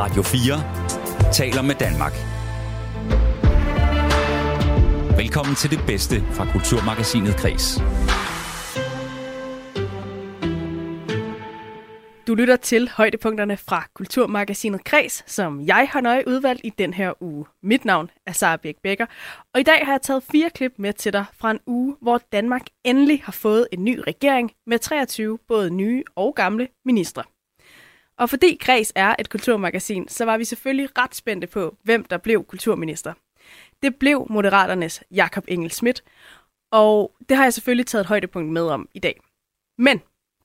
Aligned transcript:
Radio 0.00 0.22
4 0.22 1.32
taler 1.32 1.62
med 1.62 1.74
Danmark. 1.74 2.12
Velkommen 5.18 5.54
til 5.54 5.70
det 5.70 5.80
bedste 5.86 6.14
fra 6.32 6.52
Kulturmagasinet 6.52 7.36
Kres. 7.36 7.82
Du 12.26 12.34
lytter 12.34 12.56
til 12.56 12.88
højdepunkterne 12.88 13.56
fra 13.56 13.86
Kulturmagasinet 13.94 14.84
Kres, 14.84 15.24
som 15.26 15.60
jeg 15.60 15.88
har 15.92 16.00
nøje 16.00 16.24
udvalgt 16.26 16.60
i 16.64 16.70
den 16.78 16.94
her 16.94 17.22
uge. 17.22 17.44
Mit 17.62 17.84
navn 17.84 18.10
er 18.26 18.32
Sara 18.32 18.56
Birk 18.56 18.76
Becker, 18.82 19.06
og 19.54 19.60
i 19.60 19.62
dag 19.62 19.86
har 19.86 19.92
jeg 19.92 20.02
taget 20.02 20.22
fire 20.22 20.50
klip 20.50 20.72
med 20.76 20.92
til 20.92 21.12
dig 21.12 21.24
fra 21.40 21.50
en 21.50 21.60
uge, 21.66 21.96
hvor 22.02 22.20
Danmark 22.32 22.62
endelig 22.84 23.22
har 23.24 23.32
fået 23.32 23.68
en 23.72 23.84
ny 23.84 23.98
regering 24.06 24.52
med 24.66 24.78
23 24.78 25.38
både 25.48 25.70
nye 25.70 26.04
og 26.16 26.34
gamle 26.34 26.68
ministre. 26.84 27.22
Og 28.18 28.30
fordi 28.30 28.58
Græs 28.60 28.92
er 28.94 29.14
et 29.18 29.30
kulturmagasin, 29.30 30.08
så 30.08 30.24
var 30.24 30.38
vi 30.38 30.44
selvfølgelig 30.44 30.98
ret 30.98 31.14
spændte 31.14 31.46
på, 31.46 31.76
hvem 31.82 32.04
der 32.04 32.18
blev 32.18 32.44
kulturminister. 32.44 33.12
Det 33.82 33.96
blev 33.96 34.26
Moderaternes 34.30 35.02
Jakob 35.10 35.44
Engel 35.48 35.70
Schmidt, 35.70 36.04
og 36.72 37.12
det 37.28 37.36
har 37.36 37.44
jeg 37.44 37.54
selvfølgelig 37.54 37.86
taget 37.86 38.02
et 38.02 38.08
højdepunkt 38.08 38.52
med 38.52 38.62
om 38.62 38.88
i 38.94 38.98
dag. 38.98 39.20
Men 39.78 39.98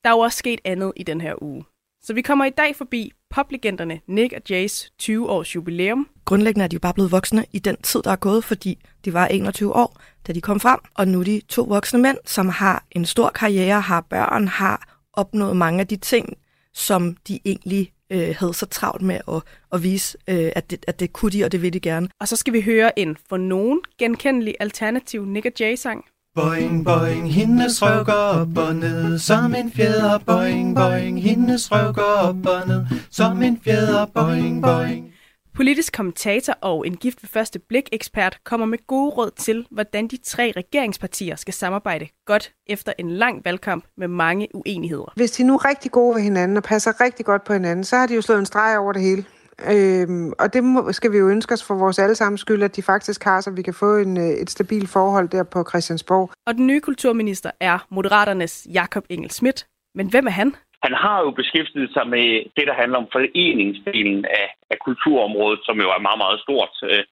der 0.03 0.09
er 0.09 0.13
jo 0.13 0.19
også 0.19 0.37
sket 0.37 0.59
andet 0.65 0.93
i 0.95 1.03
den 1.03 1.21
her 1.21 1.43
uge. 1.43 1.65
Så 2.01 2.13
vi 2.13 2.21
kommer 2.21 2.45
i 2.45 2.49
dag 2.49 2.75
forbi 2.75 3.11
poplegenderne 3.29 4.01
Nick 4.07 4.33
og 4.33 4.41
Jays 4.49 4.91
20-års 5.01 5.55
jubilæum. 5.55 6.09
Grundlæggende 6.25 6.63
er 6.63 6.67
de 6.67 6.73
jo 6.73 6.79
bare 6.79 6.93
blevet 6.93 7.11
voksne 7.11 7.45
i 7.51 7.59
den 7.59 7.77
tid, 7.77 8.01
der 8.03 8.11
er 8.11 8.15
gået, 8.15 8.43
fordi 8.43 8.79
de 9.05 9.13
var 9.13 9.27
21 9.27 9.75
år, 9.75 10.01
da 10.27 10.33
de 10.33 10.41
kom 10.41 10.59
frem. 10.59 10.79
Og 10.93 11.07
nu 11.07 11.19
er 11.19 11.23
de 11.23 11.41
to 11.47 11.63
voksne 11.63 12.01
mænd, 12.01 12.17
som 12.25 12.49
har 12.49 12.85
en 12.91 13.05
stor 13.05 13.29
karriere, 13.29 13.81
har 13.81 14.01
børn, 14.01 14.47
har 14.47 14.99
opnået 15.13 15.57
mange 15.57 15.79
af 15.79 15.87
de 15.87 15.95
ting, 15.95 16.37
som 16.73 17.17
de 17.27 17.39
egentlig 17.45 17.91
øh, 18.09 18.35
havde 18.39 18.53
så 18.53 18.65
travlt 18.65 19.01
med 19.01 19.19
at, 19.27 19.41
at 19.73 19.83
vise, 19.83 20.17
øh, 20.27 20.51
at, 20.55 20.71
det, 20.71 20.85
at 20.87 20.99
det 20.99 21.13
kunne 21.13 21.31
de, 21.31 21.43
og 21.43 21.51
det 21.51 21.61
vil 21.61 21.73
de 21.73 21.79
gerne. 21.79 22.09
Og 22.19 22.27
så 22.27 22.35
skal 22.35 22.53
vi 22.53 22.61
høre 22.61 22.99
en 22.99 23.17
for 23.29 23.37
nogen 23.37 23.79
genkendelig 23.99 24.55
alternativ 24.59 25.25
Nick 25.25 25.59
Jay-sang. 25.59 26.05
Boing, 26.35 26.85
boing, 26.85 27.33
hendes 27.33 27.81
røv 27.81 28.03
går 28.05 28.13
op 28.13 28.57
og 28.57 28.75
ned, 28.75 29.19
som 29.19 29.55
en 29.55 29.71
fjeder. 29.71 30.17
Boing, 30.17 30.75
boing, 30.75 31.21
hendes 31.21 31.71
røv 31.71 31.93
går 31.93 32.03
op 32.03 32.45
og 32.45 32.67
ned, 32.67 32.85
som 33.11 33.43
en 33.43 33.61
fjeder. 33.63 34.05
Boing, 34.05 34.61
boing. 34.61 35.12
Politisk 35.55 35.93
kommentator 35.93 36.53
og 36.61 36.87
en 36.87 36.97
gift 36.97 37.23
ved 37.23 37.29
første 37.29 37.59
blik 37.59 37.89
ekspert 37.91 38.39
kommer 38.43 38.65
med 38.65 38.77
gode 38.87 39.09
råd 39.09 39.31
til, 39.37 39.67
hvordan 39.71 40.07
de 40.07 40.17
tre 40.17 40.53
regeringspartier 40.55 41.35
skal 41.35 41.53
samarbejde 41.53 42.07
godt 42.25 42.51
efter 42.67 42.93
en 42.97 43.11
lang 43.11 43.45
valgkamp 43.45 43.85
med 43.97 44.07
mange 44.07 44.47
uenigheder. 44.53 45.13
Hvis 45.15 45.31
de 45.31 45.43
nu 45.43 45.53
er 45.53 45.65
rigtig 45.65 45.91
gode 45.91 46.15
ved 46.15 46.21
hinanden 46.21 46.57
og 46.57 46.63
passer 46.63 47.01
rigtig 47.01 47.25
godt 47.25 47.43
på 47.43 47.53
hinanden, 47.53 47.83
så 47.83 47.95
har 47.95 48.07
de 48.07 48.15
jo 48.15 48.21
slået 48.21 48.39
en 48.39 48.45
streg 48.45 48.77
over 48.79 48.93
det 48.93 49.01
hele. 49.01 49.25
Øhm, 49.71 50.33
og 50.39 50.53
det 50.53 50.63
må, 50.63 50.91
skal 50.91 51.11
vi 51.11 51.17
jo 51.17 51.29
ønske 51.29 51.53
os 51.53 51.63
for 51.63 51.75
vores 51.75 51.99
allesammens 51.99 52.41
skyld, 52.41 52.63
at 52.63 52.75
de 52.75 52.81
faktisk 52.81 53.23
har, 53.23 53.41
så 53.41 53.51
vi 53.51 53.61
kan 53.61 53.73
få 53.73 53.97
en, 53.97 54.17
øh, 54.17 54.23
et 54.23 54.49
stabilt 54.49 54.89
forhold 54.89 55.29
der 55.29 55.43
på 55.43 55.65
Christiansborg. 55.69 56.31
Og 56.47 56.55
den 56.55 56.67
nye 56.67 56.81
kulturminister 56.81 57.51
er 57.59 57.87
Moderaternes 57.91 58.67
Jakob 58.73 59.03
Engel 59.09 59.31
Schmidt. 59.31 59.67
Men 59.95 60.09
hvem 60.09 60.27
er 60.27 60.31
han? 60.31 60.55
Han 60.85 60.93
har 61.03 61.17
jo 61.25 61.31
beskæftiget 61.41 61.89
sig 61.95 62.05
med 62.15 62.27
det, 62.57 62.65
der 62.69 62.75
handler 62.81 62.97
om 63.03 63.11
foreningsdelen 63.15 64.25
af, 64.41 64.47
af 64.73 64.77
kulturområdet, 64.85 65.59
som 65.67 65.75
jo 65.83 65.87
er 65.95 66.05
meget, 66.07 66.19
meget 66.23 66.39
stort, 66.45 66.73
øh, 66.89 67.03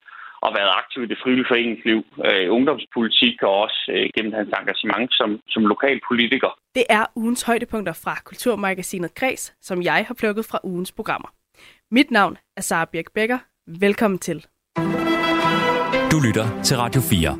og 0.44 0.50
været 0.58 0.72
aktiv 0.80 1.00
i 1.02 1.10
det 1.12 1.18
frivillige 1.22 1.50
foreningsliv, 1.52 1.98
øh, 2.28 2.46
ungdomspolitik 2.56 3.36
og 3.42 3.54
også 3.64 3.80
øh, 3.94 4.06
gennem 4.14 4.32
hans 4.38 4.50
engagement 4.60 5.10
som, 5.18 5.30
som 5.48 5.62
lokalpolitiker. 5.72 6.50
Det 6.74 6.84
er 6.88 7.04
ugens 7.16 7.42
højdepunkter 7.42 7.94
fra 8.04 8.14
Kulturmagasinet 8.24 9.14
Kreds, 9.14 9.44
som 9.68 9.82
jeg 9.82 10.04
har 10.08 10.16
plukket 10.22 10.44
fra 10.50 10.58
ugens 10.64 10.92
programmer. 10.92 11.28
Mit 11.90 12.10
navn 12.10 12.38
er 12.56 12.62
Sara 12.62 12.88
Birk 12.92 13.08
Becker. 13.14 13.38
Velkommen 13.66 14.18
til. 14.18 14.38
Du 16.12 16.18
lytter 16.26 16.46
til 16.62 16.76
Radio 16.76 17.00
4. 17.00 17.38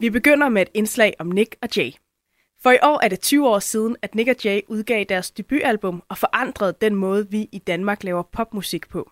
Vi 0.00 0.10
begynder 0.10 0.48
med 0.48 0.62
et 0.62 0.68
indslag 0.74 1.12
om 1.18 1.26
Nick 1.26 1.56
og 1.62 1.68
Jay. 1.76 1.90
For 2.64 2.70
i 2.70 2.78
år 2.82 3.00
er 3.04 3.08
det 3.08 3.20
20 3.20 3.48
år 3.48 3.58
siden, 3.58 3.96
at 4.02 4.14
Nick 4.14 4.28
og 4.28 4.36
Jay 4.44 4.60
udgav 4.68 5.04
deres 5.08 5.30
debutalbum 5.30 6.02
og 6.08 6.18
forandrede 6.18 6.74
den 6.80 6.94
måde, 6.94 7.30
vi 7.30 7.48
i 7.52 7.58
Danmark 7.58 8.04
laver 8.04 8.22
popmusik 8.22 8.88
på. 8.88 9.10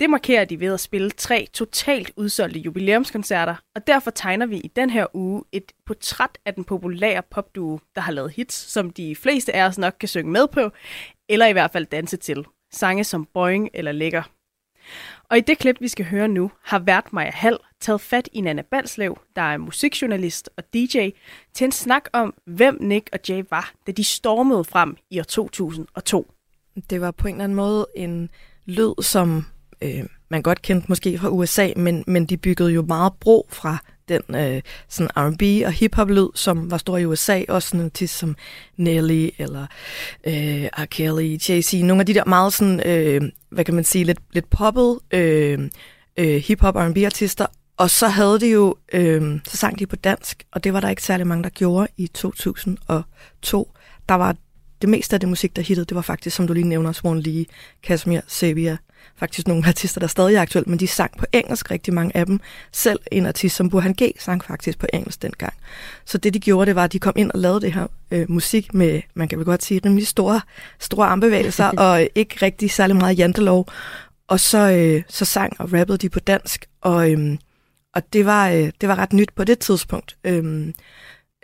Det 0.00 0.10
markerer 0.10 0.44
de 0.44 0.60
ved 0.60 0.74
at 0.74 0.80
spille 0.80 1.10
tre 1.10 1.48
totalt 1.52 2.12
udsolgte 2.16 2.58
jubilæumskoncerter, 2.58 3.54
og 3.74 3.86
derfor 3.86 4.10
tegner 4.10 4.46
vi 4.46 4.56
i 4.56 4.68
den 4.76 4.90
her 4.90 5.06
uge 5.14 5.42
et 5.52 5.72
portræt 5.86 6.38
af 6.44 6.54
den 6.54 6.64
populære 6.64 7.22
popduo, 7.30 7.80
der 7.94 8.00
har 8.00 8.12
lavet 8.12 8.30
hits, 8.30 8.54
som 8.54 8.90
de 8.90 9.16
fleste 9.16 9.54
af 9.54 9.66
os 9.66 9.78
nok 9.78 9.94
kan 10.00 10.08
synge 10.08 10.30
med 10.30 10.48
på, 10.48 10.70
eller 11.28 11.46
i 11.46 11.52
hvert 11.52 11.70
fald 11.70 11.86
danse 11.86 12.16
til 12.16 12.46
sange 12.72 13.04
som 13.04 13.28
Boing 13.34 13.70
eller 13.74 13.92
Lækker. 13.92 14.22
Og 15.28 15.38
i 15.38 15.40
det 15.40 15.58
klip, 15.58 15.76
vi 15.80 15.88
skal 15.88 16.04
høre 16.04 16.28
nu, 16.28 16.50
har 16.62 16.78
vært 16.78 17.12
Maja 17.12 17.30
Hall 17.34 17.58
taget 17.80 18.00
fat 18.00 18.28
i 18.32 18.40
Nana 18.40 18.62
Balslev, 18.62 19.18
der 19.36 19.42
er 19.42 19.56
musikjournalist 19.56 20.50
og 20.56 20.64
DJ, 20.74 21.08
til 21.54 21.64
en 21.64 21.72
snak 21.72 22.08
om, 22.12 22.34
hvem 22.44 22.78
Nick 22.80 23.08
og 23.12 23.18
Jay 23.28 23.44
var, 23.50 23.72
da 23.86 23.92
de 23.92 24.04
stormede 24.04 24.64
frem 24.64 24.96
i 25.10 25.20
år 25.20 25.24
2002. 25.24 26.32
Det 26.90 27.00
var 27.00 27.10
på 27.10 27.28
en 27.28 27.34
eller 27.34 27.44
anden 27.44 27.56
måde 27.56 27.86
en 27.96 28.30
lyd, 28.66 29.02
som 29.02 29.46
øh, 29.82 30.04
man 30.28 30.42
godt 30.42 30.62
kendte 30.62 30.86
måske 30.88 31.18
fra 31.18 31.28
USA, 31.28 31.68
men, 31.76 32.04
men 32.06 32.26
de 32.26 32.36
byggede 32.36 32.70
jo 32.70 32.82
meget 32.82 33.12
bro 33.20 33.46
fra 33.52 33.78
den 34.08 34.22
øh, 34.36 34.62
sådan 34.88 35.10
R&B 35.16 35.66
og 35.66 35.72
hiphop 35.72 36.10
lyd, 36.10 36.28
som 36.34 36.70
var 36.70 36.78
stor 36.78 36.98
i 36.98 37.04
USA, 37.04 37.42
også 37.48 37.68
sådan 37.68 37.80
til 37.80 37.84
artist 37.84 38.18
som 38.18 38.36
Nelly 38.76 39.30
eller 39.38 39.66
øh, 40.26 40.64
R. 40.64 40.84
Kelly, 40.84 41.36
Jay-Z, 41.36 41.84
nogle 41.84 42.00
af 42.00 42.06
de 42.06 42.14
der 42.14 42.24
meget 42.24 42.52
sådan, 42.52 42.80
øh, 42.86 43.22
hvad 43.50 43.64
kan 43.64 43.74
man 43.74 43.84
sige, 43.84 44.04
lidt, 44.04 44.18
lidt 44.32 44.50
poppet 44.50 44.98
øh, 45.10 45.70
øh, 46.16 46.36
hiphop 46.36 46.76
R&B 46.76 46.98
artister, 47.04 47.46
og 47.76 47.90
så 47.90 48.08
havde 48.08 48.40
de 48.40 48.50
jo, 48.50 48.76
øh, 48.92 49.40
så 49.44 49.56
sang 49.56 49.78
de 49.78 49.86
på 49.86 49.96
dansk, 49.96 50.44
og 50.52 50.64
det 50.64 50.72
var 50.72 50.80
der 50.80 50.88
ikke 50.88 51.02
særlig 51.02 51.26
mange, 51.26 51.44
der 51.44 51.50
gjorde 51.50 51.88
i 51.96 52.06
2002. 52.06 53.72
Der 54.08 54.14
var 54.14 54.36
det 54.82 54.88
meste 54.88 55.16
af 55.16 55.20
det 55.20 55.28
musik, 55.28 55.56
der 55.56 55.62
hittede, 55.62 55.84
det 55.84 55.94
var 55.94 56.02
faktisk, 56.02 56.36
som 56.36 56.46
du 56.46 56.52
lige 56.52 56.68
nævner, 56.68 56.92
Swan 56.92 57.20
Lee, 57.20 57.44
Kashmir, 57.82 58.20
Sabia, 58.26 58.76
faktisk 59.16 59.48
nogle 59.48 59.66
artister, 59.66 60.00
der 60.00 60.06
stadig 60.06 60.34
er 60.34 60.40
aktuelle, 60.40 60.70
men 60.70 60.78
de 60.78 60.86
sang 60.86 61.18
på 61.18 61.26
engelsk, 61.32 61.70
rigtig 61.70 61.94
mange 61.94 62.16
af 62.16 62.26
dem. 62.26 62.40
Selv 62.72 62.98
en 63.12 63.26
artist 63.26 63.56
som 63.56 63.70
Burhan 63.70 63.94
G. 64.02 64.12
sang 64.18 64.44
faktisk 64.44 64.78
på 64.78 64.86
engelsk 64.92 65.22
dengang. 65.22 65.52
Så 66.04 66.18
det 66.18 66.34
de 66.34 66.40
gjorde, 66.40 66.66
det 66.66 66.76
var, 66.76 66.84
at 66.84 66.92
de 66.92 66.98
kom 66.98 67.14
ind 67.16 67.30
og 67.30 67.38
lavede 67.38 67.60
det 67.60 67.72
her 67.72 67.86
øh, 68.10 68.30
musik 68.30 68.74
med, 68.74 69.02
man 69.14 69.28
kan 69.28 69.38
vel 69.38 69.44
godt 69.44 69.64
sige, 69.64 69.80
rimelig 69.84 70.06
store, 70.06 70.40
store 70.80 71.06
armbevægelser, 71.06 71.66
og 71.86 72.08
ikke 72.14 72.36
rigtig 72.42 72.70
særlig 72.70 72.96
meget 72.96 73.18
jantelov. 73.18 73.68
Og 74.28 74.40
så, 74.40 74.70
øh, 74.70 75.02
så 75.08 75.24
sang 75.24 75.60
og 75.60 75.72
rappede 75.72 75.98
de 75.98 76.08
på 76.08 76.20
dansk, 76.20 76.66
og, 76.80 77.10
øh, 77.12 77.36
og 77.94 78.12
det, 78.12 78.26
var, 78.26 78.48
øh, 78.48 78.70
det 78.80 78.88
var 78.88 78.98
ret 78.98 79.12
nyt 79.12 79.30
på 79.36 79.44
det 79.44 79.58
tidspunkt. 79.58 80.16
Øh, 80.24 80.72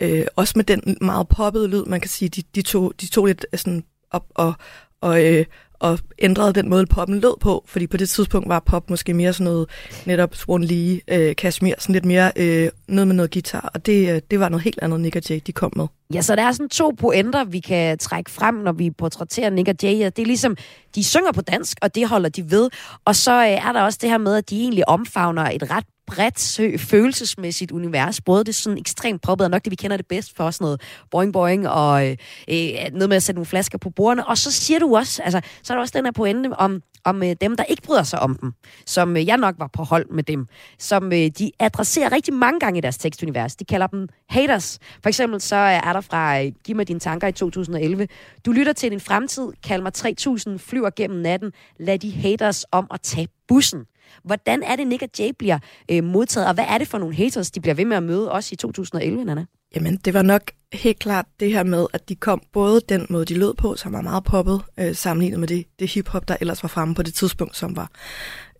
øh, 0.02 0.26
også 0.36 0.52
med 0.56 0.64
den 0.64 0.96
meget 1.00 1.28
poppede 1.28 1.68
lyd, 1.68 1.84
man 1.84 2.00
kan 2.00 2.10
sige, 2.10 2.28
de, 2.28 2.42
de, 2.54 2.62
tog, 2.62 2.92
de 3.00 3.06
tog 3.06 3.26
lidt 3.26 3.46
sådan 3.54 3.84
op 4.10 4.26
og, 4.34 4.54
og, 5.00 5.24
øh, 5.24 5.44
og 5.82 5.98
ændrede 6.18 6.52
den 6.52 6.68
måde, 6.68 6.86
poppen 6.86 7.20
lød 7.20 7.40
på, 7.40 7.64
fordi 7.66 7.86
på 7.86 7.96
det 7.96 8.08
tidspunkt 8.08 8.48
var 8.48 8.60
pop 8.60 8.90
måske 8.90 9.14
mere 9.14 9.32
sådan 9.32 9.44
noget, 9.44 9.68
netop 10.06 10.34
Swan 10.34 10.64
Lee, 10.64 11.00
øh, 11.08 11.36
Kashmir, 11.36 11.74
sådan 11.78 11.92
lidt 11.92 12.04
mere 12.04 12.32
øh, 12.36 12.68
noget 12.88 13.06
med 13.06 13.16
noget 13.16 13.30
guitar, 13.32 13.70
og 13.74 13.86
det, 13.86 14.14
øh, 14.14 14.20
det 14.30 14.40
var 14.40 14.48
noget 14.48 14.64
helt 14.64 14.78
andet, 14.82 15.00
Nick 15.00 15.16
og 15.16 15.22
Jay, 15.30 15.40
de 15.46 15.52
kom 15.52 15.72
med. 15.76 15.86
Ja, 16.14 16.22
så 16.22 16.36
der 16.36 16.42
er 16.42 16.52
sådan 16.52 16.68
to 16.68 16.90
pointer, 16.98 17.44
vi 17.44 17.60
kan 17.60 17.98
trække 17.98 18.30
frem, 18.30 18.54
når 18.54 18.72
vi 18.72 18.90
portrætterer 18.90 19.50
Nick 19.50 19.68
og 19.68 19.74
Jay. 19.82 20.04
Det 20.04 20.18
er 20.18 20.26
ligesom, 20.26 20.56
de 20.94 21.04
synger 21.04 21.32
på 21.32 21.40
dansk, 21.40 21.78
og 21.82 21.94
det 21.94 22.08
holder 22.08 22.28
de 22.28 22.50
ved. 22.50 22.70
Og 23.04 23.16
så 23.16 23.32
øh, 23.32 23.68
er 23.68 23.72
der 23.72 23.82
også 23.82 23.98
det 24.02 24.10
her 24.10 24.18
med, 24.18 24.36
at 24.36 24.50
de 24.50 24.60
egentlig 24.60 24.88
omfavner 24.88 25.42
et 25.42 25.70
ret 25.70 25.84
bredt 26.14 26.80
følelsesmæssigt 26.80 27.72
univers. 27.72 28.20
Både 28.20 28.44
det 28.44 28.54
sådan 28.54 28.78
ekstremt 28.78 29.22
poppet, 29.22 29.44
og 29.44 29.50
nok 29.50 29.64
det, 29.64 29.70
vi 29.70 29.76
kender 29.76 29.96
det 29.96 30.06
bedst 30.06 30.36
for, 30.36 30.50
sådan 30.50 30.64
noget 30.64 30.80
boing 31.10 31.32
boing, 31.32 31.68
og 31.68 32.06
øh, 32.08 32.16
øh, 32.48 32.92
noget 32.92 33.08
med 33.08 33.16
at 33.16 33.22
sætte 33.22 33.36
nogle 33.36 33.46
flasker 33.46 33.78
på 33.78 33.90
bordene. 33.90 34.26
Og 34.26 34.38
så 34.38 34.52
siger 34.52 34.78
du 34.78 34.96
også, 34.96 35.22
altså, 35.22 35.40
så 35.62 35.72
er 35.72 35.76
der 35.76 35.82
også 35.82 35.92
den 35.96 36.04
her 36.04 36.12
pointe 36.12 36.50
om, 36.56 36.82
om 37.04 37.22
øh, 37.22 37.36
dem, 37.40 37.56
der 37.56 37.64
ikke 37.64 37.82
bryder 37.82 38.02
sig 38.02 38.20
om 38.20 38.36
dem, 38.40 38.52
som 38.86 39.16
øh, 39.16 39.26
jeg 39.26 39.36
nok 39.36 39.54
var 39.58 39.66
på 39.66 39.82
hold 39.82 40.06
med 40.10 40.22
dem, 40.22 40.46
som 40.78 41.12
øh, 41.12 41.30
de 41.38 41.50
adresserer 41.58 42.12
rigtig 42.12 42.34
mange 42.34 42.60
gange 42.60 42.78
i 42.78 42.80
deres 42.80 42.98
tekstunivers. 42.98 43.56
De 43.56 43.64
kalder 43.64 43.86
dem 43.86 44.08
haters. 44.28 44.78
For 45.02 45.08
eksempel 45.08 45.40
så 45.40 45.56
øh, 45.56 45.88
er 45.88 45.92
der 45.92 46.00
fra 46.00 46.42
øh, 46.42 46.52
Giv 46.64 46.76
mig 46.76 46.88
dine 46.88 47.00
tanker 47.00 47.28
i 47.28 47.32
2011. 47.32 48.08
Du 48.46 48.52
lytter 48.52 48.72
til 48.72 48.90
din 48.90 49.00
fremtid, 49.00 49.52
kald 49.64 49.82
mig 49.82 49.92
3000, 49.92 50.58
flyver 50.58 50.90
gennem 50.96 51.20
natten, 51.20 51.52
lad 51.78 51.98
de 51.98 52.12
haters 52.12 52.64
om 52.72 52.86
at 52.90 53.00
tage 53.00 53.28
bussen. 53.48 53.84
Hvordan 54.24 54.62
er 54.62 54.76
det, 54.76 54.86
Nick 54.86 55.02
og 55.02 55.08
Jay 55.18 55.30
bliver 55.38 55.58
øh, 55.90 56.04
modtaget, 56.04 56.48
og 56.48 56.54
hvad 56.54 56.64
er 56.68 56.78
det 56.78 56.88
for 56.88 56.98
nogle 56.98 57.14
haters, 57.14 57.50
de 57.50 57.60
bliver 57.60 57.74
ved 57.74 57.84
med 57.84 57.96
at 57.96 58.02
møde 58.02 58.32
også 58.32 58.50
i 58.52 58.56
2011, 58.56 59.24
Nana? 59.24 59.44
Jamen, 59.74 59.96
det 59.96 60.14
var 60.14 60.22
nok 60.22 60.42
helt 60.72 60.98
klart 60.98 61.26
det 61.40 61.52
her 61.52 61.62
med, 61.62 61.86
at 61.92 62.08
de 62.08 62.14
kom 62.14 62.42
både 62.52 62.80
den 62.88 63.06
måde, 63.10 63.24
de 63.24 63.34
lød 63.34 63.54
på, 63.54 63.76
som 63.76 63.92
var 63.92 64.00
meget 64.00 64.24
poppet, 64.24 64.62
øh, 64.78 64.94
sammenlignet 64.94 65.40
med 65.40 65.48
det, 65.48 65.66
det 65.78 65.90
hiphop, 65.90 66.28
der 66.28 66.36
ellers 66.40 66.62
var 66.62 66.68
fremme 66.68 66.94
på 66.94 67.02
det 67.02 67.14
tidspunkt, 67.14 67.56
som 67.56 67.76
var 67.76 67.90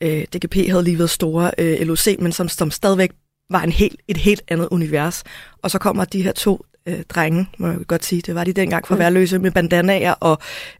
øh, 0.03 0.25
DGP 0.35 0.55
havde 0.55 0.85
lige 0.85 0.99
været 0.99 1.11
store 1.11 1.51
øh, 1.59 1.81
LOC, 1.81 2.17
men 2.19 2.33
som, 2.33 2.49
som 2.49 2.71
stadigvæk 2.71 3.13
var 3.51 3.63
en 3.63 3.73
helt, 3.73 4.01
et 4.09 4.17
helt 4.17 4.43
andet 4.49 4.69
univers. 4.71 5.25
Og 5.63 5.71
så 5.71 5.79
kommer 5.79 6.05
de 6.05 6.23
her 6.23 6.33
to 6.33 6.65
øh, 6.87 7.03
drenge, 7.09 7.49
må 7.59 7.67
jeg 7.67 7.79
godt 7.87 8.05
sige. 8.05 8.23
Det 8.23 8.35
var 8.35 8.45
de 8.45 8.53
dengang 8.53 8.87
for 8.87 8.97
værløse 8.97 9.39
med 9.39 9.51
bandanaer 9.51 10.13
og 10.13 10.39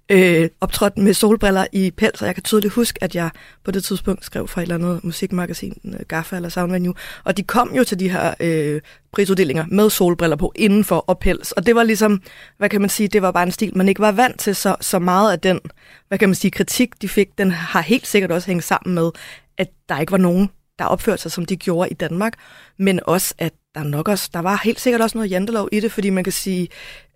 øh, 0.09 0.49
optrådte 0.61 1.01
med 1.01 1.15
solbriller 1.15 1.67
i 1.73 1.91
pels. 1.91 2.21
Og 2.21 2.27
jeg 2.27 2.35
kan 2.35 2.43
tydeligt 2.43 2.75
huske, 2.75 3.05
at 3.05 3.15
jeg 3.15 3.31
på 3.65 3.71
det 3.71 3.85
tidspunkt 3.85 4.25
skrev 4.25 4.49
for 4.49 4.61
et 4.61 4.63
eller 4.63 4.75
andet 4.75 5.05
musikmagasin, 5.05 5.81
øh, 5.85 6.01
Gaffa 6.09 6.37
eller 6.37 6.49
Soundvenue. 6.49 6.95
Og 7.25 7.37
de 7.37 7.43
kom 7.43 7.75
jo 7.77 7.85
til 7.85 7.99
de 7.99 8.09
her 8.09 8.35
øh, 8.41 8.81
prisuddelinger 9.13 9.65
med 9.69 9.91
solbriller 9.91 10.37
på 10.37 10.53
indenfor 10.57 10.97
og 10.97 11.19
pels. 11.19 11.53
Og 11.53 11.67
det 11.67 11.75
var 11.75 11.83
ligesom, 11.83 12.23
hvad 12.59 12.69
kan 12.69 12.81
man 12.81 12.91
sige, 12.91 13.09
det 13.09 13.23
var 13.23 13.31
bare 13.31 13.43
en 13.43 13.53
stil, 13.53 13.77
man 13.77 13.89
ikke 13.89 14.01
var 14.01 14.13
vant 14.13 14.41
til. 14.41 14.57
Så, 14.57 14.77
så 14.81 14.99
meget 14.99 15.33
af 15.33 15.41
den, 15.41 15.61
hvad 16.09 16.19
kan 16.19 16.29
man 16.29 16.35
sige, 16.35 16.51
kritik, 16.51 17.03
de 17.03 17.09
fik, 17.09 17.39
den 17.39 17.51
har 17.51 17.81
helt 17.81 18.07
sikkert 18.07 18.33
også 18.33 18.47
hængt 18.47 18.65
sammen 18.65 18.95
med, 18.95 19.11
at 19.59 19.69
der 19.89 20.01
ikke 20.01 20.13
var 20.13 20.19
nogen, 20.19 20.51
der 20.79 20.85
opførte 20.85 21.23
sig, 21.23 21.33
som 21.33 21.47
de 21.47 21.57
gjorde 21.57 21.91
i 21.91 21.95
Danmark, 21.95 22.33
men 22.79 23.01
også, 23.07 23.35
at 23.39 23.53
der 23.75 23.83
nok 23.83 24.09
også, 24.09 24.31
der 24.33 24.41
var 24.41 24.61
helt 24.65 24.81
sikkert 24.81 25.03
også 25.03 25.19
noget 25.19 25.31
jantelov 25.31 25.69
i 25.73 25.81
det, 25.81 25.93
fordi 25.93 26.11
man 26.11 26.25
kan 26.25 26.33
sige, 26.33 26.69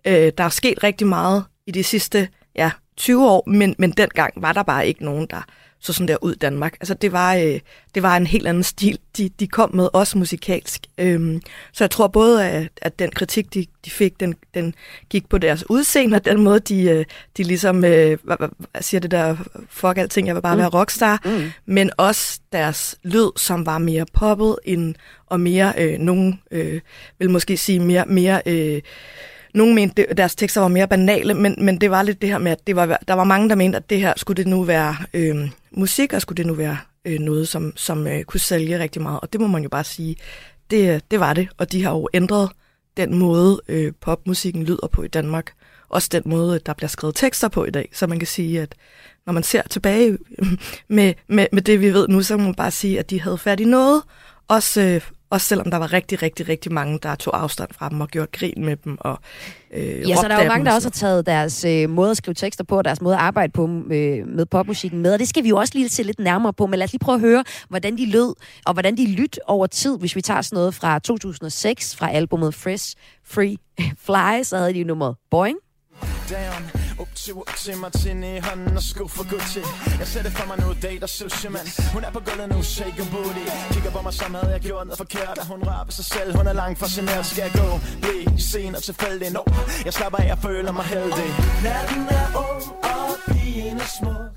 øh, 0.05 0.31
der 0.37 0.43
er 0.43 0.49
sket 0.49 0.83
rigtig 0.83 1.07
meget 1.07 1.45
i 1.65 1.71
de 1.71 1.83
sidste 1.83 2.29
ja, 2.55 2.71
20 2.97 3.29
år, 3.29 3.43
men, 3.49 3.75
men 3.77 3.91
dengang 3.91 4.33
var 4.41 4.53
der 4.53 4.63
bare 4.63 4.87
ikke 4.87 5.05
nogen, 5.05 5.27
der 5.29 5.41
så 5.79 5.93
sådan 5.93 6.07
der 6.07 6.17
ud 6.21 6.33
i 6.33 6.37
Danmark. 6.37 6.73
Altså 6.73 6.93
det 6.93 7.11
var, 7.11 7.35
øh, 7.35 7.59
det 7.95 8.03
var 8.03 8.17
en 8.17 8.27
helt 8.27 8.47
anden 8.47 8.63
stil, 8.63 8.99
de, 9.17 9.29
de 9.39 9.47
kom 9.47 9.75
med, 9.75 9.89
også 9.93 10.17
musikalsk. 10.17 10.81
Øhm, 10.97 11.41
så 11.73 11.83
jeg 11.83 11.91
tror 11.91 12.07
både, 12.07 12.49
at, 12.49 12.69
at 12.81 12.99
den 12.99 13.11
kritik, 13.11 13.53
de, 13.53 13.65
de 13.85 13.89
fik, 13.89 14.19
den, 14.19 14.35
den 14.53 14.75
gik 15.09 15.29
på 15.29 15.37
deres 15.37 15.69
udseende, 15.69 16.15
og 16.15 16.25
den 16.25 16.41
måde, 16.41 16.59
de, 16.59 16.83
øh, 16.83 17.05
de 17.37 17.43
ligesom, 17.43 17.85
øh, 17.85 18.17
siger 18.81 19.01
det 19.01 19.11
der, 19.11 19.35
fuck 19.69 19.97
alting, 19.97 20.27
jeg 20.27 20.35
vil 20.35 20.41
bare 20.41 20.55
mm. 20.55 20.59
være 20.59 20.69
rockstar, 20.69 21.21
mm. 21.25 21.51
men 21.65 21.91
også 21.97 22.39
deres 22.51 22.95
lyd, 23.03 23.29
som 23.35 23.65
var 23.65 23.77
mere 23.77 24.05
poppet 24.13 24.55
end, 24.63 24.95
og 25.25 25.39
mere, 25.39 25.73
øh, 25.77 25.99
nogen 25.99 26.41
øh, 26.51 26.81
vil 27.19 27.29
måske 27.29 27.57
sige 27.57 27.79
mere, 27.79 28.05
mere 28.05 28.41
øh, 28.45 28.81
nogle 29.53 29.75
mente, 29.75 30.05
deres 30.17 30.35
tekster 30.35 30.61
var 30.61 30.67
mere 30.67 30.87
banale, 30.87 31.33
men, 31.33 31.55
men 31.57 31.81
det 31.81 31.91
var 31.91 32.03
lidt 32.03 32.21
det 32.21 32.29
her 32.29 32.37
med, 32.37 32.51
at 32.51 32.67
det 32.67 32.75
var, 32.75 32.99
der 33.07 33.13
var 33.13 33.23
mange, 33.23 33.49
der 33.49 33.55
mente, 33.55 33.75
at 33.75 33.89
det 33.89 33.99
her 33.99 34.13
skulle 34.17 34.37
det 34.37 34.47
nu 34.47 34.63
være 34.63 34.95
øh, 35.13 35.49
musik, 35.77 36.13
og 36.13 36.21
skulle 36.21 36.37
det 36.37 36.45
nu 36.45 36.53
være 36.53 36.77
øh, 37.05 37.19
noget, 37.19 37.47
som, 37.47 37.73
som 37.75 38.07
øh, 38.07 38.23
kunne 38.23 38.39
sælge 38.39 38.79
rigtig 38.79 39.01
meget. 39.01 39.19
Og 39.19 39.33
det 39.33 39.41
må 39.41 39.47
man 39.47 39.63
jo 39.63 39.69
bare 39.69 39.83
sige, 39.83 40.15
det, 40.71 40.93
øh, 40.93 41.01
det 41.11 41.19
var 41.19 41.33
det. 41.33 41.49
Og 41.57 41.71
de 41.71 41.83
har 41.83 41.91
jo 41.91 42.09
ændret 42.13 42.49
den 42.97 43.15
måde, 43.15 43.61
øh, 43.67 43.93
popmusikken 44.01 44.63
lyder 44.63 44.87
på 44.91 45.03
i 45.03 45.07
Danmark. 45.07 45.53
Også 45.89 46.09
den 46.11 46.23
måde, 46.25 46.55
øh, 46.55 46.61
der 46.65 46.73
bliver 46.73 46.89
skrevet 46.89 47.15
tekster 47.15 47.47
på 47.47 47.65
i 47.65 47.69
dag. 47.69 47.89
Så 47.93 48.07
man 48.07 48.19
kan 48.19 48.27
sige, 48.27 48.61
at 48.61 48.75
når 49.25 49.33
man 49.33 49.43
ser 49.43 49.61
tilbage 49.61 50.17
med, 50.89 51.13
med, 51.27 51.47
med 51.51 51.61
det, 51.61 51.81
vi 51.81 51.93
ved 51.93 52.07
nu, 52.07 52.21
så 52.21 52.37
må 52.37 52.43
man 52.43 52.55
bare 52.55 52.71
sige, 52.71 52.99
at 52.99 53.09
de 53.09 53.21
havde 53.21 53.37
fat 53.37 53.59
i 53.59 53.65
noget. 53.65 54.03
Også 54.47 54.81
øh, 54.81 55.01
også 55.29 55.47
selvom 55.47 55.71
der 55.71 55.77
var 55.77 55.93
rigtig, 55.93 56.21
rigtig, 56.21 56.49
rigtig 56.49 56.71
mange, 56.73 56.99
der 57.03 57.15
tog 57.15 57.41
afstand 57.41 57.69
fra 57.73 57.89
dem 57.89 58.01
og 58.01 58.07
gjorde 58.07 58.27
grin 58.31 58.65
med 58.65 58.75
dem. 58.75 58.97
Og, 58.99 59.19
øh, 59.73 60.09
ja, 60.09 60.15
så 60.15 60.27
der 60.27 60.35
er 60.35 60.43
jo 60.43 60.49
mange, 60.49 60.65
der 60.65 60.73
også 60.73 60.87
har 60.87 60.91
taget 60.91 61.25
deres 61.25 61.65
øh, 61.65 61.89
måde 61.89 62.11
at 62.11 62.17
skrive 62.17 62.33
tekster 62.33 62.63
på, 62.63 62.77
og 62.77 62.85
deres 62.85 63.01
måde 63.01 63.15
at 63.15 63.21
arbejde 63.21 63.51
på 63.51 63.63
øh, 63.65 64.27
med 64.27 64.45
popmusikken 64.45 65.01
med. 65.01 65.13
Og 65.13 65.19
det 65.19 65.27
skal 65.27 65.43
vi 65.43 65.49
jo 65.49 65.57
også 65.57 65.73
lige 65.75 65.89
se 65.89 66.03
lidt 66.03 66.19
nærmere 66.19 66.53
på. 66.53 66.65
Men 66.65 66.79
lad 66.79 66.85
os 66.85 66.91
lige 66.91 66.99
prøve 66.99 67.15
at 67.15 67.21
høre, 67.21 67.43
hvordan 67.69 67.97
de 67.97 68.11
lød, 68.11 68.33
og 68.65 68.73
hvordan 68.73 68.97
de 68.97 69.11
lyt 69.11 69.39
over 69.47 69.67
tid. 69.67 69.97
Hvis 69.97 70.15
vi 70.15 70.21
tager 70.21 70.41
sådan 70.41 70.55
noget 70.55 70.75
fra 70.75 70.99
2006, 70.99 71.95
fra 71.95 72.11
albumet 72.11 72.53
Fresh 72.53 72.95
Free 73.25 73.57
Fly, 74.05 74.43
så 74.43 74.57
havde 74.57 74.73
de 74.73 74.83
nummeret 74.83 75.15
Boing. 75.31 75.57
Damn. 76.97 77.07
Upti, 77.07 77.31
upti, 77.31 77.71
Martin 77.81 78.23
i 78.23 78.39
hånden 78.39 78.77
og 78.77 78.83
sko 78.83 79.07
for 79.07 79.23
Gucci. 79.29 79.59
Jeg 79.99 80.23
det 80.23 80.31
for 80.31 80.47
mig 80.47 80.57
nu, 80.65 80.73
date 80.81 81.07
sushi, 81.07 81.47
man 81.49 81.67
Hun 81.93 82.03
er 82.03 82.11
på 82.11 82.19
gulvet 82.19 82.49
nu, 82.49 82.63
shake 82.63 83.01
a 83.01 83.05
booty. 83.11 83.45
Kigger 83.71 83.91
på 83.91 84.01
mig, 84.01 84.13
som 84.13 84.33
havde 84.33 84.51
jeg 84.51 84.61
gjort 84.61 84.87
noget 84.87 84.97
forkert 84.97 85.39
Hun 85.51 85.59
rører 85.67 85.83
ved 85.83 85.91
sig 85.91 86.05
selv, 86.05 86.37
hun 86.37 86.47
er 86.47 86.53
langt 86.53 86.79
fascineret 86.79 87.25
Skal 87.25 87.41
jeg 87.41 87.51
gå, 87.61 87.67
blive 88.01 88.39
sen 88.39 88.75
og 88.75 88.83
tilfældig? 88.83 89.31
No, 89.31 89.43
jeg 89.85 89.93
slapper 89.93 90.19
af, 90.19 90.27
jeg 90.27 90.37
føler 90.37 90.71
mig 90.71 90.85
heldig. 90.85 91.29
Natten 91.63 92.03
er 92.19 92.27
ung 92.45 92.63
og 92.83 93.07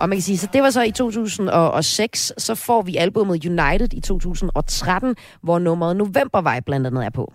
og 0.00 0.08
man 0.08 0.16
kan 0.16 0.22
sige, 0.22 0.38
så 0.38 0.48
det 0.52 0.62
var 0.62 0.70
så 0.70 0.82
i 0.82 0.90
2006, 0.90 2.32
så 2.38 2.54
får 2.54 2.82
vi 2.82 2.96
albumet 2.96 3.46
United 3.46 3.92
i 3.92 4.00
2013, 4.00 5.16
hvor 5.42 5.58
nummeret 5.58 5.96
Novembervej 5.96 6.60
blandt 6.60 6.86
andet 6.86 7.04
er 7.04 7.10
på 7.10 7.32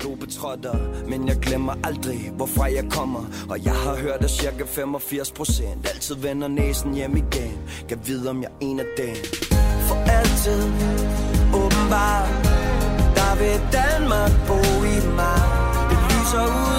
globetrotter 0.00 0.78
Men 1.08 1.28
jeg 1.28 1.36
glemmer 1.36 1.74
aldrig, 1.84 2.30
hvorfra 2.36 2.64
jeg 2.64 2.84
kommer. 2.90 3.24
Og 3.50 3.64
jeg 3.64 3.74
har 3.74 3.96
hørt, 3.96 4.24
at 4.24 4.30
cirka 4.30 4.64
85 4.64 5.32
procent 5.32 5.88
Altid 5.94 6.14
vender 6.14 6.48
næsen 6.48 6.94
hjem 6.94 7.16
igen. 7.16 7.58
Kan 7.88 7.98
vide, 8.06 8.30
om 8.30 8.42
jeg 8.42 8.50
er 8.50 8.58
en 8.60 8.80
af 8.80 8.86
dem. 8.96 9.16
For 9.88 9.96
altid, 10.18 10.62
åbenbart 11.54 12.28
Der 13.18 13.32
vil 13.40 13.56
Danmark 13.72 14.32
bo 14.48 14.60
i 14.94 14.96
mig. 15.18 15.42
Det 15.90 15.98
lyser 16.10 16.44
ud 16.62 16.69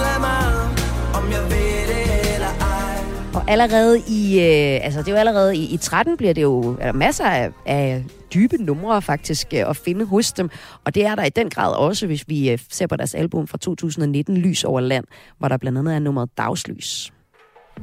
og 3.34 3.44
allerede 3.48 4.00
i, 4.08 4.40
øh, 4.40 4.86
altså 4.86 5.00
det 5.00 5.08
er 5.08 5.12
jo 5.12 5.18
allerede 5.18 5.56
i, 5.56 5.74
i 5.74 5.78
13 5.78 6.18
bliver 6.18 6.34
det 6.34 6.42
jo 6.42 6.78
er 6.80 6.86
der 6.86 6.94
masser 6.94 7.26
af, 7.26 7.52
af 7.66 8.04
dybe 8.34 8.58
numre 8.58 9.02
faktisk 9.02 9.48
øh, 9.54 9.70
at 9.70 9.78
finde 9.78 10.06
hos 10.06 10.34
dem. 10.34 10.50
Og 10.86 10.96
det 10.96 11.06
er 11.06 11.16
der 11.16 11.24
i 11.24 11.30
den 11.30 11.50
grad 11.50 11.76
også, 11.76 12.08
hvis 12.08 12.24
vi 12.28 12.52
øh, 12.52 12.60
ser 12.70 12.88
på 12.88 12.96
deres 12.96 13.16
album 13.16 13.48
fra 13.48 13.58
2019, 13.58 14.38
Lys 14.38 14.64
over 14.64 14.82
land, 14.82 15.06
hvor 15.38 15.48
der 15.48 15.58
blandt 15.58 15.78
andet 15.78 15.96
er 15.96 16.00
nummeret 16.00 16.30
Dagslys. 16.38 17.14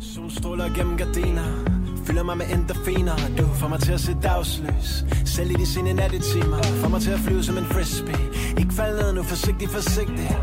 Solstråler 0.00 0.74
gennem 0.74 0.96
gardiner 0.96 1.78
Fylder 2.06 2.22
mig 2.22 2.36
med 2.36 2.46
endorfiner. 2.46 3.16
Du 3.38 3.46
får 3.54 3.68
mig 3.68 3.80
til 3.80 3.92
at 3.92 4.00
se 4.00 4.16
dagslys 4.22 5.04
Selv 5.24 5.50
i 5.50 5.54
de 5.54 5.66
sene 5.66 5.92
nattetimer. 5.92 6.62
Får 6.62 6.88
mig 6.88 7.00
til 7.00 7.10
at 7.10 7.18
flyve 7.18 7.42
som 7.42 7.58
en 7.58 7.64
frisbee 7.64 8.24
Ikke 8.58 8.74
fald 8.74 8.96
ned 8.96 9.12
nu, 9.12 9.22
forsigtig, 9.22 9.68
forsigtig. 9.68 10.38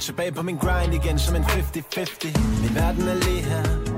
Tilbage 0.00 0.32
på 0.32 0.42
min 0.42 0.56
grind 0.56 0.94
igen 0.94 1.18
som 1.18 1.36
en 1.36 1.42
50-50 1.42 2.62
Min 2.62 2.74
verden 2.74 3.08
er 3.08 3.14
lige 3.14 3.42
her. 3.42 3.97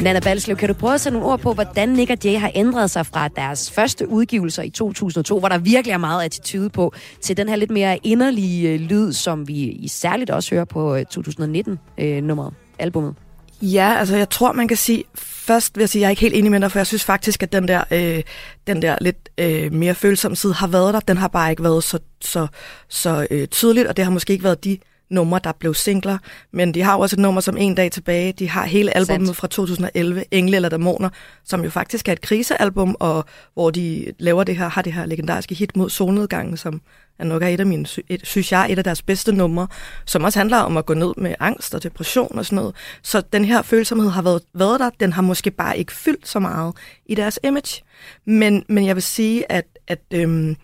Nana 0.00 0.20
Balslev, 0.20 0.56
kan 0.56 0.68
du 0.68 0.74
prøve 0.74 0.94
at 0.94 1.00
sætte 1.00 1.18
nogle 1.18 1.32
ord 1.32 1.40
på, 1.40 1.52
hvordan 1.52 1.88
Nick 1.88 2.10
og 2.10 2.16
Jay 2.24 2.38
har 2.38 2.50
ændret 2.54 2.90
sig 2.90 3.06
fra 3.06 3.28
deres 3.28 3.70
første 3.70 4.08
udgivelser 4.08 4.62
i 4.62 4.70
2002, 4.70 5.38
hvor 5.38 5.48
der 5.48 5.58
virkelig 5.58 5.92
er 5.92 5.98
meget 5.98 6.24
attitude 6.24 6.70
på, 6.70 6.94
til 7.20 7.36
den 7.36 7.48
her 7.48 7.56
lidt 7.56 7.70
mere 7.70 7.98
inderlige 8.02 8.68
øh, 8.68 8.80
lyd, 8.80 9.12
som 9.12 9.48
vi 9.48 9.88
særligt 9.88 10.30
også 10.30 10.54
hører 10.54 10.64
på 10.64 10.96
øh, 10.96 11.04
2019-nummeret, 11.14 11.98
albummet? 11.98 12.54
albumet? 12.78 13.14
Ja, 13.62 13.94
altså 13.98 14.16
jeg 14.16 14.30
tror, 14.30 14.52
man 14.52 14.68
kan 14.68 14.76
sige, 14.76 15.04
først 15.14 15.76
vil 15.76 15.82
jeg 15.82 15.88
sige, 15.88 16.00
at 16.00 16.02
jeg 16.02 16.06
er 16.06 16.10
ikke 16.10 16.22
helt 16.22 16.34
enig 16.34 16.50
med 16.50 16.60
dig, 16.60 16.72
for 16.72 16.78
jeg 16.78 16.86
synes 16.86 17.04
faktisk, 17.04 17.42
at 17.42 17.52
den 17.52 17.68
der, 17.68 17.84
øh, 17.90 18.22
den 18.66 18.82
der 18.82 18.96
lidt 19.00 19.28
øh, 19.38 19.72
mere 19.72 19.94
følsomme 19.94 20.36
side 20.36 20.54
har 20.54 20.66
været 20.66 20.94
der. 20.94 21.00
Den 21.00 21.16
har 21.16 21.28
bare 21.28 21.50
ikke 21.50 21.62
været 21.62 21.84
så, 21.84 21.98
så, 22.20 22.46
så 22.88 23.26
øh, 23.30 23.46
tydeligt, 23.48 23.86
og 23.86 23.96
det 23.96 24.04
har 24.04 24.12
måske 24.12 24.32
ikke 24.32 24.44
været 24.44 24.64
de 24.64 24.78
numre, 25.10 25.40
der 25.44 25.52
blev 25.52 25.74
singler, 25.74 26.18
men 26.52 26.74
de 26.74 26.82
har 26.82 26.94
jo 26.94 27.00
også 27.00 27.16
et 27.16 27.20
nummer 27.20 27.40
som 27.40 27.56
En 27.56 27.74
dag 27.74 27.92
tilbage. 27.92 28.32
De 28.32 28.48
har 28.48 28.66
hele 28.66 28.96
albumet 28.96 29.26
Sandt. 29.26 29.36
fra 29.36 29.46
2011, 29.48 30.24
Engle 30.30 30.56
eller 30.56 30.68
Dæmoner, 30.68 31.08
som 31.44 31.64
jo 31.64 31.70
faktisk 31.70 32.08
er 32.08 32.12
et 32.12 32.20
krisealbum, 32.20 32.96
og 33.00 33.24
hvor 33.54 33.70
de 33.70 34.12
laver 34.18 34.44
det 34.44 34.56
her, 34.56 34.68
har 34.68 34.82
det 34.82 34.92
her 34.92 35.06
legendariske 35.06 35.54
hit 35.54 35.76
mod 35.76 35.90
solnedgangen, 35.90 36.56
som 36.56 36.80
er 37.18 37.24
nok 37.24 37.42
er 37.42 37.46
et 37.46 37.60
af 37.60 37.66
mine, 37.66 37.86
et, 38.08 38.20
synes 38.24 38.52
jeg, 38.52 38.66
et 38.70 38.78
af 38.78 38.84
deres 38.84 39.02
bedste 39.02 39.32
numre, 39.32 39.68
som 40.06 40.24
også 40.24 40.38
handler 40.38 40.56
om 40.56 40.76
at 40.76 40.86
gå 40.86 40.94
ned 40.94 41.14
med 41.16 41.34
angst 41.40 41.74
og 41.74 41.82
depression 41.82 42.38
og 42.38 42.46
sådan 42.46 42.56
noget. 42.56 42.74
Så 43.02 43.20
den 43.32 43.44
her 43.44 43.62
følsomhed 43.62 44.10
har 44.10 44.22
været, 44.22 44.42
været 44.54 44.80
der, 44.80 44.90
den 45.00 45.12
har 45.12 45.22
måske 45.22 45.50
bare 45.50 45.78
ikke 45.78 45.92
fyldt 45.92 46.28
så 46.28 46.38
meget 46.38 46.74
i 47.06 47.14
deres 47.14 47.38
image. 47.44 47.82
Men, 48.26 48.64
men 48.68 48.86
jeg 48.86 48.96
vil 48.96 49.02
sige, 49.02 49.52
at, 49.52 49.64
at, 49.88 50.00
øhm, 50.10 50.56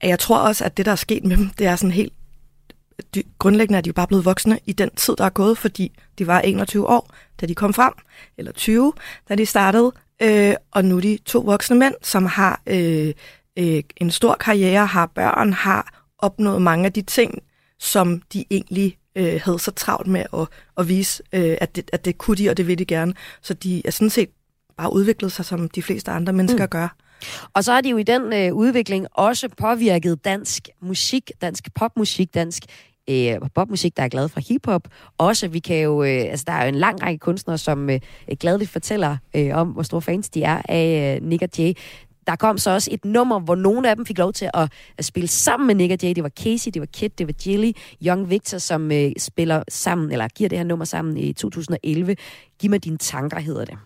at 0.00 0.08
jeg 0.08 0.18
tror 0.18 0.38
også, 0.38 0.64
at 0.64 0.76
det, 0.76 0.86
der 0.86 0.92
er 0.92 0.96
sket 0.96 1.24
med 1.24 1.36
dem, 1.36 1.50
det 1.58 1.66
er 1.66 1.76
sådan 1.76 1.92
helt 1.92 2.12
de, 3.14 3.22
grundlæggende 3.38 3.76
er 3.76 3.80
de 3.80 3.88
jo 3.88 3.92
bare 3.92 4.06
blevet 4.06 4.24
voksne 4.24 4.58
i 4.66 4.72
den 4.72 4.90
tid, 4.90 5.16
der 5.18 5.24
er 5.24 5.30
gået, 5.30 5.58
fordi 5.58 5.98
de 6.18 6.26
var 6.26 6.40
21 6.40 6.88
år, 6.88 7.10
da 7.40 7.46
de 7.46 7.54
kom 7.54 7.74
frem, 7.74 7.92
eller 8.38 8.52
20, 8.52 8.92
da 9.28 9.34
de 9.34 9.46
startede, 9.46 9.92
øh, 10.22 10.54
og 10.70 10.84
nu 10.84 10.96
er 10.96 11.00
de 11.00 11.18
to 11.24 11.38
voksne 11.38 11.76
mænd, 11.76 11.94
som 12.02 12.26
har 12.26 12.62
øh, 12.66 13.12
øh, 13.58 13.82
en 13.96 14.10
stor 14.10 14.34
karriere, 14.40 14.86
har 14.86 15.06
børn, 15.06 15.52
har 15.52 16.04
opnået 16.18 16.62
mange 16.62 16.86
af 16.86 16.92
de 16.92 17.02
ting, 17.02 17.42
som 17.78 18.22
de 18.32 18.44
egentlig 18.50 18.98
øh, 19.16 19.40
havde 19.44 19.58
så 19.58 19.70
travlt 19.70 20.06
med 20.06 20.24
at, 20.34 20.48
at 20.78 20.88
vise, 20.88 21.22
øh, 21.32 21.56
at, 21.60 21.76
det, 21.76 21.90
at 21.92 22.04
det 22.04 22.18
kunne 22.18 22.36
de, 22.36 22.50
og 22.50 22.56
det 22.56 22.66
vil 22.66 22.78
de 22.78 22.84
gerne. 22.84 23.14
Så 23.42 23.54
de 23.54 23.82
er 23.86 23.90
sådan 23.90 24.10
set 24.10 24.30
bare 24.76 24.92
udviklet 24.92 25.32
sig, 25.32 25.44
som 25.44 25.68
de 25.68 25.82
fleste 25.82 26.10
andre 26.10 26.32
mennesker 26.32 26.64
mm. 26.64 26.70
gør. 26.70 26.88
Og 27.54 27.64
så 27.64 27.72
har 27.72 27.80
de 27.80 27.90
jo 27.90 27.96
i 27.96 28.02
den 28.02 28.32
øh, 28.32 28.54
udvikling 28.54 29.06
også 29.12 29.48
påvirket 29.48 30.24
dansk 30.24 30.68
musik, 30.80 31.30
dansk 31.40 31.74
popmusik, 31.74 32.34
dansk 32.34 32.62
øh, 33.08 33.50
popmusik, 33.54 33.96
der 33.96 34.02
er 34.02 34.08
glad 34.08 34.28
for 34.28 34.40
hiphop. 34.48 34.88
Også, 35.18 35.48
vi 35.48 35.58
kan 35.58 35.78
jo, 35.82 36.02
øh, 36.02 36.08
altså 36.30 36.44
der 36.46 36.52
er 36.52 36.62
jo 36.62 36.68
en 36.68 36.74
lang 36.74 37.02
række 37.02 37.18
kunstnere, 37.18 37.58
som 37.58 37.90
øh, 37.90 38.00
gladeligt 38.40 38.70
fortæller 38.70 39.16
øh, 39.36 39.50
om, 39.54 39.68
hvor 39.68 39.82
store 39.82 40.02
fans 40.02 40.28
de 40.28 40.42
er 40.42 40.62
af 40.68 41.18
øh, 41.22 41.28
Nick 41.28 41.42
og 41.42 41.48
Jay. 41.58 41.72
Der 42.26 42.36
kom 42.36 42.58
så 42.58 42.70
også 42.70 42.88
et 42.92 43.04
nummer, 43.04 43.40
hvor 43.40 43.54
nogle 43.54 43.90
af 43.90 43.96
dem 43.96 44.06
fik 44.06 44.18
lov 44.18 44.32
til 44.32 44.50
at, 44.54 44.72
at 44.98 45.04
spille 45.04 45.28
sammen 45.28 45.66
med 45.66 45.74
Nick 45.74 45.92
og 45.92 45.98
Jay. 46.02 46.14
Det 46.14 46.22
var 46.22 46.28
Casey, 46.28 46.70
det 46.74 46.80
var 46.80 46.86
Kid, 46.86 47.10
det 47.18 47.26
var 47.26 47.34
Jilly, 47.46 47.72
Young 48.06 48.30
Victor, 48.30 48.58
som 48.58 48.92
øh, 48.92 49.12
spiller 49.18 49.62
sammen, 49.68 50.12
eller 50.12 50.28
giver 50.28 50.48
det 50.48 50.58
her 50.58 50.64
nummer 50.64 50.84
sammen 50.84 51.16
i 51.16 51.32
2011. 51.32 52.16
Giv 52.58 52.70
mig 52.70 52.84
dine 52.84 52.98
tanker, 52.98 53.38
hedder 53.38 53.64
det. 53.64 53.78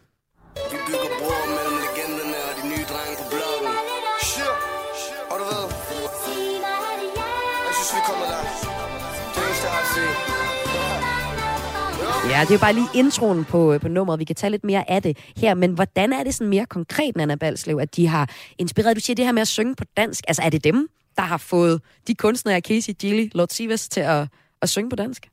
Ja, 12.32 12.40
det 12.40 12.50
er 12.50 12.54
jo 12.54 12.58
bare 12.58 12.72
lige 12.72 12.88
introen 12.94 13.44
på, 13.44 13.72
øh, 13.72 13.80
på 13.80 13.88
nummeret. 13.88 14.18
Vi 14.18 14.24
kan 14.24 14.36
tage 14.36 14.50
lidt 14.50 14.64
mere 14.64 14.90
af 14.90 15.02
det 15.02 15.18
her. 15.36 15.54
Men 15.54 15.72
hvordan 15.72 16.12
er 16.12 16.24
det 16.24 16.34
sådan 16.34 16.48
mere 16.48 16.66
konkret, 16.66 17.16
Nana 17.16 17.34
Balslev, 17.34 17.78
at 17.78 17.96
de 17.96 18.06
har 18.06 18.30
inspireret? 18.58 18.96
Du 18.96 19.00
siger 19.00 19.14
det 19.14 19.24
her 19.24 19.32
med 19.32 19.42
at 19.42 19.48
synge 19.48 19.74
på 19.74 19.84
dansk. 19.96 20.24
Altså, 20.28 20.42
er 20.42 20.50
det 20.50 20.64
dem, 20.64 20.88
der 21.16 21.22
har 21.22 21.36
fået 21.36 21.80
de 22.06 22.14
kunstnere, 22.14 22.60
Casey, 22.60 22.92
Gilly, 22.98 23.30
Lord 23.34 23.48
Sivas, 23.50 23.88
til 23.88 24.00
at, 24.00 24.28
at 24.62 24.68
synge 24.68 24.90
på 24.90 24.96
dansk? 24.96 25.28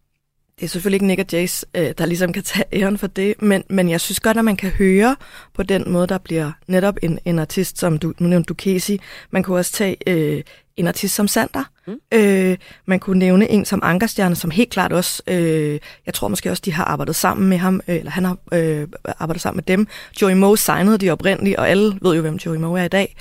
Det 0.60 0.66
er 0.66 0.70
selvfølgelig 0.70 0.96
ikke 0.96 1.08
Nick 1.08 1.20
og 1.20 1.26
Jace, 1.32 1.66
øh, 1.76 1.94
der 1.98 2.06
ligesom 2.06 2.34
kan 2.34 2.44
tage 2.44 2.66
æren 2.74 2.98
for 2.98 3.08
det, 3.08 3.42
men, 3.42 3.64
men 3.70 3.90
jeg 3.90 4.02
synes 4.02 4.20
godt, 4.20 4.38
at 4.38 4.46
man 4.46 4.56
kan 4.56 4.70
høre 4.70 5.16
på 5.54 5.64
den 5.64 5.92
måde, 5.92 6.08
der 6.08 6.18
bliver 6.18 6.52
netop 6.68 6.96
en, 7.04 7.20
en 7.26 7.40
artist, 7.40 7.78
som 7.78 7.98
du, 7.98 8.14
nu 8.20 8.28
nævnte 8.28 8.48
du 8.48 8.54
Casey. 8.54 8.98
Man 9.32 9.44
kunne 9.44 9.58
også 9.58 9.72
tage 9.72 9.98
øh, 10.08 10.44
en 10.80 10.88
artist 10.88 11.16
som 11.16 11.28
Sander. 11.28 11.64
Mm. 11.88 12.00
Øh, 12.14 12.58
man 12.86 13.00
kunne 13.00 13.20
nævne 13.20 13.52
en 13.52 13.66
som 13.66 13.80
Ankerstjerne, 13.84 14.36
som 14.36 14.52
helt 14.52 14.70
klart 14.70 14.94
også, 14.94 15.24
øh, 15.28 15.80
jeg 16.06 16.14
tror 16.14 16.28
måske 16.28 16.52
også, 16.52 16.62
de 16.66 16.74
har 16.74 16.84
arbejdet 16.84 17.16
sammen 17.16 17.50
med 17.50 17.58
ham, 17.58 17.82
øh, 17.88 17.96
eller 17.96 18.12
han 18.12 18.26
har 18.26 18.38
øh, 18.52 18.88
arbejdet 19.20 19.42
sammen 19.42 19.58
med 19.58 19.64
dem. 19.64 19.88
Joey 20.22 20.34
Moe 20.34 20.58
signede 20.58 20.98
de 20.98 21.10
oprindeligt, 21.10 21.58
og 21.58 21.70
alle 21.70 22.00
ved 22.02 22.16
jo, 22.16 22.22
hvem 22.22 22.36
Joey 22.36 22.58
Moe 22.58 22.80
er 22.80 22.86
i 22.86 22.88
dag. 22.88 23.16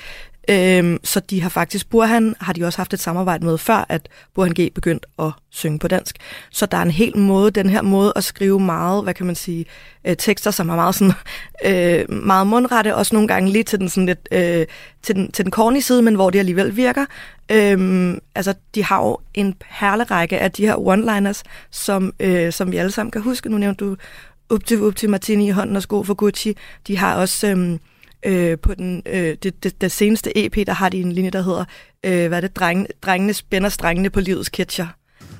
Øhm, 0.50 0.98
så 1.04 1.20
de 1.20 1.40
har 1.42 1.48
faktisk, 1.48 1.90
Burhan 1.90 2.34
har 2.40 2.52
de 2.52 2.64
også 2.64 2.78
haft 2.78 2.94
et 2.94 3.00
samarbejde 3.00 3.44
med, 3.44 3.58
før 3.58 3.86
at 3.88 4.08
Burhan 4.34 4.54
G 4.60 4.72
begyndte 4.74 5.08
at 5.18 5.30
synge 5.50 5.78
på 5.78 5.88
dansk. 5.88 6.16
Så 6.50 6.66
der 6.66 6.76
er 6.76 6.82
en 6.82 6.90
helt 6.90 7.16
måde, 7.16 7.50
den 7.50 7.70
her 7.70 7.82
måde 7.82 8.12
at 8.16 8.24
skrive 8.24 8.60
meget, 8.60 9.02
hvad 9.02 9.14
kan 9.14 9.26
man 9.26 9.34
sige, 9.34 9.66
øh, 10.04 10.16
tekster, 10.16 10.50
som 10.50 10.68
er 10.68 10.76
meget 10.76 10.94
sådan, 10.94 11.12
øh, 12.10 12.10
meget 12.10 12.46
mundrette, 12.46 12.94
også 12.94 13.14
nogle 13.14 13.28
gange 13.28 13.50
lige 13.50 13.64
til 13.64 13.78
den 13.78 13.88
sådan 13.88 14.06
lidt, 14.06 14.28
øh, 14.32 14.66
til 15.02 15.14
den, 15.14 15.32
til 15.32 15.44
den 15.44 15.52
corny 15.52 15.80
side, 15.80 16.02
men 16.02 16.14
hvor 16.14 16.30
det 16.30 16.38
alligevel 16.38 16.76
virker. 16.76 17.04
Øhm, 17.52 18.18
altså, 18.34 18.54
de 18.74 18.84
har 18.84 19.02
jo 19.02 19.18
en 19.34 19.54
perlerække 19.78 20.38
af 20.38 20.52
de 20.52 20.66
her 20.66 20.74
one-liners, 20.74 21.42
som, 21.70 22.12
øh, 22.20 22.52
som 22.52 22.72
vi 22.72 22.76
alle 22.76 22.90
sammen 22.92 23.10
kan 23.10 23.22
huske. 23.22 23.48
Nu 23.48 23.58
nævnte 23.58 23.84
du 23.84 23.96
up 24.50 24.96
til, 24.96 25.10
Martini 25.10 25.46
i 25.46 25.50
hånden 25.50 25.76
og 25.76 25.82
sko 25.82 26.02
for 26.02 26.14
Gucci. 26.14 26.56
De 26.86 26.98
har 26.98 27.14
også... 27.16 27.46
Øh, 27.46 27.78
Øh, 28.26 28.58
på 28.58 28.74
den, 28.74 29.02
øh, 29.06 29.36
det, 29.42 29.64
det, 29.64 29.80
det 29.80 29.92
seneste 29.92 30.44
EP, 30.44 30.66
der 30.66 30.72
har 30.72 30.88
de 30.88 31.00
en 31.00 31.12
linje, 31.12 31.30
der 31.30 31.42
hedder, 31.42 31.64
øh, 32.04 32.28
hvad 32.28 32.38
er 32.38 32.40
det, 32.40 32.56
Dreng, 32.56 32.86
drengene 33.02 33.32
spænder 33.32 33.68
strengene 33.68 34.10
på 34.10 34.20
livets 34.20 34.48
ketcher. 34.48 34.86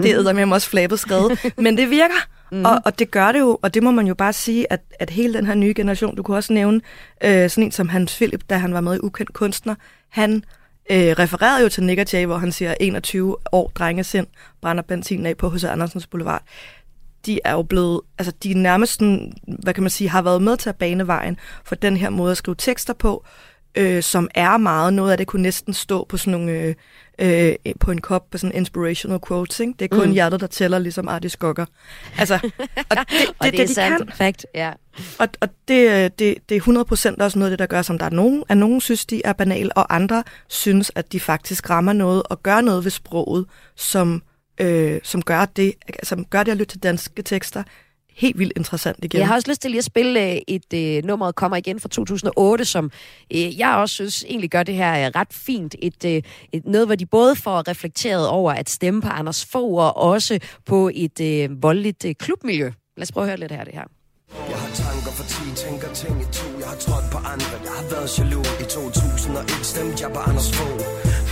Det 0.03 0.11
er 0.11 0.33
med 0.33 0.53
også 0.53 0.71
flabet 0.71 1.01
skrevet, 1.01 1.39
men 1.65 1.77
det 1.77 1.91
virker. 1.91 2.29
Mm. 2.53 2.65
Og, 2.65 2.83
og 2.85 2.99
det 2.99 3.11
gør 3.11 3.33
det 3.33 3.41
jo, 3.41 3.59
og 3.63 3.75
det 3.75 3.83
må 3.83 3.91
man 3.91 4.07
jo 4.07 4.15
bare 4.15 4.33
sige, 4.33 4.73
at, 4.73 4.81
at 4.99 5.11
hele 5.11 5.35
den 5.35 5.47
her 5.47 5.55
nye 5.55 5.75
generation, 5.77 6.17
du 6.17 6.23
kunne 6.23 6.37
også 6.37 6.53
nævne 6.53 6.81
øh, 7.25 7.51
sådan 7.51 7.65
en 7.65 7.73
som 7.73 7.89
Hans 7.89 8.17
Philip, 8.17 8.43
da 8.51 8.57
han 8.57 8.75
var 8.75 8.81
med 8.81 8.97
i 8.97 8.99
Ukendt 9.03 9.33
Kunstner, 9.33 9.75
han 10.09 10.45
øh, 10.91 11.15
refererede 11.19 11.63
jo 11.63 11.69
til 11.69 11.83
Nick 11.83 12.13
Jay, 12.15 12.27
hvor 12.27 12.39
han 12.39 12.53
siger 12.53 12.75
21 12.81 13.37
år 13.53 13.73
drengesindt, 13.75 14.31
brænder 14.63 14.83
benzin 14.83 15.27
af 15.27 15.37
på 15.37 15.49
H.C. 15.49 15.65
Andersens 15.65 16.07
Boulevard 16.07 16.43
de 17.29 17.41
er 17.45 17.53
jo 17.53 17.63
blevet, 17.63 18.01
altså 18.19 18.33
de 18.43 18.55
nærmest, 18.55 18.93
sådan, 18.93 19.33
hvad 19.63 19.75
kan 19.75 19.83
man 19.83 19.91
sige, 19.91 20.11
har 20.11 20.23
været 20.23 20.43
med 20.43 20.57
til 20.57 20.69
at 20.69 20.77
bane 20.77 21.07
vejen 21.07 21.37
for 21.65 21.75
den 21.75 21.97
her 21.97 22.11
måde 22.11 22.31
at 22.31 22.37
skrive 22.37 22.55
tekster 22.59 22.93
på, 22.93 23.25
øh, 23.75 24.03
som 24.03 24.29
er 24.35 24.57
meget, 24.57 24.95
noget 24.95 25.13
af 25.13 25.19
det 25.19 25.27
kunne 25.27 25.43
næsten 25.43 25.75
stå 25.75 26.07
på 26.09 26.17
sådan 26.17 26.31
nogle, 26.31 26.53
øh, 26.53 26.75
øh, 27.19 27.55
på 27.81 27.91
en 27.91 28.01
kop 28.01 28.31
på 28.31 28.39
sådan 28.39 28.57
inspirational 28.57 29.19
quotes, 29.29 29.61
ikke? 29.61 29.75
Det 29.79 29.93
er 29.93 29.97
kun 29.97 30.07
mm. 30.07 30.13
hjertet, 30.13 30.41
der 30.41 30.47
tæller, 30.47 30.79
ligesom 30.79 31.09
Artis 31.09 31.37
Gokker. 31.37 31.67
Altså, 32.19 32.35
og 32.91 32.97
det, 32.97 32.97
og 32.97 32.97
det, 32.97 33.09
det, 33.43 33.53
det 33.53 33.61
er 33.61 33.67
de 33.67 33.75
sandt, 33.75 33.99
kan. 33.99 34.17
fact, 34.17 34.47
ja. 34.55 34.73
Og, 35.19 35.29
og 35.41 35.49
det, 35.69 36.19
det, 36.19 36.35
det 36.49 36.57
er 36.57 36.61
100% 37.19 37.25
også 37.25 37.39
noget 37.39 37.51
af 37.51 37.51
det, 37.51 37.59
der 37.59 37.67
gør, 37.67 37.83
som 37.83 37.99
der 37.99 38.07
er 38.07 38.11
nogen, 38.11 38.45
at 38.49 38.57
nogen 38.57 38.81
synes, 38.81 39.07
de 39.07 39.23
er 39.25 39.33
banale, 39.33 39.73
og 39.73 39.95
andre 39.95 40.25
synes, 40.49 40.93
at 40.95 41.13
de 41.13 41.21
faktisk 41.21 41.71
rammer 41.71 41.93
noget 41.93 42.23
og 42.23 42.43
gør 42.43 42.61
noget 42.61 42.85
ved 42.85 42.91
sproget, 42.91 43.47
som 43.77 44.23
øh, 44.61 45.01
som 45.03 45.23
gør 45.23 45.45
det, 45.45 45.75
som 46.03 46.25
gør 46.25 46.43
det 46.43 46.53
at 46.53 46.59
lytte 46.59 46.75
til 46.75 46.83
danske 46.83 47.23
tekster 47.23 47.63
helt 48.19 48.39
vildt 48.39 48.53
interessant 48.57 49.05
igen. 49.05 49.19
Jeg 49.19 49.29
har 49.29 49.35
også 49.35 49.51
lyst 49.51 49.63
til 49.63 49.71
lige 49.71 49.79
at 49.79 49.85
spille 49.85 50.33
øh, 50.33 50.39
et 50.49 50.75
øh, 50.75 51.05
nummer, 51.05 51.27
der 51.27 51.33
kommer 51.33 51.57
igen 51.57 51.81
fra 51.81 51.89
2008, 51.89 52.65
som 52.65 52.91
øh, 53.35 53.59
jeg 53.59 53.75
også 53.75 53.95
synes 53.95 54.25
egentlig 54.25 54.51
gør 54.51 54.63
det 54.63 54.75
her 54.75 55.07
øh, 55.07 55.13
ret 55.17 55.33
fint. 55.33 55.75
Et, 55.83 56.05
øh, 56.05 56.23
et, 56.53 56.67
noget, 56.67 56.89
hvor 56.89 56.95
de 56.95 57.07
både 57.07 57.37
får 57.37 57.69
reflekteret 57.69 58.29
over 58.29 58.53
at 58.53 58.71
stemme 58.71 59.03
på 59.03 59.09
Anders 59.09 59.45
Fogh, 59.45 59.75
og 59.75 59.97
også 59.97 60.39
på 60.67 60.91
et 60.95 61.21
øh, 61.21 61.63
voldeligt 61.63 62.05
øh, 62.05 62.15
klubmiljø. 62.15 62.71
Lad 62.97 63.03
os 63.03 63.13
prøve 63.13 63.25
at 63.25 63.29
høre 63.29 63.41
lidt 63.41 63.53
her 63.53 63.65
det 63.65 63.75
her. 63.75 63.85
Jeg 64.51 64.59
har 64.59 64.71
tanker 64.75 65.13
for 65.19 65.25
10, 65.25 65.65
tænker 65.65 65.89
ting 66.03 66.21
i 66.21 66.25
to. 66.39 66.47
Jeg 66.61 66.69
har 66.73 66.77
trådt 66.77 67.07
på 67.13 67.19
andre, 67.33 67.55
jeg 67.67 67.75
har 67.79 67.87
været 67.95 68.19
jaloux. 68.19 68.49
I 68.63 68.65
2001 68.65 69.67
stemte 69.73 69.99
jeg 70.05 70.11
på 70.17 70.21
Anders 70.29 70.51
Fogh, 70.57 70.83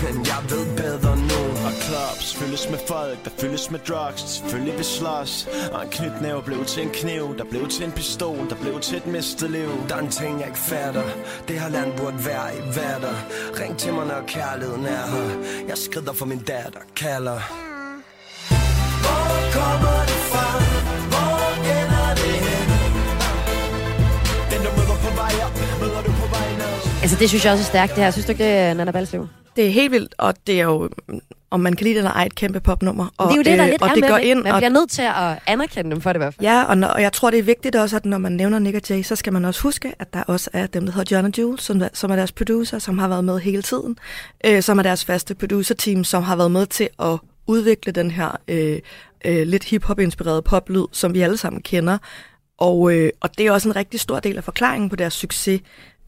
men 0.02 0.14
jeg 0.30 0.40
ved 0.50 0.64
bedre 0.80 1.05
clubs 1.86 2.34
fyldes 2.34 2.70
med 2.70 2.78
folk, 2.88 3.24
der 3.24 3.30
fyldes 3.40 3.70
med 3.70 3.80
drugs. 3.88 4.22
Selvfølgelig 4.22 4.78
vi 4.78 4.84
slås. 4.84 5.48
Og 5.72 5.82
en 5.84 5.90
knytnæve 5.90 6.42
blev 6.42 6.64
til 6.64 6.82
en 6.82 6.90
kniv, 6.90 7.38
der 7.38 7.44
blev 7.44 7.68
til 7.68 7.84
en 7.84 7.92
pistol, 7.92 8.50
der 8.50 8.56
blev 8.62 8.80
til 8.80 8.96
et 8.96 9.06
mistet 9.06 9.50
liv. 9.50 9.70
Der 9.88 9.94
er 9.94 10.00
en 10.00 10.10
ting, 10.10 10.38
jeg 10.40 10.46
ikke 10.46 10.58
fatter. 10.58 11.02
Det 11.48 11.60
her 11.60 11.68
land 11.68 11.90
burde 11.98 12.26
være 12.26 12.48
i 12.58 12.60
vatter 12.76 13.16
Ring 13.60 13.78
til 13.78 13.92
mig, 13.92 14.06
når 14.06 14.20
kærligheden 14.26 14.84
er 14.86 15.06
her. 15.12 15.28
Jeg 15.68 15.78
skrider 15.78 16.12
for 16.12 16.26
min 16.26 16.38
datter, 16.38 16.80
kalder. 16.96 17.40
Hvor 19.04 19.26
kommer 19.56 19.96
det 20.10 20.20
fra? 20.32 20.46
Hvor 21.12 21.38
ender 21.78 22.08
det 22.22 22.36
hen? 22.46 22.68
Den, 24.50 24.60
du 24.66 24.70
møder 24.78 24.96
på 25.06 25.10
vej 25.20 25.32
op, 25.46 25.54
møder 25.80 26.02
du 26.06 26.12
på 26.22 26.26
vej 26.36 26.48
ned. 26.60 26.74
Altså, 27.02 27.16
det 27.20 27.28
synes 27.28 27.44
jeg 27.44 27.52
også 27.52 27.64
er 27.64 27.72
stærkt, 27.74 27.94
det 27.94 28.04
her. 28.04 28.10
Synes 28.10 28.26
du 28.26 28.32
ikke 28.32 28.44
øh, 28.44 28.68
det, 28.68 28.76
Nana 28.76 28.90
Balslev? 28.90 29.28
Det 29.56 29.66
er 29.66 29.70
helt 29.70 29.92
vildt, 29.92 30.14
og 30.18 30.34
det 30.46 30.60
er 30.60 30.64
jo, 30.64 30.90
om 31.50 31.60
man 31.60 31.76
kan 31.76 31.84
lide 31.84 31.94
det 31.94 31.98
eller 31.98 32.10
ej, 32.10 32.24
et 32.24 32.34
kæmpe 32.34 32.60
popnummer. 32.60 33.06
Og, 33.16 33.28
det 33.28 33.32
er 33.32 33.36
jo 33.36 33.42
det, 33.42 33.58
der 33.58 33.64
øh, 33.64 33.70
lidt 33.70 33.82
og 33.82 33.90
det 33.94 34.08
går 34.08 34.16
ind, 34.16 34.42
Man 34.42 34.54
bliver 34.56 34.68
nødt 34.68 34.90
til 34.90 35.02
at 35.02 35.38
anerkende 35.46 35.90
dem 35.90 36.00
for 36.00 36.12
det 36.12 36.16
i 36.16 36.22
hvert 36.22 36.34
fald. 36.34 36.46
Ja, 36.46 36.62
og, 36.62 36.78
når, 36.78 36.88
og 36.88 37.02
jeg 37.02 37.12
tror, 37.12 37.30
det 37.30 37.38
er 37.38 37.42
vigtigt 37.42 37.76
også, 37.76 37.96
at 37.96 38.04
når 38.04 38.18
man 38.18 38.32
nævner 38.32 38.58
Nick 38.58 38.76
og 38.76 38.82
Jay, 38.90 39.02
så 39.02 39.16
skal 39.16 39.32
man 39.32 39.44
også 39.44 39.62
huske, 39.62 39.92
at 39.98 40.14
der 40.14 40.22
også 40.22 40.50
er 40.52 40.66
dem, 40.66 40.86
der 40.86 40.92
hedder 40.92 41.16
John 41.16 41.26
og 41.26 41.38
Jules, 41.38 41.62
som, 41.62 41.82
som 41.92 42.10
er 42.10 42.16
deres 42.16 42.32
producer, 42.32 42.78
som 42.78 42.98
har 42.98 43.08
været 43.08 43.24
med 43.24 43.38
hele 43.38 43.62
tiden, 43.62 43.98
øh, 44.46 44.62
som 44.62 44.78
er 44.78 44.82
deres 44.82 45.04
faste 45.04 45.34
producer-team, 45.34 46.04
som 46.04 46.22
har 46.22 46.36
været 46.36 46.50
med 46.50 46.66
til 46.66 46.88
at 46.98 47.18
udvikle 47.46 47.92
den 47.92 48.10
her 48.10 48.36
øh, 48.48 48.78
øh, 49.24 49.46
lidt 49.46 49.64
hip-hop-inspirerede 49.64 50.42
poplyd, 50.42 50.84
som 50.92 51.14
vi 51.14 51.20
alle 51.20 51.36
sammen 51.36 51.62
kender. 51.62 51.98
Og, 52.58 52.92
øh, 52.94 53.10
og 53.20 53.38
det 53.38 53.46
er 53.46 53.52
også 53.52 53.68
en 53.68 53.76
rigtig 53.76 54.00
stor 54.00 54.20
del 54.20 54.36
af 54.36 54.44
forklaringen 54.44 54.90
på 54.90 54.96
deres 54.96 55.14
succes. 55.14 55.60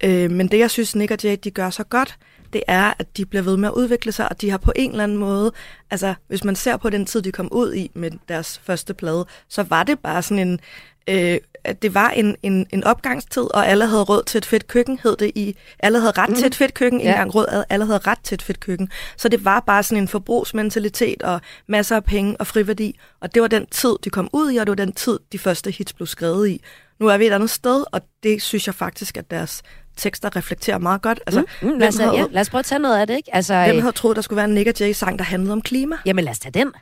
Øh, 0.05 0.31
men 0.31 0.49
det, 0.49 0.59
jeg 0.59 0.71
synes, 0.71 0.97
Nick 0.97 1.11
og 1.11 1.19
Jay, 1.25 1.37
de 1.45 1.51
gør 1.51 1.71
så 1.71 1.85
godt, 1.85 2.17
det 2.53 2.63
er, 2.67 2.93
at 2.99 3.17
de 3.17 3.27
bliver 3.27 3.43
ved 3.43 3.57
med 3.57 3.69
at 3.69 3.75
udvikle 3.75 4.13
sig, 4.13 4.29
og 4.29 4.41
de 4.41 4.51
har 4.51 4.59
på 4.59 4.73
en 4.77 4.91
eller 4.91 5.05
anden 5.05 5.19
måde, 5.19 5.53
altså 5.91 6.15
hvis 6.29 6.45
man 6.45 6.57
ser 6.57 6.77
på 6.77 6.91
den 6.91 7.07
tid, 7.07 7.23
de 7.23 7.33
kom 7.33 7.49
ud 7.53 7.75
i 7.75 7.91
med 7.95 8.11
deres 8.29 8.61
første 8.65 8.95
plade, 8.95 9.27
så 9.49 9.63
var 9.63 9.83
det 9.83 9.99
bare 9.99 10.23
sådan 10.23 10.49
en, 10.49 10.61
øh, 11.09 11.39
at 11.65 11.83
det 11.83 11.95
var 11.95 12.11
en, 12.11 12.37
en, 12.43 12.67
en 12.71 12.85
opgangstid, 12.85 13.55
og 13.55 13.69
alle 13.69 13.87
havde 13.87 14.03
råd 14.03 14.23
til 14.23 14.39
et 14.39 14.45
fedt 14.45 14.67
køkken, 14.67 15.01
hed 15.03 15.17
det 15.17 15.33
i, 15.35 15.57
alle 15.79 16.01
havde 16.01 16.13
ret 16.19 16.29
mm. 16.29 16.35
til 16.35 16.47
et 16.47 16.55
fedt 16.55 16.75
køkken, 16.75 17.01
ja. 17.01 17.11
engang 17.11 17.35
råd, 17.35 17.65
alle 17.69 17.87
havde 17.87 17.99
ret 17.99 18.19
til 18.23 18.35
et 18.35 18.43
fedt 18.43 18.61
køkken. 18.61 18.89
Så 19.17 19.29
det 19.29 19.45
var 19.45 19.61
bare 19.61 19.83
sådan 19.83 20.03
en 20.03 20.09
forbrugsmentalitet, 20.09 21.23
og 21.23 21.41
masser 21.67 21.97
af 21.97 22.05
penge 22.05 22.37
og 22.37 22.47
friværdi, 22.47 22.99
og 23.21 23.35
det 23.35 23.43
var 23.43 23.49
den 23.49 23.67
tid, 23.67 23.97
de 24.05 24.11
kom 24.11 24.31
ud 24.33 24.53
i, 24.53 24.57
og 24.57 24.67
det 24.67 24.71
var 24.71 24.85
den 24.85 24.93
tid, 24.93 25.19
de 25.33 25.39
første 25.39 25.71
hits 25.71 25.93
blev 25.93 26.07
skrevet 26.07 26.49
i. 26.49 26.63
Nu 27.01 27.07
er 27.07 27.19
vi 27.19 27.27
et 27.27 27.33
andet 27.33 27.51
sted, 27.51 27.85
og 27.93 28.01
det 28.23 28.43
synes 28.43 28.67
jeg 28.67 28.75
faktisk, 28.75 29.17
at 29.17 29.31
deres 29.31 29.63
tekster 29.99 30.37
reflekterer 30.37 30.79
meget 30.79 31.03
godt. 31.03 31.21
Altså, 31.27 31.41
mm, 31.41 31.69
mm, 31.69 31.79
lad, 31.79 31.89
os, 31.89 31.97
havde, 31.97 32.17
ja, 32.17 32.25
lad 32.31 32.41
os 32.41 32.51
prøve 32.51 32.59
at 32.59 32.65
tage 32.65 32.79
noget 32.79 32.99
af 33.01 33.07
det, 33.07 33.17
ikke? 33.17 33.35
Altså, 33.35 33.55
hvem 33.65 33.77
øh, 33.77 33.83
havde 33.83 33.93
troet, 33.97 34.17
der 34.17 34.23
skulle 34.23 34.37
være 34.37 34.45
en 34.45 34.55
Nick 34.55 34.81
Jay-sang, 34.81 35.19
der 35.19 35.25
handlede 35.25 35.53
om 35.53 35.63
klima? 35.63 35.97
Jamen 36.07 36.25
lad 36.25 36.31
os 36.31 36.39
tage 36.39 36.53
den. 36.53 36.73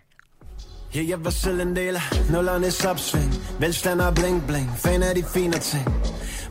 Ja, 0.95 1.03
jeg 1.09 1.25
var 1.25 1.31
selv 1.31 1.61
en 1.61 1.77
del 1.77 1.97
af 1.97 2.31
nullernes 2.31 2.85
opsving 2.85 3.35
Velstand 3.61 4.01
og 4.01 4.15
bling 4.15 4.47
bling, 4.47 4.71
fan 4.79 5.03
af 5.03 5.15
de 5.15 5.25
fine 5.35 5.53
ting. 5.53 5.85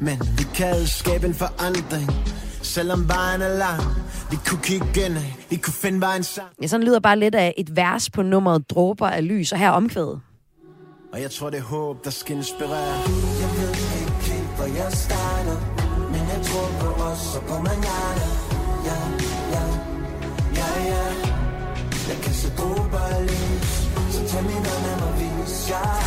Men 0.01 0.19
vi 0.37 0.43
kan 0.55 0.87
skabe 0.87 1.27
en 1.27 1.33
forandring. 1.33 2.11
Selvom 2.61 3.07
vejen 3.07 3.41
er 3.41 3.57
lang 3.57 3.81
Vi 4.31 4.37
kunne 4.47 4.61
kigge 4.63 5.05
ind 5.05 5.17
vi 5.49 5.55
kunne 5.55 5.73
finde 5.73 6.01
vejen 6.01 6.23
sammen. 6.23 6.53
Ja, 6.61 6.67
sådan 6.67 6.85
lyder 6.85 6.99
bare 6.99 7.19
lidt 7.19 7.35
af 7.35 7.53
et 7.57 7.75
vers 7.75 8.09
på 8.09 8.21
nummeret 8.21 8.69
Dråber 8.69 9.07
af 9.07 9.27
lys, 9.27 9.51
og 9.51 9.59
her 9.59 9.69
omkvædet. 9.69 10.21
Og 11.13 11.21
jeg 11.21 11.31
tror 11.31 11.49
det 11.49 11.59
er 11.59 11.63
håb, 11.63 12.03
der 12.03 12.09
skal 12.09 12.35
inspirere. 12.35 12.95
Jeg 13.41 13.49
ved 13.57 13.69
ikke 13.69 14.31
helt, 14.31 14.55
hvor 14.57 14.83
jeg 14.83 14.91
starter 14.91 15.84
manana 17.49 18.27
Ja, 18.85 18.99
ja, 19.53 19.63
ja, 20.55 20.69
ja. 20.91 21.03
Jeg 22.09 22.17
kan 22.23 22.33
se 22.33 22.49
dråber 22.57 23.21
lys 23.21 23.71
Så 24.13 24.33
tag 24.33 24.43
min 24.43 24.53
hånd 24.53 24.85
af 24.91 24.97
mig, 24.99 25.13
vis. 25.19 25.69
Jeg 25.69 26.03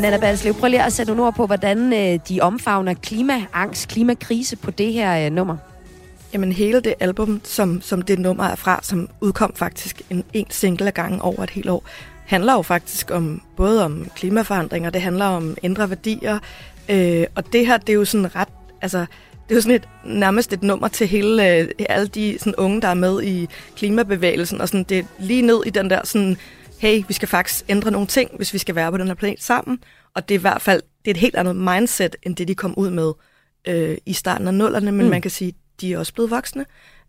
Nana 0.00 0.18
Balslev, 0.18 0.54
prøv 0.54 0.68
lige 0.68 0.82
at 0.82 0.92
sætte 0.92 1.12
nogle 1.12 1.26
ord 1.26 1.34
på, 1.34 1.46
hvordan 1.46 1.92
øh, 1.92 2.20
de 2.28 2.40
omfavner 2.40 2.94
klimaangst, 2.94 3.88
klimakrise 3.88 4.56
på 4.56 4.70
det 4.70 4.92
her 4.92 5.26
øh, 5.26 5.32
nummer. 5.32 5.56
Jamen 6.32 6.52
hele 6.52 6.80
det 6.80 6.94
album, 7.00 7.40
som, 7.44 7.80
som 7.80 8.02
det 8.02 8.18
nummer 8.18 8.44
er 8.44 8.54
fra, 8.54 8.80
som 8.82 9.08
udkom 9.20 9.52
faktisk 9.56 10.02
en, 10.10 10.24
en 10.32 10.46
single 10.50 10.86
af 10.86 10.94
gangen 10.94 11.20
over 11.20 11.42
et 11.42 11.50
helt 11.50 11.68
år, 11.68 11.84
handler 12.26 12.52
jo 12.52 12.62
faktisk 12.62 13.10
om 13.10 13.42
både 13.56 13.84
om 13.84 14.10
klimaforandringer, 14.16 14.90
det 14.90 15.02
handler 15.02 15.24
om 15.24 15.56
indre 15.62 15.90
værdier, 15.90 16.38
Øh, 16.88 17.26
og 17.34 17.52
det 17.52 17.66
her, 17.66 17.76
det 17.76 17.88
er 17.88 17.94
jo 17.94 18.04
sådan 18.04 18.36
ret, 18.36 18.48
altså, 18.82 18.98
det 19.48 19.50
er 19.50 19.54
jo 19.54 19.60
sådan 19.60 19.76
et, 19.76 19.88
nærmest 20.04 20.52
et 20.52 20.62
nummer 20.62 20.88
til 20.88 21.06
hele, 21.06 21.56
øh, 21.56 21.68
alle 21.88 22.06
de 22.06 22.36
sådan, 22.38 22.54
unge, 22.54 22.82
der 22.82 22.88
er 22.88 22.94
med 22.94 23.22
i 23.22 23.48
klimabevægelsen, 23.76 24.60
og 24.60 24.68
sådan, 24.68 24.84
det 24.84 24.98
er 24.98 25.04
lige 25.18 25.42
ned 25.42 25.62
i 25.66 25.70
den 25.70 25.90
der 25.90 26.00
sådan, 26.04 26.36
hey, 26.78 27.02
vi 27.08 27.14
skal 27.14 27.28
faktisk 27.28 27.64
ændre 27.68 27.90
nogle 27.90 28.06
ting, 28.06 28.30
hvis 28.36 28.52
vi 28.52 28.58
skal 28.58 28.74
være 28.74 28.90
på 28.90 28.98
den 28.98 29.06
her 29.06 29.14
planet 29.14 29.42
sammen. 29.42 29.78
Og 30.14 30.28
det 30.28 30.34
er 30.34 30.38
i 30.38 30.40
hvert 30.40 30.62
fald 30.62 30.82
det 31.04 31.10
er 31.10 31.14
et 31.14 31.20
helt 31.20 31.36
andet 31.36 31.56
mindset, 31.56 32.16
end 32.22 32.36
det 32.36 32.48
de 32.48 32.54
kom 32.54 32.74
ud 32.76 32.90
med 32.90 33.12
øh, 33.68 33.98
i 34.06 34.12
starten 34.12 34.46
af 34.46 34.54
nullerne, 34.54 34.92
men 34.92 35.04
mm. 35.04 35.10
man 35.10 35.22
kan 35.22 35.30
sige, 35.30 35.54
de 35.80 35.92
er 35.92 35.98
også 35.98 36.14
blevet 36.14 36.30
voksne. 36.30 36.66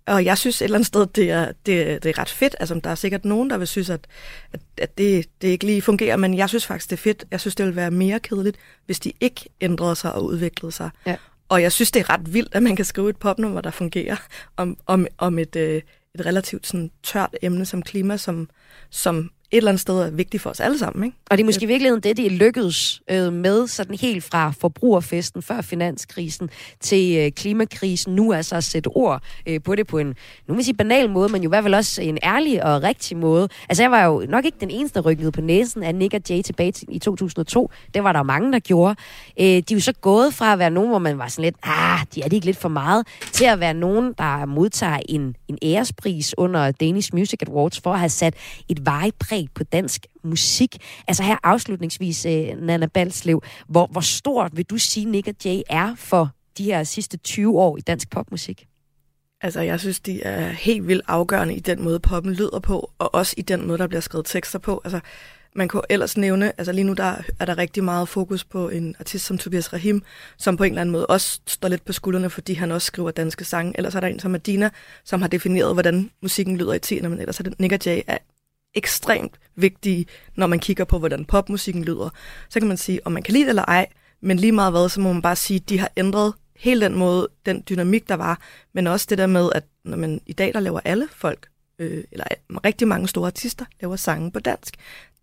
Og 0.07 0.25
jeg 0.25 0.37
synes 0.37 0.61
et 0.61 0.65
eller 0.65 0.77
andet 0.77 0.87
sted, 0.87 1.05
det 1.05 1.31
er, 1.31 1.45
det, 1.65 2.03
det 2.03 2.09
er 2.09 2.19
ret 2.19 2.29
fedt. 2.29 2.55
Altså, 2.59 2.79
der 2.83 2.89
er 2.89 2.95
sikkert 2.95 3.25
nogen, 3.25 3.49
der 3.49 3.57
vil 3.57 3.67
synes, 3.67 3.89
at, 3.89 4.07
at, 4.53 4.59
at 4.77 4.97
det, 4.97 5.25
det 5.41 5.47
ikke 5.47 5.65
lige 5.65 5.81
fungerer, 5.81 6.17
men 6.17 6.37
jeg 6.37 6.49
synes 6.49 6.65
faktisk, 6.65 6.89
det 6.89 6.95
er 6.95 7.01
fedt. 7.01 7.25
Jeg 7.31 7.39
synes, 7.39 7.55
det 7.55 7.65
ville 7.65 7.75
være 7.75 7.91
mere 7.91 8.19
kedeligt, 8.19 8.57
hvis 8.85 8.99
de 8.99 9.11
ikke 9.19 9.49
ændrede 9.61 9.95
sig 9.95 10.13
og 10.13 10.25
udviklede 10.25 10.71
sig. 10.71 10.89
Ja. 11.05 11.15
Og 11.53 11.61
jeg 11.61 11.71
synes, 11.71 11.91
det 11.91 11.99
er 11.99 12.09
ret 12.09 12.33
vildt, 12.33 12.55
at 12.55 12.63
man 12.63 12.75
kan 12.75 12.85
skrive 12.85 13.09
et 13.09 13.17
popnummer, 13.17 13.61
der 13.61 13.71
fungerer 13.71 14.15
om, 14.57 14.77
om, 14.85 15.07
om 15.17 15.39
et, 15.39 15.55
øh, 15.55 15.81
et 16.15 16.25
relativt 16.25 16.67
sådan, 16.67 16.91
tørt 17.03 17.35
emne 17.41 17.65
som 17.65 17.81
klima, 17.81 18.17
som, 18.17 18.49
som 18.89 19.31
et 19.53 19.57
eller 19.57 19.71
andet 19.71 19.81
sted 19.81 19.99
er 19.99 20.09
vigtigt 20.09 20.43
for 20.43 20.49
os 20.49 20.59
alle 20.59 20.77
sammen. 20.77 21.03
Ikke? 21.03 21.17
Og 21.29 21.37
det 21.37 21.43
er 21.43 21.45
måske 21.45 21.63
i 21.63 21.67
virkeligheden 21.67 22.03
det, 22.03 22.17
det 22.17 22.25
er 22.25 22.29
lykkedes 22.29 23.01
øh, 23.09 23.33
med, 23.33 23.67
sådan 23.67 23.95
helt 23.95 24.23
fra 24.23 24.53
forbrugerfesten 24.59 25.41
før 25.41 25.61
finanskrisen 25.61 26.49
til 26.79 27.17
øh, 27.17 27.31
klimakrisen, 27.31 28.15
nu 28.15 28.33
altså 28.33 28.55
at 28.55 28.63
sætte 28.63 28.87
ord 28.87 29.21
øh, 29.47 29.61
på 29.63 29.75
det 29.75 29.87
på 29.87 29.97
en, 29.97 30.15
nu 30.47 30.55
vil 30.55 30.65
sige 30.65 30.75
banal 30.75 31.09
måde, 31.09 31.29
men 31.31 31.43
jo 31.43 31.47
i 31.47 31.51
hvert 31.51 31.63
fald 31.63 31.73
også 31.73 32.01
en 32.01 32.17
ærlig 32.23 32.63
og 32.63 32.83
rigtig 32.83 33.17
måde. 33.17 33.49
Altså 33.69 33.83
jeg 33.83 33.91
var 33.91 34.05
jo 34.05 34.25
nok 34.29 34.45
ikke 34.45 34.57
den 34.61 34.69
eneste, 34.69 34.99
der 34.99 35.05
rykkede 35.09 35.31
på 35.31 35.41
næsen 35.41 35.83
af 35.83 35.95
Nick 35.95 36.13
og 36.13 36.21
Jay 36.29 36.41
tilbage 36.41 36.71
til, 36.71 36.87
i 36.91 36.99
2002. 36.99 37.71
Det 37.93 38.03
var 38.03 38.11
der 38.11 38.19
jo 38.19 38.23
mange, 38.23 38.51
der 38.51 38.59
gjorde. 38.59 38.95
Øh, 39.39 39.45
de 39.45 39.57
er 39.57 39.63
jo 39.73 39.79
så 39.79 39.93
gået 39.93 40.33
fra 40.33 40.53
at 40.53 40.59
være 40.59 40.69
nogen, 40.69 40.89
hvor 40.89 40.99
man 40.99 41.17
var 41.17 41.27
sådan 41.27 41.43
lidt, 41.43 41.55
ah, 41.63 41.99
de 42.15 42.21
er 42.21 42.23
det 42.23 42.33
ikke 42.33 42.45
lidt 42.45 42.57
for 42.57 42.69
meget, 42.69 43.07
til 43.31 43.45
at 43.45 43.59
være 43.59 43.73
nogen, 43.73 44.13
der 44.17 44.45
modtager 44.45 44.99
en, 45.09 45.35
en 45.47 45.57
ærespris 45.63 46.33
under 46.37 46.71
Danish 46.71 47.15
Music 47.15 47.39
Awards 47.47 47.79
for 47.79 47.93
at 47.93 47.99
have 47.99 48.09
sat 48.09 48.35
et 48.69 48.85
varigt 48.85 49.19
præg 49.19 49.42
på 49.55 49.63
dansk 49.63 50.05
musik. 50.23 50.77
Altså 51.07 51.23
her 51.23 51.37
afslutningsvis, 51.43 52.25
øh, 52.25 52.47
Nana 52.61 52.85
Balslev, 52.85 53.43
hvor, 53.67 53.87
hvor 53.87 54.01
stort 54.01 54.57
vil 54.57 54.65
du 54.65 54.77
sige, 54.77 55.05
Nick 55.05 55.27
og 55.27 55.35
Jay 55.45 55.61
er 55.69 55.95
for 55.95 56.29
de 56.57 56.63
her 56.63 56.83
sidste 56.83 57.17
20 57.17 57.59
år 57.59 57.77
i 57.77 57.81
dansk 57.81 58.09
popmusik? 58.09 58.67
Altså, 59.41 59.61
jeg 59.61 59.79
synes, 59.79 59.99
de 59.99 60.23
er 60.23 60.49
helt 60.49 60.87
vildt 60.87 61.03
afgørende 61.07 61.55
i 61.55 61.59
den 61.59 61.81
måde, 61.81 61.99
poppen 61.99 62.33
lyder 62.33 62.59
på, 62.59 62.91
og 62.99 63.15
også 63.15 63.33
i 63.37 63.41
den 63.41 63.67
måde, 63.67 63.77
der 63.77 63.87
bliver 63.87 64.01
skrevet 64.01 64.25
tekster 64.25 64.59
på. 64.59 64.81
Altså, 64.83 64.99
man 65.55 65.67
kunne 65.67 65.81
ellers 65.89 66.17
nævne, 66.17 66.59
altså 66.59 66.71
lige 66.71 66.83
nu 66.83 66.93
der 66.93 67.15
er 67.39 67.45
der 67.45 67.57
rigtig 67.57 67.83
meget 67.83 68.09
fokus 68.09 68.43
på 68.43 68.69
en 68.69 68.95
artist 68.99 69.25
som 69.25 69.37
Tobias 69.37 69.73
Rahim, 69.73 70.03
som 70.37 70.57
på 70.57 70.63
en 70.63 70.71
eller 70.71 70.81
anden 70.81 70.93
måde 70.93 71.05
også 71.05 71.41
står 71.47 71.67
lidt 71.67 71.85
på 71.85 71.93
skuldrene, 71.93 72.29
fordi 72.29 72.53
han 72.53 72.71
også 72.71 72.85
skriver 72.85 73.11
danske 73.11 73.45
sange. 73.45 73.73
Ellers 73.77 73.95
er 73.95 73.99
der 73.99 74.07
en 74.07 74.19
som 74.19 74.35
Adina, 74.35 74.69
som 75.03 75.21
har 75.21 75.27
defineret, 75.27 75.75
hvordan 75.75 76.09
musikken 76.21 76.57
lyder 76.57 76.73
i 76.73 76.79
tiden, 76.79 77.09
men 77.09 77.19
ellers 77.19 77.39
er 77.39 77.43
det 77.43 77.59
Nick 77.59 77.85
Jay 77.85 78.01
er 78.07 78.17
ekstremt 78.75 79.33
vigtige, 79.55 80.05
når 80.35 80.47
man 80.47 80.59
kigger 80.59 80.83
på, 80.83 80.99
hvordan 80.99 81.25
popmusikken 81.25 81.83
lyder. 81.83 82.09
Så 82.49 82.59
kan 82.59 82.67
man 82.67 82.77
sige, 82.77 82.99
om 83.05 83.11
man 83.11 83.23
kan 83.23 83.33
lide 83.33 83.43
det 83.43 83.49
eller 83.49 83.65
ej, 83.65 83.87
men 84.21 84.37
lige 84.37 84.51
meget 84.51 84.71
hvad, 84.73 84.89
så 84.89 85.01
må 85.01 85.13
man 85.13 85.21
bare 85.21 85.35
sige, 85.35 85.57
at 85.57 85.69
de 85.69 85.79
har 85.79 85.91
ændret 85.97 86.33
hele 86.55 86.81
den 86.81 86.95
måde, 86.95 87.27
den 87.45 87.63
dynamik, 87.69 88.09
der 88.09 88.15
var, 88.15 88.39
men 88.73 88.87
også 88.87 89.05
det 89.09 89.17
der 89.17 89.27
med, 89.27 89.49
at 89.55 89.63
når 89.85 89.97
man 89.97 90.21
i 90.25 90.33
dag, 90.33 90.53
der 90.53 90.59
laver 90.59 90.79
alle 90.85 91.07
folk, 91.15 91.47
øh, 91.79 92.03
eller 92.11 92.25
rigtig 92.65 92.87
mange 92.87 93.07
store 93.07 93.27
artister, 93.27 93.65
laver 93.81 93.95
sange 93.95 94.31
på 94.31 94.39
dansk. 94.39 94.73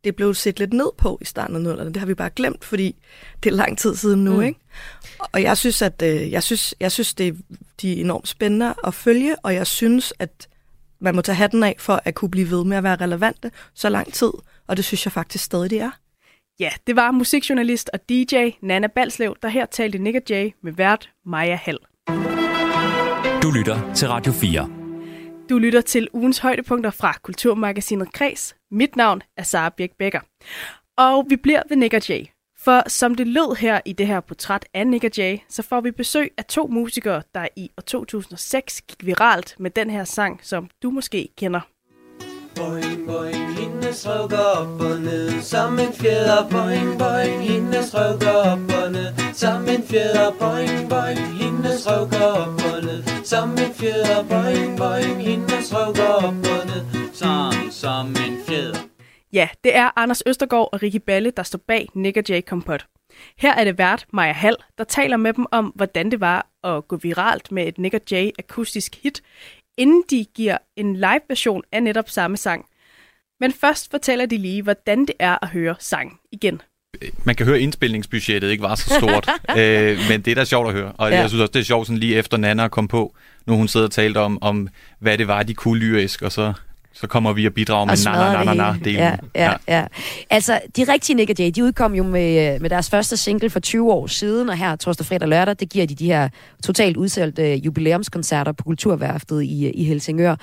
Det 0.04 0.16
blev 0.16 0.34
set 0.34 0.58
lidt 0.58 0.72
ned 0.72 0.90
på 0.98 1.18
i 1.20 1.24
starten 1.24 1.56
af 1.56 1.62
nullerne. 1.62 1.90
Det 1.90 1.96
har 1.96 2.06
vi 2.06 2.14
bare 2.14 2.30
glemt, 2.30 2.64
fordi 2.64 2.96
det 3.42 3.52
er 3.52 3.54
lang 3.54 3.78
tid 3.78 3.94
siden 3.96 4.24
nu, 4.24 4.36
mm. 4.36 4.42
ikke? 4.42 4.60
Og 5.32 5.42
jeg 5.42 5.58
synes, 5.58 5.82
at 5.82 6.02
øh, 6.02 6.30
jeg 6.30 6.42
synes, 6.42 6.74
jeg 6.80 6.92
synes, 6.92 7.14
det 7.14 7.36
de 7.82 7.92
er 7.92 8.00
enormt 8.00 8.28
spændende 8.28 8.74
at 8.84 8.94
følge, 8.94 9.36
og 9.36 9.54
jeg 9.54 9.66
synes, 9.66 10.12
at 10.18 10.48
man 11.00 11.14
må 11.14 11.22
tage 11.22 11.36
hatten 11.36 11.62
af 11.62 11.76
for 11.78 12.00
at 12.04 12.14
kunne 12.14 12.30
blive 12.30 12.50
ved 12.50 12.64
med 12.64 12.76
at 12.76 12.82
være 12.82 12.96
relevante 12.96 13.50
så 13.74 13.88
lang 13.88 14.12
tid, 14.12 14.32
og 14.66 14.76
det 14.76 14.84
synes 14.84 15.06
jeg 15.06 15.12
faktisk 15.12 15.44
stadig, 15.44 15.70
det 15.70 15.80
er. 15.80 15.90
Ja, 16.60 16.70
det 16.86 16.96
var 16.96 17.10
musikjournalist 17.10 17.90
og 17.92 18.08
DJ 18.08 18.50
Nana 18.62 18.86
Balslev, 18.86 19.36
der 19.42 19.48
her 19.48 19.66
talte 19.66 19.98
Nick 19.98 20.16
og 20.16 20.22
Jay 20.30 20.50
med 20.62 20.72
vært 20.72 21.10
Maja 21.26 21.54
Hall. 21.54 21.78
Du 23.42 23.50
lytter 23.50 23.94
til 23.94 24.08
Radio 24.08 24.32
4. 24.32 24.70
Du 25.50 25.58
lytter 25.58 25.80
til 25.80 26.08
ugens 26.12 26.38
højdepunkter 26.38 26.90
fra 26.90 27.14
Kulturmagasinet 27.22 28.12
Kreds. 28.12 28.54
Mit 28.70 28.96
navn 28.96 29.22
er 29.36 29.42
Sara 29.42 29.68
Birk 29.76 29.90
Becker. 29.98 30.20
Og 30.98 31.26
vi 31.28 31.36
bliver 31.36 31.62
ved 31.68 31.76
Nick 31.76 31.94
og 31.94 32.08
Jay. 32.08 32.26
For 32.64 32.88
som 32.88 33.14
det 33.14 33.26
lød 33.26 33.56
her 33.56 33.80
i 33.84 33.92
det 33.92 34.06
her 34.06 34.20
portræt 34.20 34.64
af 34.74 34.86
Nick 34.86 35.04
og 35.04 35.10
Jay, 35.18 35.38
så 35.48 35.62
får 35.62 35.80
vi 35.80 35.90
besøg 35.90 36.32
af 36.38 36.44
to 36.44 36.66
musikere, 36.66 37.22
der 37.34 37.48
i 37.56 37.70
år 37.78 37.80
2006 37.80 38.82
gik 38.82 39.06
viralt 39.06 39.54
med 39.58 39.70
den 39.70 39.90
her 39.90 40.04
sang, 40.04 40.40
som 40.42 40.68
du 40.82 40.90
måske 40.90 41.28
kender. 41.36 41.60
Boing, 42.54 43.06
boing, 43.06 43.58
hendes 43.58 44.08
røv 44.08 44.28
går 44.28 44.36
op 44.36 44.80
og 44.80 45.00
ned 45.00 45.42
Som 45.42 45.78
en 45.78 45.92
fjeder, 45.92 46.48
boing, 46.50 46.98
boing 46.98 47.42
Hendes 47.42 47.94
røv 47.94 48.18
går 48.18 48.40
op 48.52 48.84
og 48.84 48.92
ned 48.92 49.34
Som 49.34 49.68
en 49.68 49.82
fjeder, 49.82 50.30
boing, 50.40 50.88
boing 50.88 51.38
Hendes 51.40 51.86
røv 51.86 52.08
går 52.10 52.32
op 52.42 52.62
og 52.72 52.82
ned 52.82 53.24
Som 53.24 53.50
en 53.50 53.74
fjeder, 53.74 54.22
boing, 54.22 54.78
boing 54.78 55.20
Hendes 55.22 55.74
røv 55.74 55.94
går 55.94 56.14
op 56.28 56.34
og 56.54 56.66
ned 56.66 56.84
Som, 57.12 57.52
som 57.70 58.08
en 58.08 58.38
fjeder. 58.46 58.89
Ja, 59.32 59.48
det 59.64 59.76
er 59.76 59.90
Anders 59.96 60.22
Østergaard 60.26 60.68
og 60.72 60.82
Rikke 60.82 60.98
Balle, 60.98 61.30
der 61.30 61.42
står 61.42 61.60
bag 61.68 61.88
Nick 61.94 62.16
og 62.16 62.24
Jay 62.28 62.40
Kompot. 62.46 62.86
Her 63.36 63.54
er 63.54 63.64
det 63.64 63.78
vært 63.78 64.06
Maja 64.12 64.32
Hall, 64.32 64.56
der 64.78 64.84
taler 64.84 65.16
med 65.16 65.32
dem 65.32 65.46
om, 65.50 65.66
hvordan 65.66 66.10
det 66.10 66.20
var 66.20 66.46
at 66.64 66.88
gå 66.88 66.96
viralt 66.96 67.52
med 67.52 67.66
et 67.66 67.78
Nick 67.78 67.94
og 67.94 68.00
Jay 68.10 68.30
akustisk 68.38 68.94
hit, 69.02 69.22
inden 69.78 70.04
de 70.10 70.26
giver 70.34 70.58
en 70.76 70.96
live-version 70.96 71.62
af 71.72 71.82
netop 71.82 72.10
samme 72.10 72.36
sang. 72.36 72.66
Men 73.40 73.52
først 73.52 73.90
fortæller 73.90 74.26
de 74.26 74.36
lige, 74.36 74.62
hvordan 74.62 75.00
det 75.00 75.14
er 75.18 75.38
at 75.42 75.48
høre 75.48 75.74
sang 75.78 76.20
igen. 76.32 76.62
Man 77.24 77.34
kan 77.34 77.46
høre, 77.46 77.56
at 77.56 77.62
indspilningsbudgettet 77.62 78.50
ikke 78.50 78.62
var 78.62 78.74
så 78.74 78.94
stort, 78.98 79.28
øh, 79.58 79.98
men 80.08 80.22
det 80.22 80.30
er 80.30 80.34
da 80.34 80.44
sjovt 80.44 80.68
at 80.68 80.74
høre. 80.74 80.92
Og 80.92 81.10
ja. 81.10 81.20
jeg 81.20 81.28
synes 81.28 81.40
også, 81.40 81.52
det 81.52 81.60
er 81.60 81.64
sjovt 81.64 81.86
sådan 81.86 81.98
lige 81.98 82.16
efter 82.16 82.36
Nana 82.36 82.68
kom 82.68 82.88
på, 82.88 83.14
nu 83.46 83.56
hun 83.56 83.68
sidder 83.68 83.86
og 83.86 83.92
talte 83.92 84.18
om, 84.18 84.42
om 84.42 84.68
hvad 84.98 85.18
det 85.18 85.28
var, 85.28 85.42
de 85.42 85.54
kunne 85.54 85.78
lyrisk, 85.78 86.22
og 86.22 86.32
så 86.32 86.52
så 86.92 87.06
kommer 87.06 87.32
vi 87.32 87.46
og 87.46 87.52
bidrager 87.52 87.84
med 87.84 87.96
na 88.04 88.44
na 88.44 88.44
na 88.44 88.54
na 88.54 88.78
delen. 88.84 88.98
Ja, 88.98 89.16
ja, 89.34 89.52
ja. 89.68 89.84
Altså, 90.30 90.60
de 90.76 90.92
rigtige 90.92 91.16
Nick 91.16 91.38
Jay, 91.40 91.50
de 91.50 91.64
udkom 91.64 91.94
jo 91.94 92.02
med, 92.02 92.60
med 92.60 92.70
deres 92.70 92.90
første 92.90 93.16
single 93.16 93.50
for 93.50 93.60
20 93.60 93.92
år 93.92 94.06
siden, 94.06 94.48
og 94.48 94.56
her 94.56 94.76
torsdag, 94.76 95.06
fredag 95.06 95.22
og 95.22 95.28
lørdag, 95.28 95.56
det 95.60 95.70
giver 95.70 95.86
de 95.86 95.94
de 95.94 96.06
her 96.06 96.28
totalt 96.64 96.96
udsolgte 96.96 97.54
jubilæumskoncerter 97.54 98.52
på 98.52 98.64
Kulturværftet 98.64 99.42
i, 99.42 99.70
i 99.70 99.84
Helsingør. 99.84 100.36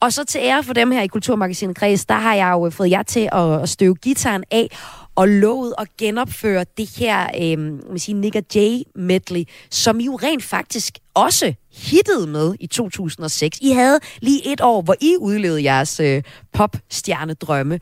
Og 0.00 0.12
så 0.12 0.24
til 0.24 0.40
ære 0.42 0.62
for 0.62 0.72
dem 0.72 0.90
her 0.90 1.02
i 1.02 1.06
Kulturmagasinet 1.06 1.76
Kreds, 1.76 2.04
der 2.04 2.14
har 2.14 2.34
jeg 2.34 2.50
jo 2.50 2.70
fået 2.70 2.90
jer 2.90 3.02
til 3.02 3.28
at 3.32 3.68
støve 3.68 3.94
gitaren 3.94 4.44
af, 4.50 4.68
og 5.14 5.28
lovet 5.28 5.74
at 5.78 5.88
genopføre 5.98 6.64
det 6.76 6.90
her 6.98 7.26
øh, 7.42 7.58
man 7.58 7.98
siger, 7.98 8.16
Nick 8.16 8.56
Jay 8.56 8.82
medley, 8.94 9.44
som 9.70 10.00
I 10.00 10.04
jo 10.04 10.16
rent 10.22 10.42
faktisk 10.42 10.98
også 11.14 11.54
hittede 11.76 12.26
med 12.26 12.54
i 12.60 12.66
2006. 12.66 13.58
I 13.60 13.70
havde 13.70 14.00
lige 14.20 14.52
et 14.52 14.60
år, 14.60 14.82
hvor 14.82 14.94
I 15.00 15.16
udlevede 15.20 15.64
jeres 15.64 16.00
øh, 16.00 16.22
popstjernedrømme. 16.52 17.80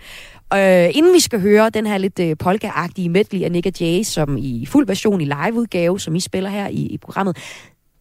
Øh, 0.55 0.97
inden 0.97 1.15
vi 1.15 1.21
skal 1.21 1.41
høre 1.41 1.71
den 1.71 1.87
her 1.87 1.99
lidt 1.99 2.19
øh, 2.19 2.37
polka-agtige 2.39 3.09
medley 3.09 3.43
af 3.43 3.53
Nick 3.53 3.81
Jay, 3.81 4.03
som 4.03 4.37
i 4.37 4.67
fuld 4.67 4.87
version 4.87 5.21
i 5.21 5.25
liveudgave, 5.25 6.01
som 6.01 6.15
I 6.15 6.21
spiller 6.21 6.51
her 6.51 6.69
i, 6.69 6.87
i 6.87 6.99
programmet, 6.99 7.37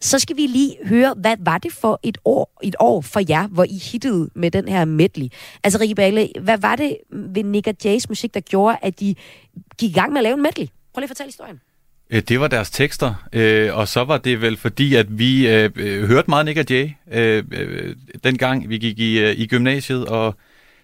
så 0.02 0.20
skal 0.20 0.38
vi 0.38 0.42
lige 0.42 0.78
høre, 0.86 1.14
hvad 1.18 1.36
var 1.40 1.58
det 1.58 1.74
for 1.74 2.00
et 2.04 2.18
år, 2.26 2.60
et 2.64 2.76
år 2.80 3.02
for 3.02 3.22
jer, 3.30 3.48
hvor 3.48 3.64
I 3.64 3.78
hittede 3.92 4.30
med 4.36 4.52
den 4.52 4.68
her 4.68 4.86
medley? 4.86 5.28
Altså, 5.64 5.80
Rikke 5.80 5.96
Bale, 5.96 6.30
hvad 6.42 6.58
var 6.58 6.76
det 6.76 6.98
ved 7.10 7.44
Nick 7.44 7.86
Jays 7.86 8.10
musik, 8.10 8.34
der 8.34 8.40
gjorde, 8.40 8.78
at 8.82 9.00
de 9.00 9.16
gik 9.78 9.90
i 9.90 9.94
gang 9.94 10.12
med 10.12 10.20
at 10.20 10.24
lave 10.24 10.34
en 10.34 10.42
medley? 10.42 10.68
Prøv 10.94 11.00
lige 11.00 11.06
at 11.06 11.10
fortælle 11.10 11.28
historien. 11.28 11.62
Øh, 12.12 12.22
det 12.22 12.40
var 12.40 12.48
deres 12.48 12.70
tekster, 12.70 13.14
øh, 13.34 13.78
og 13.78 13.88
så 13.88 14.04
var 14.04 14.18
det 14.18 14.42
vel 14.42 14.58
fordi, 14.58 14.96
at 14.96 15.20
vi 15.20 15.48
øh, 15.48 15.72
hørte 16.08 16.30
meget 16.30 16.46
Nick 16.46 16.60
og 16.60 16.66
Jay, 16.70 16.90
øh, 17.12 17.44
øh, 17.52 17.96
dengang 18.24 18.70
vi 18.70 18.78
gik 18.78 19.00
i, 19.00 19.20
øh, 19.20 19.34
i 19.38 19.48
gymnasiet, 19.48 20.06
og 20.06 20.36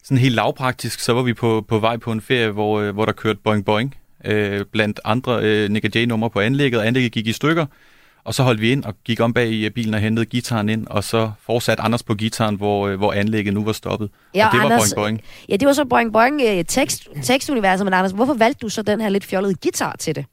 sådan 0.04 0.18
helt 0.18 0.36
lavpraktisk, 0.36 1.00
så 1.00 1.14
var 1.14 1.22
vi 1.22 1.34
på, 1.34 1.66
på 1.68 1.80
vej 1.80 1.98
på 1.98 2.12
en 2.12 2.22
ferie, 2.22 2.50
hvor, 2.50 2.80
øh, 2.80 2.94
hvor 2.94 3.06
der 3.06 3.12
kørte 3.12 3.40
Boing 3.44 3.66
Boing, 3.66 3.96
øh, 4.26 4.66
blandt 4.72 5.00
andre 5.06 5.40
øh, 5.44 5.70
Nick 5.70 5.96
Jay-numre 5.96 6.30
på 6.30 6.40
anlægget, 6.40 6.80
og 6.80 6.88
anlægget 6.88 7.12
gik 7.12 7.28
i 7.28 7.34
stykker, 7.34 7.66
og 8.24 8.34
så 8.34 8.44
holdt 8.44 8.62
vi 8.62 8.72
ind 8.72 8.84
og 8.84 8.94
gik 9.06 9.20
om 9.20 9.34
bag 9.34 9.52
i 9.52 9.70
bilen 9.70 9.94
og 9.94 10.00
hentede 10.00 10.26
gitaren 10.26 10.70
ind, 10.70 10.88
og 10.88 11.04
så 11.04 11.32
fortsatte 11.46 11.84
Anders 11.84 12.04
på 12.04 12.16
gitaren, 12.16 12.56
hvor, 12.56 12.88
øh, 12.88 12.98
hvor 12.98 13.14
anlægget 13.14 13.54
nu 13.54 13.64
var 13.64 13.72
stoppet. 13.72 14.10
Ja, 14.36 14.48
og 14.48 14.54
det 14.54 14.60
Anders, 14.60 14.72
var 14.72 15.02
Boing 15.02 15.18
Boing. 15.18 15.22
Ja, 15.50 15.56
det 15.56 15.68
var 15.68 15.74
så 15.74 15.86
Boing 15.86 16.14
Boing 16.14 16.42
øh, 16.48 16.66
tekst, 16.66 17.08
tekstuniverset, 17.24 17.86
men 17.86 17.94
Anders, 17.94 18.12
hvorfor 18.12 18.34
valgte 18.34 18.60
du 18.62 18.70
så 18.70 18.82
den 18.82 19.02
her 19.02 19.10
lidt 19.10 19.26
fjollede 19.26 19.56
guitar 19.56 19.96
til 20.00 20.16
det? 20.16 20.26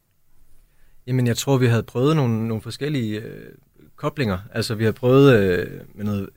Jamen, 1.06 1.26
jeg 1.26 1.36
tror, 1.36 1.56
vi 1.56 1.66
havde 1.66 1.82
prøvet 1.82 2.16
nogle, 2.16 2.48
nogle 2.48 2.62
forskellige 2.62 3.20
øh, 3.20 3.48
koblinger. 3.96 4.38
Altså, 4.54 4.74
vi 4.74 4.84
har 4.84 4.92
prøvet 4.92 5.38
øh, 5.38 5.66
med 5.94 6.04
noget... 6.04 6.28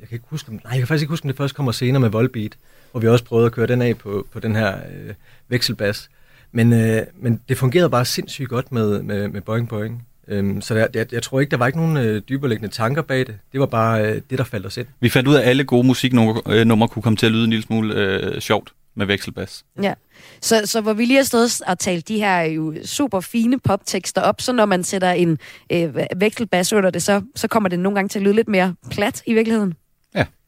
Jeg 0.00 0.08
kan 0.08 0.16
ikke 0.16 0.26
huske, 0.28 0.52
nej, 0.52 0.60
jeg 0.64 0.78
kan 0.78 0.86
faktisk 0.86 1.02
ikke 1.02 1.12
huske, 1.12 1.24
om 1.24 1.28
det 1.28 1.36
først 1.36 1.54
kommer 1.54 1.72
senere 1.72 2.00
med 2.00 2.08
Volbeat, 2.08 2.56
hvor 2.90 3.00
vi 3.00 3.08
også 3.08 3.24
prøvede 3.24 3.46
at 3.46 3.52
køre 3.52 3.66
den 3.66 3.82
af 3.82 3.98
på, 3.98 4.26
på 4.32 4.40
den 4.40 4.56
her 4.56 4.76
øh, 4.76 5.14
vekselbas. 5.48 6.08
Men, 6.52 6.72
øh, 6.72 7.02
men 7.14 7.40
det 7.48 7.58
fungerede 7.58 7.90
bare 7.90 8.04
sindssygt 8.04 8.48
godt 8.48 8.72
med, 8.72 9.02
med, 9.02 9.28
med 9.28 9.40
Boing 9.40 9.68
Boing. 9.68 10.06
Øhm, 10.28 10.60
så 10.60 10.74
der, 10.74 10.86
jeg, 10.94 11.12
jeg 11.12 11.22
tror 11.22 11.40
ikke, 11.40 11.50
der 11.50 11.56
var 11.56 11.66
ikke 11.66 11.78
nogen 11.78 11.96
øh, 11.96 12.22
dyberliggende 12.28 12.74
tanker 12.74 13.02
bag 13.02 13.18
det. 13.18 13.38
Det 13.52 13.60
var 13.60 13.66
bare 13.66 14.06
øh, 14.06 14.20
det, 14.30 14.38
der 14.38 14.44
faldt 14.44 14.66
os 14.66 14.76
ind. 14.76 14.86
Vi 15.00 15.08
fandt 15.08 15.28
ud 15.28 15.34
af, 15.34 15.40
at 15.40 15.48
alle 15.48 15.64
gode 15.64 15.86
musiknumre 15.86 16.42
øh, 16.46 16.88
kunne 16.88 17.02
komme 17.02 17.16
til 17.16 17.26
at 17.26 17.32
lyde 17.32 17.44
en 17.44 17.50
lille 17.50 17.62
smule 17.62 17.94
øh, 17.94 18.40
sjovt 18.40 18.72
med 18.96 19.06
vekselbas. 19.06 19.64
Ja. 19.82 19.94
Så, 20.40 20.62
så 20.64 20.80
hvor 20.80 20.92
vi 20.92 21.04
lige 21.04 21.16
har 21.16 21.24
stået 21.24 21.60
og 21.66 21.78
talt 21.78 22.08
de 22.08 22.18
her 22.18 22.40
jo 22.40 22.74
super 22.84 23.20
fine 23.20 23.58
poptekster 23.58 24.22
op, 24.22 24.40
så 24.40 24.52
når 24.52 24.66
man 24.66 24.84
sætter 24.84 25.10
en 25.10 25.38
øh, 25.72 25.96
vekselbas 26.16 26.72
under 26.72 26.90
det, 26.90 27.02
så, 27.02 27.22
så 27.34 27.48
kommer 27.48 27.68
det 27.68 27.78
nogle 27.78 27.96
gange 27.96 28.08
til 28.08 28.18
at 28.18 28.22
lyde 28.22 28.34
lidt 28.34 28.48
mere 28.48 28.74
plat 28.90 29.22
i 29.26 29.34
virkeligheden. 29.34 29.74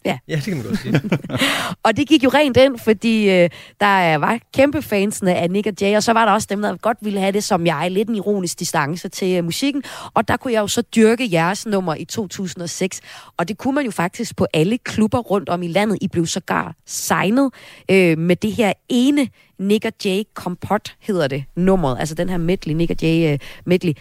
Ja. 0.04 0.18
Ja. 0.28 0.34
Det 0.34 0.44
kan 0.44 0.56
man 0.56 0.66
godt 0.66 0.78
sige. 0.78 1.00
Og 1.84 1.96
det 1.96 2.08
gik 2.08 2.24
jo 2.24 2.28
rent 2.28 2.56
ind, 2.56 2.78
fordi 2.78 3.30
øh, 3.30 3.50
der 3.80 4.16
var 4.16 4.38
kæmpe 4.54 4.82
fansene 4.82 5.34
af 5.34 5.50
Nick 5.50 5.66
og 5.66 5.72
Jay, 5.80 5.96
og 5.96 6.02
så 6.02 6.12
var 6.12 6.24
der 6.24 6.32
også 6.32 6.46
dem, 6.50 6.62
der 6.62 6.76
godt 6.76 6.98
ville 7.00 7.20
have 7.20 7.32
det 7.32 7.44
som 7.44 7.66
jeg, 7.66 7.90
lidt 7.90 8.08
en 8.08 8.14
ironisk 8.14 8.58
distance 8.58 9.08
til 9.08 9.38
øh, 9.38 9.44
musikken. 9.44 9.82
Og 10.14 10.28
der 10.28 10.36
kunne 10.36 10.52
jeg 10.52 10.60
jo 10.60 10.66
så 10.66 10.82
dyrke 10.82 11.28
jeres 11.32 11.66
nummer 11.66 11.94
i 11.94 12.04
2006. 12.04 13.00
Og 13.36 13.48
det 13.48 13.58
kunne 13.58 13.74
man 13.74 13.84
jo 13.84 13.90
faktisk 13.90 14.36
på 14.36 14.46
alle 14.54 14.78
klubber 14.78 15.18
rundt 15.18 15.48
om 15.48 15.62
i 15.62 15.68
landet. 15.68 15.98
I 16.00 16.08
blev 16.08 16.26
sågar 16.26 16.74
signet 16.86 17.50
øh, 17.90 18.18
med 18.18 18.36
det 18.36 18.52
her 18.52 18.72
ene 18.88 19.28
Nick 19.58 19.84
og 19.84 19.92
Jay 20.04 20.22
Kompot, 20.34 20.94
hedder 21.00 21.28
det, 21.28 21.44
nummeret. 21.56 21.96
Altså 22.00 22.14
den 22.14 22.28
her 22.28 22.38
medley, 22.38 22.74
Nick 22.74 22.90
og 22.90 22.96
Jay 23.02 23.32
øh, 23.32 23.38
medley. 23.66 23.92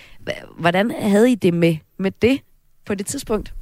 Hvordan 0.59 0.91
havde 0.91 1.31
I 1.31 1.35
det 1.35 1.53
med, 1.53 1.77
med 1.99 2.11
det 2.21 2.39
på 2.85 2.95
det 2.95 3.05
tidspunkt? 3.05 3.53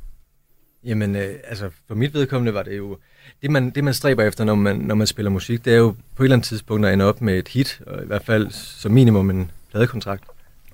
Jamen, 0.86 1.16
øh, 1.16 1.36
altså, 1.48 1.70
for 1.88 1.96
mit 1.96 2.14
vedkommende 2.14 2.54
var 2.54 2.64
det 2.64 2.78
jo... 2.78 2.98
Det 3.42 3.52
man, 3.52 3.70
det, 3.70 3.84
man 3.84 3.94
stræber 3.94 4.24
efter, 4.24 4.44
når 4.44 4.56
man, 4.56 4.76
når 4.76 4.96
man 4.96 5.08
spiller 5.08 5.30
musik, 5.30 5.66
det 5.66 5.74
er 5.74 5.78
jo 5.78 5.96
på 6.16 6.24
et 6.24 6.26
eller 6.26 6.36
andet 6.36 6.48
tidspunkt 6.48 6.86
at 6.86 6.94
ende 6.94 7.06
op 7.06 7.22
med 7.22 7.38
et 7.38 7.48
hit, 7.48 7.82
og 7.88 8.04
i 8.04 8.06
hvert 8.06 8.26
fald 8.26 8.52
som 8.52 8.92
minimum 8.92 9.30
en 9.30 9.52
pladekontrakt. 9.72 10.24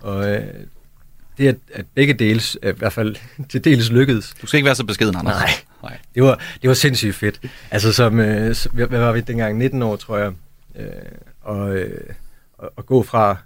Og 0.02 0.30
øh, 0.30 0.43
det, 1.38 1.48
at, 1.48 1.56
at 1.74 1.86
begge 1.95 2.13
dels, 2.13 2.58
øh, 2.63 2.74
i 2.74 2.78
hvert 2.78 2.93
fald 2.93 3.15
til 3.50 3.63
dels 3.63 3.91
lykkedes, 3.91 4.36
Du 4.41 4.48
skal 4.48 4.58
ikke 4.58 4.65
være 4.65 4.76
så 4.76 4.86
beskeden, 4.86 5.15
Anders. 5.15 5.36
Nej. 5.36 5.50
Nej. 5.84 5.98
det 6.15 6.24
var, 6.24 6.41
det 6.62 6.67
var 6.67 6.74
sindssygt 6.74 7.15
fedt. 7.15 7.41
Altså 7.72 7.93
som, 7.93 8.19
øh, 8.19 8.56
hvad 8.74 8.88
var 9.00 9.12
vi 9.12 9.22
dengang, 9.22 9.58
19 9.58 9.82
år, 9.82 9.95
tror 9.95 10.17
jeg, 10.17 10.34
øh, 10.76 10.86
og, 11.41 11.76
øh, 11.76 12.10
og, 12.58 12.86
gå 12.86 13.04
fra 13.04 13.38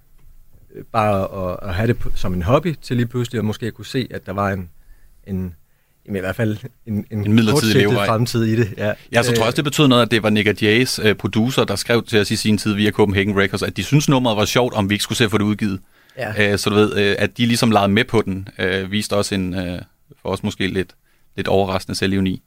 øh, 0.76 0.84
bare 0.92 1.52
at, 1.52 1.70
at 1.70 1.76
have 1.76 1.88
det 1.88 1.98
som 2.16 2.34
en 2.34 2.42
hobby, 2.42 2.76
til 2.82 2.98
lige 2.98 3.08
pludselig 3.08 3.40
at 3.40 3.46
måske 3.46 3.72
kunne 3.72 3.86
se, 3.86 4.08
at 4.12 4.26
der 4.26 4.34
var 4.34 4.50
en, 4.50 4.70
en 5.28 5.56
jamen 6.06 6.18
i 6.18 6.20
hvert 6.20 6.36
fald 6.36 6.58
en, 6.88 7.06
en, 7.12 7.26
En 7.26 7.34
midlertidig 7.34 7.76
levevej. 7.76 8.06
fremtid 8.06 8.44
i 8.44 8.56
det. 8.56 8.74
Ja, 8.78 8.92
Ja, 9.12 9.24
så 9.24 9.30
tror 9.30 9.38
jeg 9.38 9.46
også, 9.46 9.56
det 9.56 9.64
betød 9.64 9.88
noget, 9.88 10.02
at 10.02 10.12
det 10.12 10.24
var 10.24 10.30
Nick 10.30 10.62
Jays 10.62 11.00
øh, 11.00 11.16
producer, 11.16 11.64
der 11.64 11.76
skrev 11.76 12.04
til 12.04 12.22
os 12.22 12.32
i 12.32 12.36
sin 12.36 12.58
tid 12.58 12.74
via 12.74 12.92
Copenhagen 12.92 13.40
Records, 13.40 13.64
at 13.64 13.78
de 13.78 13.84
synes 13.84 14.10
nummeret 14.10 14.38
var 14.38 14.46
sjovt, 14.46 14.74
om 14.74 14.90
vi 14.90 14.96
ikke 14.96 15.04
skulle 15.04 15.18
se 15.18 15.24
at 15.24 15.32
få 15.32 15.38
det 15.38 15.44
udgivet. 15.44 15.80
Ja. 16.18 16.52
Øh, 16.52 16.60
så 16.60 16.70
du 16.70 16.76
ved, 16.76 16.98
øh, 16.98 17.16
at 17.20 17.38
de 17.38 17.46
ligesom 17.46 17.72
legede 17.72 17.88
med 17.92 18.04
på 18.04 18.22
den, 18.22 18.48
øh, 18.60 18.92
viste 18.92 19.16
også 19.16 19.36
en, 19.36 19.54
øh, 19.54 19.80
for 20.22 20.30
os 20.30 20.44
måske 20.44 20.68
lidt, 20.68 20.96
lidt 21.36 21.48
overraskende 21.48 21.98
selvivni. 21.98 22.42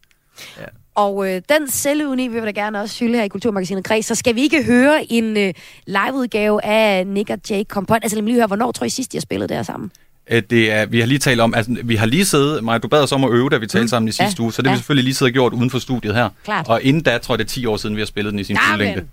Og 0.95 1.29
øh, 1.35 1.43
den 1.49 1.71
selvuni 1.71 2.29
vil 2.29 2.43
vi 2.43 2.47
da 2.47 2.51
gerne 2.51 2.81
også 2.81 3.05
hylde 3.05 3.17
her 3.17 3.25
i 3.25 3.29
Kulturmagasinet 3.29 3.85
Kreds. 3.85 4.07
Så 4.07 4.15
skal 4.15 4.35
vi 4.35 4.43
ikke 4.43 4.65
høre 4.65 5.13
en 5.13 5.37
øh, 5.37 5.55
liveudgave 5.87 6.65
af 6.65 7.07
Nick 7.07 7.31
og 7.31 7.39
Jay 7.51 7.63
Kompot? 7.69 7.99
Altså 8.03 8.17
lad 8.17 8.23
mig 8.23 8.29
lige 8.29 8.39
høre, 8.39 8.47
hvornår 8.47 8.73
tror 8.73 8.85
I 8.85 8.89
sidst, 8.91 9.15
I 9.15 9.17
har 9.17 9.21
spillet 9.21 9.49
der 9.49 9.63
sammen? 9.63 9.91
Øh, 10.31 10.43
Det 10.51 10.73
er, 10.73 10.87
vi 10.87 11.01
har 11.01 11.07
lige 11.07 11.19
talt 11.19 11.41
om, 11.41 11.55
altså 11.55 11.77
vi 11.85 11.97
har 11.97 12.07
lige 12.07 12.25
siddet, 12.25 12.65
Maja, 12.65 12.79
du 12.79 12.89
bad 12.89 13.03
os 13.03 13.13
om 13.13 13.25
at 13.25 13.31
øve, 13.31 13.51
da 13.51 13.57
vi 13.57 13.67
talte 13.67 13.83
mm. 13.85 13.89
sammen 13.89 14.09
i 14.09 14.13
sidste 14.13 14.35
Ja. 14.39 14.43
uge, 14.43 14.53
så 14.53 14.63
det 14.63 14.67
har 14.69 14.73
Ja. 14.73 14.77
vi 14.77 14.79
selvfølgelig 14.79 15.05
lige 15.05 15.15
siddet 15.15 15.31
og 15.31 15.35
gjort 15.35 15.53
uden 15.53 15.71
for 15.71 15.79
studiet 15.79 16.15
her. 16.15 16.29
Klart. 16.45 16.69
Og 16.69 16.83
inden 16.83 17.03
da, 17.03 17.19
tror 17.19 17.35
jeg 17.35 17.39
det 17.39 17.45
er 17.45 17.49
10 17.49 17.67
år 17.67 17.77
siden, 17.77 17.97
vi 17.97 18.01
har 18.01 18.07
spillet 18.07 18.33
den 18.33 18.39
i 18.41 18.45
sin 18.45 18.59
fulde 18.69 18.85
længde. 18.85 19.07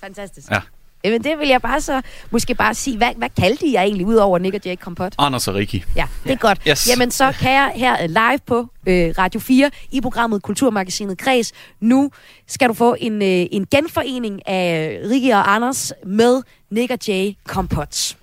Fantastisk. 0.00 0.50
Ja. 0.50 0.60
Jamen 1.04 1.24
det 1.24 1.38
vil 1.38 1.48
jeg 1.48 1.62
bare 1.62 1.80
så 1.80 2.00
måske 2.30 2.54
bare 2.54 2.74
sige. 2.74 2.96
Hvad, 2.96 3.08
hvad 3.16 3.28
kaldte 3.40 3.66
I 3.66 3.72
jer 3.74 3.82
egentlig 3.82 4.06
ud 4.06 4.14
over 4.14 4.38
Nick 4.38 4.54
og 4.54 4.60
Jay 4.66 4.76
Kompot? 4.80 5.14
Anders 5.18 5.48
og 5.48 5.54
Rikki. 5.54 5.84
Ja, 5.96 6.06
det 6.24 6.32
er 6.32 6.36
godt. 6.36 6.60
Yes. 6.68 6.88
Jamen 6.88 7.10
så 7.10 7.32
kan 7.40 7.52
jeg 7.52 7.72
her 7.74 8.02
øh, 8.02 8.08
live 8.08 8.38
på 8.46 8.58
øh, 8.86 9.14
Radio 9.18 9.40
4 9.40 9.70
i 9.92 10.00
programmet 10.00 10.42
Kulturmagasinet 10.42 11.18
Kreds. 11.18 11.52
Nu 11.80 12.10
skal 12.48 12.68
du 12.68 12.74
få 12.74 12.96
en, 13.00 13.22
øh, 13.22 13.28
en 13.28 13.66
genforening 13.70 14.48
af 14.48 14.98
Rikke 15.10 15.34
og 15.34 15.54
Anders 15.54 15.92
med 16.06 16.42
Nick 16.70 16.90
og 16.92 16.98
Jay 17.08 17.32
Kompot. 17.46 18.16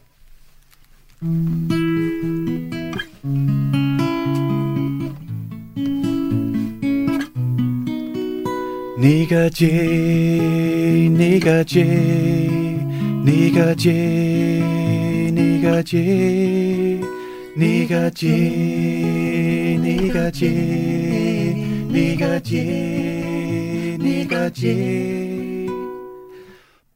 네가 8.98 9.52
제 9.52 9.68
네가 11.16 11.64
제 11.66 11.84
네가 13.24 13.76
제 13.76 13.92
네가 15.32 15.84
제 15.84 17.00
네가 17.56 18.10
제 18.10 19.78
네가 19.80 20.32
제 20.32 21.86
네가 21.88 22.40
제 22.40 23.98
네가 24.00 24.50
제 24.50 25.61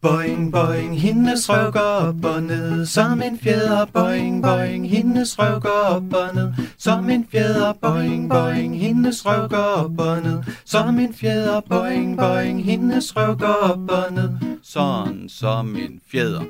Boing, 0.05 0.51
boing, 0.51 1.01
hendes 1.01 1.49
røv 1.49 1.71
går 1.71 1.79
op 1.79 2.25
og 2.25 2.43
ned 2.43 2.85
som 2.85 3.21
en 3.21 3.39
fjeder. 3.39 3.85
Boing, 3.85 4.43
boing, 4.43 4.89
hendes 4.89 5.39
røv 5.39 5.59
går 5.59 5.69
op 5.69 6.13
og 6.13 6.35
ned 6.35 6.53
som 6.77 7.09
en 7.09 7.27
fjeder. 7.31 7.73
Boing, 7.73 8.29
boing, 8.29 8.79
hendes 8.79 9.25
røv 9.25 9.49
går 9.49 9.57
op 9.57 9.99
og 9.99 10.23
ned 10.23 10.43
som 10.65 10.99
en 10.99 11.13
fjeder. 11.13 11.61
Boing, 11.69 12.17
boing, 12.17 12.63
hendes 12.63 13.15
røv 13.17 13.37
går 13.37 13.47
op 13.47 13.89
og 13.89 14.13
ned. 14.13 14.29
Sådan 14.63 15.29
som 15.29 15.75
en 15.75 15.99
fjeder. 16.11 16.43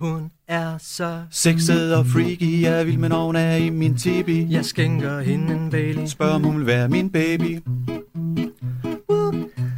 Hun 0.00 0.30
er 0.48 0.78
så... 0.78 1.22
Sexet 1.30 1.94
og 1.94 2.06
freaky, 2.06 2.62
jeg 2.62 2.86
vil, 2.86 2.98
men 2.98 3.12
hun 3.12 3.36
er 3.36 3.56
i 3.56 3.70
min 3.70 3.96
tibi. 3.96 4.46
Jeg 4.50 4.64
skænker 4.64 5.20
hende 5.20 5.54
en 5.54 5.70
Bailey. 5.70 6.06
Spørg 6.06 6.30
om 6.30 6.42
hun 6.42 6.58
vil 6.58 6.66
være 6.66 6.88
min 6.88 7.10
baby. 7.10 7.60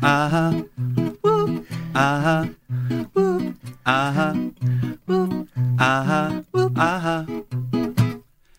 Aha. 0.06 0.54
Aha. 1.92 2.48
Aha. 3.84 4.28
Aha. 5.78 6.42
Aha. 6.76 7.26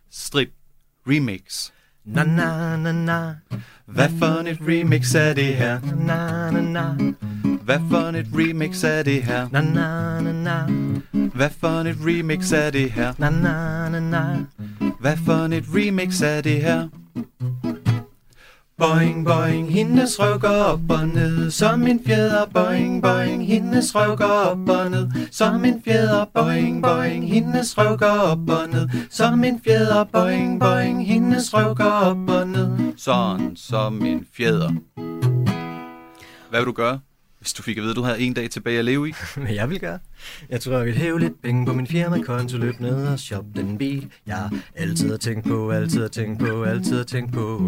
Strip 0.10 0.52
Remix. 1.08 1.72
Na 2.06 2.24
na 2.24 2.76
na 2.76 2.92
na. 2.92 3.20
Hvad 3.86 4.10
for 4.20 4.44
et 4.44 4.60
remix 4.60 5.16
er 5.16 5.34
det 5.34 5.56
her? 5.56 5.80
Na 5.96 6.52
na 6.52 6.62
na. 6.62 6.86
Hvad 7.64 7.80
for 7.90 8.12
et 8.20 8.28
remix 8.36 8.84
er 8.84 9.04
det 9.04 9.24
her? 9.24 9.48
Na 9.52 9.62
na 9.62 10.20
na 10.20 10.32
na. 10.32 10.58
Hvad 11.34 11.50
for 11.50 11.80
et 11.88 11.98
remix 12.04 12.52
er 12.52 12.72
det 12.72 12.92
her? 12.92 13.14
Na 13.18 13.30
na 13.30 13.90
na 13.90 14.00
na. 14.00 14.24
Hvad 15.00 15.18
for 15.18 15.48
et 15.58 15.66
remix 15.76 16.22
er 16.22 16.42
det 16.42 16.62
her? 16.62 16.88
Boing, 18.80 19.26
boing, 19.26 19.72
hendes 19.74 20.20
røv 20.20 20.40
går 20.40 20.48
op 20.48 20.92
og 20.92 21.08
ned. 21.08 21.52
Som 21.52 21.88
en 21.88 22.00
fjeder, 22.06 22.46
boing, 22.46 23.02
boing 23.02 23.48
Hendes 23.48 23.96
røv 23.96 24.16
går 24.16 24.26
op 24.26 24.70
og 24.70 24.92
ned. 24.92 25.10
Som 25.32 25.66
en 25.66 25.82
fjeder, 25.86 26.26
boing, 26.34 26.84
boing 26.84 27.30
Hendes 27.30 27.78
røv 27.78 27.98
går 27.98 28.20
op 28.32 28.50
og 28.50 28.70
ned. 28.70 28.90
Som 29.10 29.44
en 29.44 29.62
fjeder, 29.64 30.04
boing, 30.04 30.60
boing 30.60 31.08
Hendes 31.08 31.54
røv 31.54 31.76
går 31.76 31.86
op 31.86 32.30
og 32.30 32.48
ned. 32.48 32.98
Sådan 32.98 33.56
som 33.56 34.06
en 34.06 34.28
fjeder. 34.34 34.72
Hvad 36.50 36.60
vil 36.60 36.66
du 36.66 36.72
gøre, 36.72 37.00
hvis 37.40 37.54
du 37.54 37.64
fik 37.64 37.78
at 37.78 37.82
vide, 37.82 37.92
at 37.92 37.96
du 37.96 38.02
havde 38.02 38.20
en 38.20 38.34
dag 38.34 38.50
tilbage 38.50 38.80
at 38.80 38.86
leve 38.86 39.10
i? 39.10 39.14
Hvad 39.36 39.54
jeg 39.54 39.70
vil 39.70 39.80
gøre? 39.80 40.00
Jeg 40.50 40.62
tror, 40.62 40.78
jeg 40.78 40.86
vil 40.86 40.98
hæve 40.98 41.20
lidt 41.20 41.42
penge 41.42 41.66
på 41.66 41.74
min 41.74 41.88
firmakonto, 41.88 42.58
løb 42.58 42.80
ned 42.80 43.08
og 43.08 43.20
shoppe 43.20 43.50
den 43.56 43.78
bil. 43.78 44.10
Jeg 44.28 44.50
altid 44.76 45.10
har 45.10 45.18
tænkt 45.18 45.48
på, 45.48 45.72
altid 45.72 46.02
har 46.02 46.08
tænkt 46.08 46.40
på, 46.40 46.64
altid 46.64 46.98
har 46.98 47.04
tænkt 47.04 47.34
på. 47.34 47.62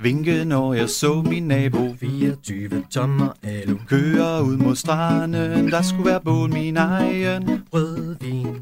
Vinke, 0.00 0.44
når 0.44 0.74
jeg 0.74 0.88
så 0.88 1.22
min 1.22 1.48
nabo 1.48 1.94
24 2.00 2.84
tommer 2.90 3.32
alu. 3.42 3.78
Køre 3.88 4.44
ud 4.44 4.56
mod 4.56 4.76
stranden 4.76 5.70
Der 5.70 5.82
skulle 5.82 6.10
være 6.10 6.20
bål 6.20 6.52
min 6.52 6.76
egen 6.76 7.62
Rødvin 7.72 8.56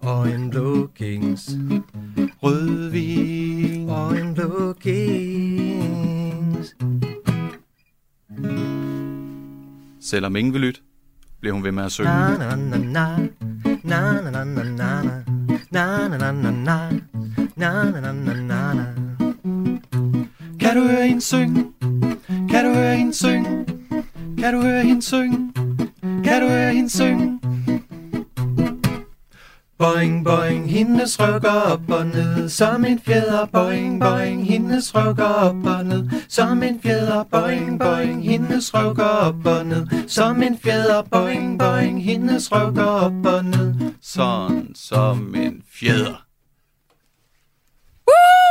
og 0.00 0.28
en 0.30 0.50
blå 0.50 0.90
kings. 0.96 1.50
Rødvin 2.42 3.88
Og 3.88 4.18
en 4.20 4.34
blå 4.34 4.72
kings. 4.72 5.23
Selvom 10.04 10.36
ingen 10.36 10.52
vil 10.52 10.60
lytte, 10.60 10.80
bliver 11.40 11.54
hun 11.54 11.64
ved 11.64 11.72
med 11.72 11.84
at 11.84 11.92
synge. 11.92 12.10
Na 12.10 12.36
na 12.36 12.56
na 12.56 12.78
na. 12.78 13.16
Na 13.84 14.20
na 14.20 14.30
na 14.30 14.44
na 14.44 14.62
na 14.62 15.02
na. 15.02 15.22
Na 15.70 16.08
na 16.08 16.18
na 16.18 16.32
na 16.32 16.50
na. 16.50 16.90
Na 17.56 17.90
na 17.90 18.00
na 18.00 18.12
na 18.12 18.34
na 18.34 18.74
na. 18.74 18.84
Kan 20.60 20.76
du 20.76 20.82
høre 20.82 21.08
hende 21.08 21.20
synge? 21.20 21.64
Kan 22.50 22.64
du 22.64 22.74
høre 22.74 22.96
hende 22.96 23.14
synge? 23.14 23.66
Kan 24.38 24.54
du 24.54 24.60
høre 24.62 24.82
hende 24.84 25.02
synge? 25.02 25.52
Kan 26.24 26.42
du 26.42 26.48
høre 26.48 26.72
hende 26.74 26.90
synge? 26.90 27.40
Boing, 29.84 30.24
boing, 30.24 30.70
hendes 30.70 31.20
rykker 31.20 31.72
op 31.72 31.90
og 31.90 32.06
ned 32.06 32.48
Som 32.48 32.84
en 32.84 33.00
fjeder, 33.00 33.46
boing, 33.46 34.00
boing 34.00 34.46
Hendes 34.46 34.94
rykker 34.94 35.24
op 35.24 35.66
og 35.66 35.84
ned 35.84 36.08
Som 36.28 36.62
en 36.62 36.80
fjeder, 36.82 37.24
boing, 37.24 37.78
boing 37.78 38.24
Hendes 38.24 38.74
rykker 38.74 39.04
op 39.04 39.46
og 39.46 39.66
ned 39.66 40.08
Som 40.08 40.42
en 40.42 40.58
fjeder, 40.58 41.02
boing, 41.02 41.58
boing 41.58 42.04
Hendes 42.04 42.52
rykker 42.52 42.84
op 42.84 43.26
og 43.26 43.44
ned 43.44 43.74
Sådan 44.00 44.74
som 44.74 45.34
en 45.34 45.62
fjeder. 45.68 46.26
Woo! 48.08 48.43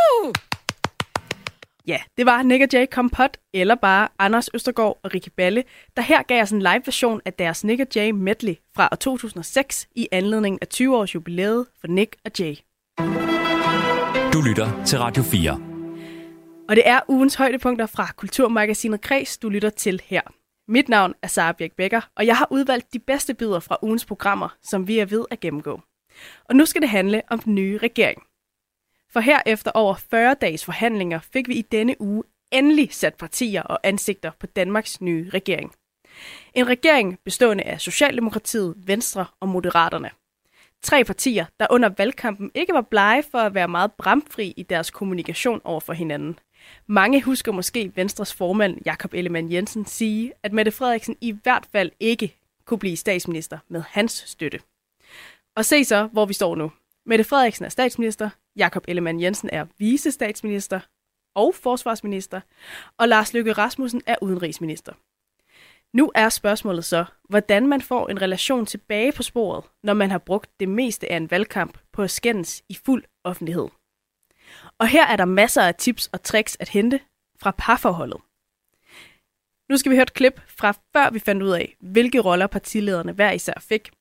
Ja, 1.88 2.02
det 2.18 2.26
var 2.26 2.44
Nick 2.44 2.64
og 2.64 2.70
Jay 2.74 2.86
Kompot, 2.92 3.38
eller 3.54 3.76
bare 3.76 4.08
Anders 4.20 4.50
Østergaard 4.54 5.00
og 5.04 5.14
Rikke 5.14 5.30
Balle, 5.30 5.64
der 5.96 6.02
her 6.02 6.24
gav 6.24 6.42
os 6.42 6.52
en 6.52 6.60
live 6.60 6.82
version 6.86 7.22
af 7.26 7.34
deres 7.34 7.64
Nick 7.64 7.82
og 7.82 7.88
Jay 7.96 8.10
medley 8.10 8.56
fra 8.76 8.90
år 8.92 8.96
2006 8.96 9.88
i 9.96 10.08
anledning 10.12 10.58
af 10.62 10.68
20 10.68 10.98
års 10.98 11.16
jubilæet 11.16 11.68
for 11.82 11.88
Nick 11.88 12.16
og 12.26 12.32
Jay. 12.40 12.56
Du 14.34 14.42
lytter 14.42 14.84
til 14.86 15.00
Radio 15.00 15.24
4. 15.24 15.52
Og 16.70 16.76
det 16.76 16.88
er 16.88 17.00
ugens 17.08 17.36
højdepunkter 17.36 17.86
fra 17.86 18.08
Kulturmagasinet 18.18 19.02
Kreds, 19.02 19.38
du 19.38 19.50
lytter 19.50 19.70
til 19.70 20.02
her. 20.06 20.22
Mit 20.68 20.90
navn 20.90 21.14
er 21.22 21.28
Sara 21.28 21.52
Birk 21.52 21.72
Becker, 21.78 22.02
og 22.16 22.26
jeg 22.26 22.38
har 22.38 22.48
udvalgt 22.52 22.94
de 22.94 23.00
bedste 23.00 23.34
bidder 23.34 23.60
fra 23.60 23.78
ugens 23.82 24.06
programmer, 24.06 24.56
som 24.62 24.88
vi 24.88 25.00
er 25.00 25.06
ved 25.06 25.26
at 25.32 25.40
gennemgå. 25.40 25.82
Og 26.50 26.56
nu 26.56 26.66
skal 26.66 26.82
det 26.82 26.90
handle 26.90 27.22
om 27.30 27.40
den 27.40 27.56
nye 27.56 27.78
regering. 27.78 28.24
For 29.14 29.20
her 29.20 29.42
efter 29.46 29.72
over 29.74 29.96
40 29.96 30.36
dages 30.42 30.66
forhandlinger 30.66 31.20
fik 31.20 31.48
vi 31.48 31.54
i 31.54 31.62
denne 31.62 32.02
uge 32.02 32.24
endelig 32.52 32.94
sat 32.94 33.16
partier 33.16 33.62
og 33.62 33.80
ansigter 33.84 34.32
på 34.40 34.48
Danmarks 34.48 35.02
nye 35.02 35.30
regering. 35.34 35.74
En 36.54 36.68
regering 36.68 37.20
bestående 37.26 37.64
af 37.64 37.82
Socialdemokratiet, 37.82 38.76
Venstre 38.78 39.26
og 39.40 39.50
Moderaterne. 39.50 40.10
Tre 40.84 41.04
partier, 41.04 41.46
der 41.60 41.68
under 41.70 41.90
valgkampen 41.98 42.52
ikke 42.54 42.74
var 42.74 42.82
blege 42.82 43.24
for 43.32 43.38
at 43.38 43.54
være 43.54 43.68
meget 43.68 43.92
bramfri 43.92 44.54
i 44.58 44.64
deres 44.64 44.92
kommunikation 44.92 45.62
over 45.64 45.80
for 45.80 45.94
hinanden. 45.94 46.40
Mange 46.88 47.22
husker 47.22 47.52
måske 47.52 47.92
Venstres 47.96 48.34
formand 48.34 48.78
Jakob 48.86 49.14
Ellemann 49.14 49.52
Jensen 49.52 49.86
sige, 49.86 50.34
at 50.44 50.54
Mette 50.54 50.72
Frederiksen 50.72 51.16
i 51.22 51.32
hvert 51.44 51.68
fald 51.72 51.92
ikke 52.00 52.36
kunne 52.66 52.80
blive 52.80 52.98
statsminister 52.98 53.58
med 53.68 53.84
hans 53.90 54.24
støtte. 54.28 54.60
Og 55.56 55.66
se 55.66 55.86
så, 55.86 56.06
hvor 56.06 56.26
vi 56.26 56.34
står 56.34 56.56
nu. 56.56 56.72
Mette 57.06 57.24
Frederiksen 57.24 57.66
er 57.66 57.70
statsminister, 57.70 58.30
Jakob 58.56 58.86
Ellemann 58.88 59.22
Jensen 59.22 59.50
er 59.54 59.66
visestatsminister 59.78 60.80
og 61.36 61.56
forsvarsminister, 61.56 62.42
og 62.98 63.08
Lars 63.08 63.34
Løkke 63.34 63.54
Rasmussen 63.54 64.02
er 64.06 64.16
udenrigsminister. 64.22 64.94
Nu 65.94 66.12
er 66.16 66.30
spørgsmålet 66.30 66.86
så, 66.86 67.06
hvordan 67.30 67.68
man 67.68 67.82
får 67.82 68.10
en 68.10 68.22
relation 68.22 68.66
tilbage 68.66 69.12
på 69.12 69.24
sporet, 69.24 69.64
når 69.84 69.94
man 69.94 70.12
har 70.12 70.18
brugt 70.18 70.60
det 70.60 70.70
meste 70.70 71.12
af 71.12 71.18
en 71.18 71.32
valgkamp 71.32 71.78
på 71.94 72.02
at 72.02 72.12
skændes 72.12 72.64
i 72.70 72.78
fuld 72.86 73.04
offentlighed. 73.24 73.68
Og 74.78 74.88
her 74.88 75.08
er 75.08 75.16
der 75.16 75.26
masser 75.26 75.62
af 75.62 75.76
tips 75.76 76.08
og 76.08 76.24
tricks 76.24 76.58
at 76.60 76.70
hente 76.70 77.00
fra 77.40 77.52
parforholdet. 77.58 78.22
Nu 79.70 79.78
skal 79.78 79.90
vi 79.90 79.96
høre 79.96 80.04
et 80.04 80.14
klip 80.14 80.42
fra 80.48 80.72
før 80.94 81.10
vi 81.10 81.20
fandt 81.20 81.44
ud 81.44 81.52
af, 81.52 81.76
hvilke 81.80 82.20
roller 82.20 82.48
partilederne 82.48 83.12
hver 83.12 83.32
især 83.32 83.54
fik. 83.60 83.92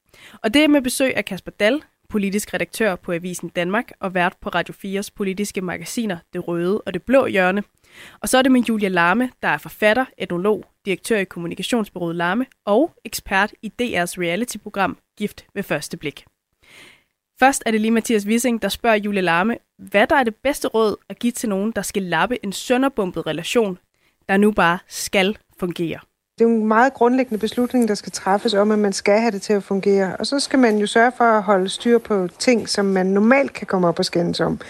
Og 0.42 0.54
det 0.54 0.64
er 0.64 0.68
med 0.68 0.82
besøg 0.82 1.16
af 1.16 1.24
Kasper 1.24 1.50
Dal, 1.50 1.82
politisk 2.12 2.55
redaktør 2.55 2.96
på 2.96 3.12
Avisen 3.12 3.48
Danmark 3.48 3.92
og 4.01 4.14
vært 4.14 4.37
på 4.40 4.48
Radio 4.48 4.75
4's 4.85 5.09
politiske 5.14 5.61
magasiner 5.61 6.18
Det 6.33 6.48
Røde 6.48 6.81
og 6.81 6.94
Det 6.94 7.03
Blå 7.03 7.27
Hjørne. 7.27 7.62
Og 8.20 8.29
så 8.29 8.38
er 8.38 8.42
det 8.42 8.53
med 8.53 8.61
Julia 8.61 8.88
Larme, 8.88 9.31
der 9.42 9.48
er 9.48 9.59
forfatter, 9.59 10.05
etnolog, 10.18 10.64
direktør 10.85 11.16
i 11.16 11.25
kommunikationsbyrået 11.25 12.16
Larme 12.16 12.46
og 12.64 12.94
ekspert 13.05 13.53
i 13.62 13.72
DR's 13.83 14.20
reality-program 14.20 14.96
Gift 15.18 15.46
ved 15.55 15.62
første 15.62 15.96
blik. 15.96 16.25
Først 17.38 17.62
er 17.66 17.70
det 17.70 17.81
lige 17.81 17.90
Mathias 17.90 18.27
Wissing, 18.27 18.62
der 18.62 18.68
spørger 18.68 18.96
Julia 18.96 19.20
Larme, 19.20 19.59
hvad 19.79 20.07
der 20.07 20.16
er 20.16 20.25
det 20.25 20.35
bedste 20.35 20.68
råd 20.68 20.96
at 21.09 21.18
give 21.18 21.33
til 21.33 21.48
nogen, 21.48 21.72
der 21.77 21.83
skal 21.83 22.03
lappe 22.03 22.44
en 22.44 22.53
sønderbumpet 22.53 23.27
relation, 23.27 23.79
der 24.29 24.37
nu 24.37 24.51
bare 24.53 24.79
skal 24.88 25.38
fungere. 25.61 25.98
Det 26.42 26.48
er 26.48 26.55
en 26.55 26.66
meget 26.66 26.94
grundlæggende 26.94 27.40
beslutning, 27.40 27.88
der 27.88 27.94
skal 27.94 28.12
træffes 28.12 28.55
om, 28.55 28.70
at 28.70 28.78
man 28.78 28.92
skal 28.92 29.20
have 29.20 29.31
det 29.31 29.42
til 29.42 29.52
at 29.52 29.62
fungere. 29.62 30.16
Og 30.16 30.26
så 30.26 30.40
skal 30.40 30.59
man 30.59 30.78
jo 30.78 30.87
sørge 30.87 31.12
for 31.16 31.24
at 31.24 31.42
holde 31.42 31.68
styr 31.68 31.98
på 31.98 32.28
ting, 32.38 32.68
som 32.68 32.85
man 32.85 33.07
normalt 33.07 33.52
kan 33.52 33.66
komme 33.66 33.88
op 33.88 33.98
og 33.98 34.05
skændes 34.05 34.40
om. 34.40 34.61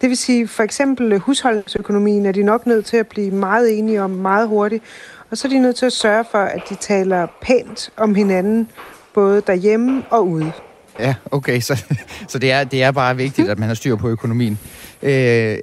Det 0.00 0.08
vil 0.08 0.16
sige, 0.16 0.48
for 0.48 0.62
eksempel 0.62 1.18
husholdningsøkonomien 1.18 2.26
er 2.26 2.32
de 2.32 2.42
nok 2.42 2.66
nødt 2.66 2.86
til 2.86 2.96
at 2.96 3.06
blive 3.06 3.30
meget 3.30 3.78
enige 3.78 4.02
om 4.02 4.10
meget 4.10 4.48
hurtigt. 4.48 4.84
Og 5.30 5.38
så 5.38 5.48
er 5.48 5.50
de 5.50 5.58
nødt 5.58 5.76
til 5.76 5.86
at 5.86 5.92
sørge 5.92 6.24
for, 6.30 6.38
at 6.38 6.62
de 6.68 6.74
taler 6.74 7.26
pænt 7.42 7.90
om 7.96 8.14
hinanden, 8.14 8.68
både 9.14 9.42
derhjemme 9.46 10.02
og 10.10 10.28
ude. 10.28 10.52
Ja, 10.98 11.14
okay, 11.30 11.60
så, 11.60 11.84
så 12.28 12.38
det, 12.38 12.52
er, 12.52 12.64
det 12.64 12.82
er 12.82 12.90
bare 12.90 13.16
vigtigt, 13.16 13.48
at 13.48 13.58
man 13.58 13.68
har 13.68 13.74
styr 13.74 13.96
på 13.96 14.08
økonomien. 14.08 14.58
Øh, 15.02 15.58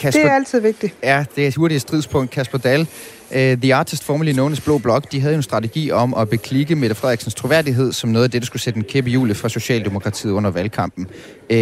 Kasper, 0.00 0.10
det 0.10 0.30
er 0.30 0.34
altid 0.34 0.60
vigtigt. 0.60 0.94
Ja, 1.02 1.24
det 1.36 1.44
er 1.44 1.48
et 1.48 1.54
hurtigt 1.54 1.82
stridspunkt. 1.82 2.30
Kasper 2.30 2.58
Dahl, 2.58 2.88
uh, 3.34 3.40
The 3.40 3.74
Artist, 3.74 4.04
formerly 4.04 4.32
known 4.32 4.52
as 4.52 4.60
Blå 4.60 4.78
Blok, 4.78 5.12
de 5.12 5.20
havde 5.20 5.34
jo 5.34 5.36
en 5.36 5.42
strategi 5.42 5.90
om 5.90 6.14
at 6.14 6.28
beklikke 6.28 6.74
Mette 6.74 6.94
Frederiksens 6.94 7.34
troværdighed 7.34 7.92
som 7.92 8.10
noget 8.10 8.24
af 8.24 8.30
det, 8.30 8.42
der 8.42 8.46
skulle 8.46 8.62
sætte 8.62 8.78
en 8.78 8.84
kæppe 8.84 9.10
hjulet 9.10 9.36
fra 9.36 9.48
Socialdemokratiet 9.48 10.32
under 10.32 10.50
valgkampen. 10.50 11.06
Uh, 11.50 11.56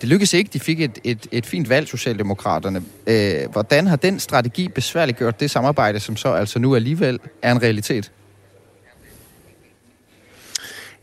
det 0.00 0.08
lykkedes 0.08 0.34
ikke. 0.34 0.50
De 0.52 0.60
fik 0.60 0.80
et, 0.80 0.98
et, 1.04 1.26
et 1.32 1.46
fint 1.46 1.68
valg, 1.68 1.88
Socialdemokraterne. 1.88 2.82
Uh, 3.06 3.52
hvordan 3.52 3.86
har 3.86 3.96
den 3.96 4.20
strategi 4.20 4.68
besværliggjort 4.68 5.40
det 5.40 5.50
samarbejde, 5.50 6.00
som 6.00 6.16
så 6.16 6.32
altså 6.32 6.58
nu 6.58 6.74
alligevel 6.74 7.18
er 7.42 7.52
en 7.52 7.62
realitet? 7.62 8.10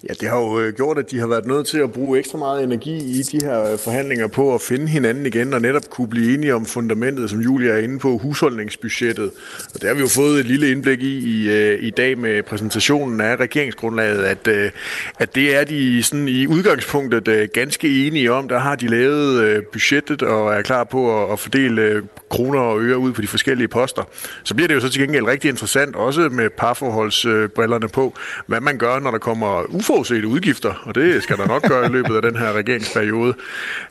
Ja, 0.03 0.13
det 0.21 0.29
har 0.29 0.39
jo 0.39 0.59
øh, 0.59 0.73
gjort, 0.73 0.97
at 0.97 1.11
de 1.11 1.19
har 1.19 1.27
været 1.27 1.45
nødt 1.45 1.67
til 1.67 1.77
at 1.77 1.91
bruge 1.91 2.19
ekstra 2.19 2.37
meget 2.37 2.63
energi 2.63 2.97
i 2.97 3.21
de 3.21 3.45
her 3.45 3.71
øh, 3.71 3.79
forhandlinger 3.79 4.27
på 4.27 4.55
at 4.55 4.61
finde 4.61 4.87
hinanden 4.87 5.25
igen 5.25 5.53
og 5.53 5.61
netop 5.61 5.89
kunne 5.89 6.07
blive 6.07 6.33
enige 6.33 6.55
om 6.55 6.65
fundamentet, 6.65 7.29
som 7.29 7.39
Julia 7.39 7.71
er 7.71 7.77
inde 7.77 7.99
på, 7.99 8.17
husholdningsbudgettet. 8.17 9.31
Og 9.73 9.81
det 9.81 9.83
har 9.83 9.93
vi 9.93 10.01
jo 10.01 10.07
fået 10.07 10.39
et 10.39 10.45
lille 10.45 10.71
indblik 10.71 11.01
i 11.01 11.17
i, 11.17 11.49
øh, 11.49 11.83
i 11.83 11.89
dag 11.89 12.17
med 12.17 12.43
præsentationen 12.43 13.21
af 13.21 13.35
regeringsgrundlaget, 13.35 14.23
at, 14.23 14.47
at 15.19 15.35
det 15.35 15.55
er 15.55 15.63
de 15.63 16.03
sådan 16.03 16.27
i 16.27 16.47
udgangspunktet 16.47 17.53
ganske 17.53 18.07
enige 18.07 18.31
om. 18.33 18.47
Der 18.47 18.59
har 18.59 18.75
de 18.75 18.87
lavet 18.87 19.65
budgettet 19.65 20.21
og 20.21 20.53
er 20.53 20.61
klar 20.61 20.83
på 20.83 21.23
at, 21.23 21.31
at 21.31 21.39
fordele 21.39 22.03
kroner 22.29 22.59
og 22.59 22.81
øre 22.81 22.97
ud 22.97 23.13
på 23.13 23.21
de 23.21 23.27
forskellige 23.27 23.67
poster. 23.67 24.03
Så 24.43 24.55
bliver 24.55 24.67
det 24.67 24.75
jo 24.75 24.79
så 24.79 24.89
til 24.89 25.01
gengæld 25.01 25.25
rigtig 25.25 25.49
interessant, 25.49 25.95
også 25.95 26.21
med 26.21 26.49
parforholdsbrillerne 26.49 27.87
på, 27.87 28.13
hvad 28.47 28.61
man 28.61 28.77
gør, 28.77 28.99
når 28.99 29.11
der 29.11 29.17
kommer 29.17 29.63
uforudsete 29.89 30.27
udgifter, 30.27 30.73
og 30.83 30.95
det 30.95 31.23
skal 31.23 31.37
der 31.37 31.47
nok 31.47 31.67
gøre 31.67 31.85
i 31.85 31.89
løbet 31.89 32.15
af 32.15 32.21
den 32.21 32.35
her 32.35 32.53
regeringsperiode. 32.53 33.33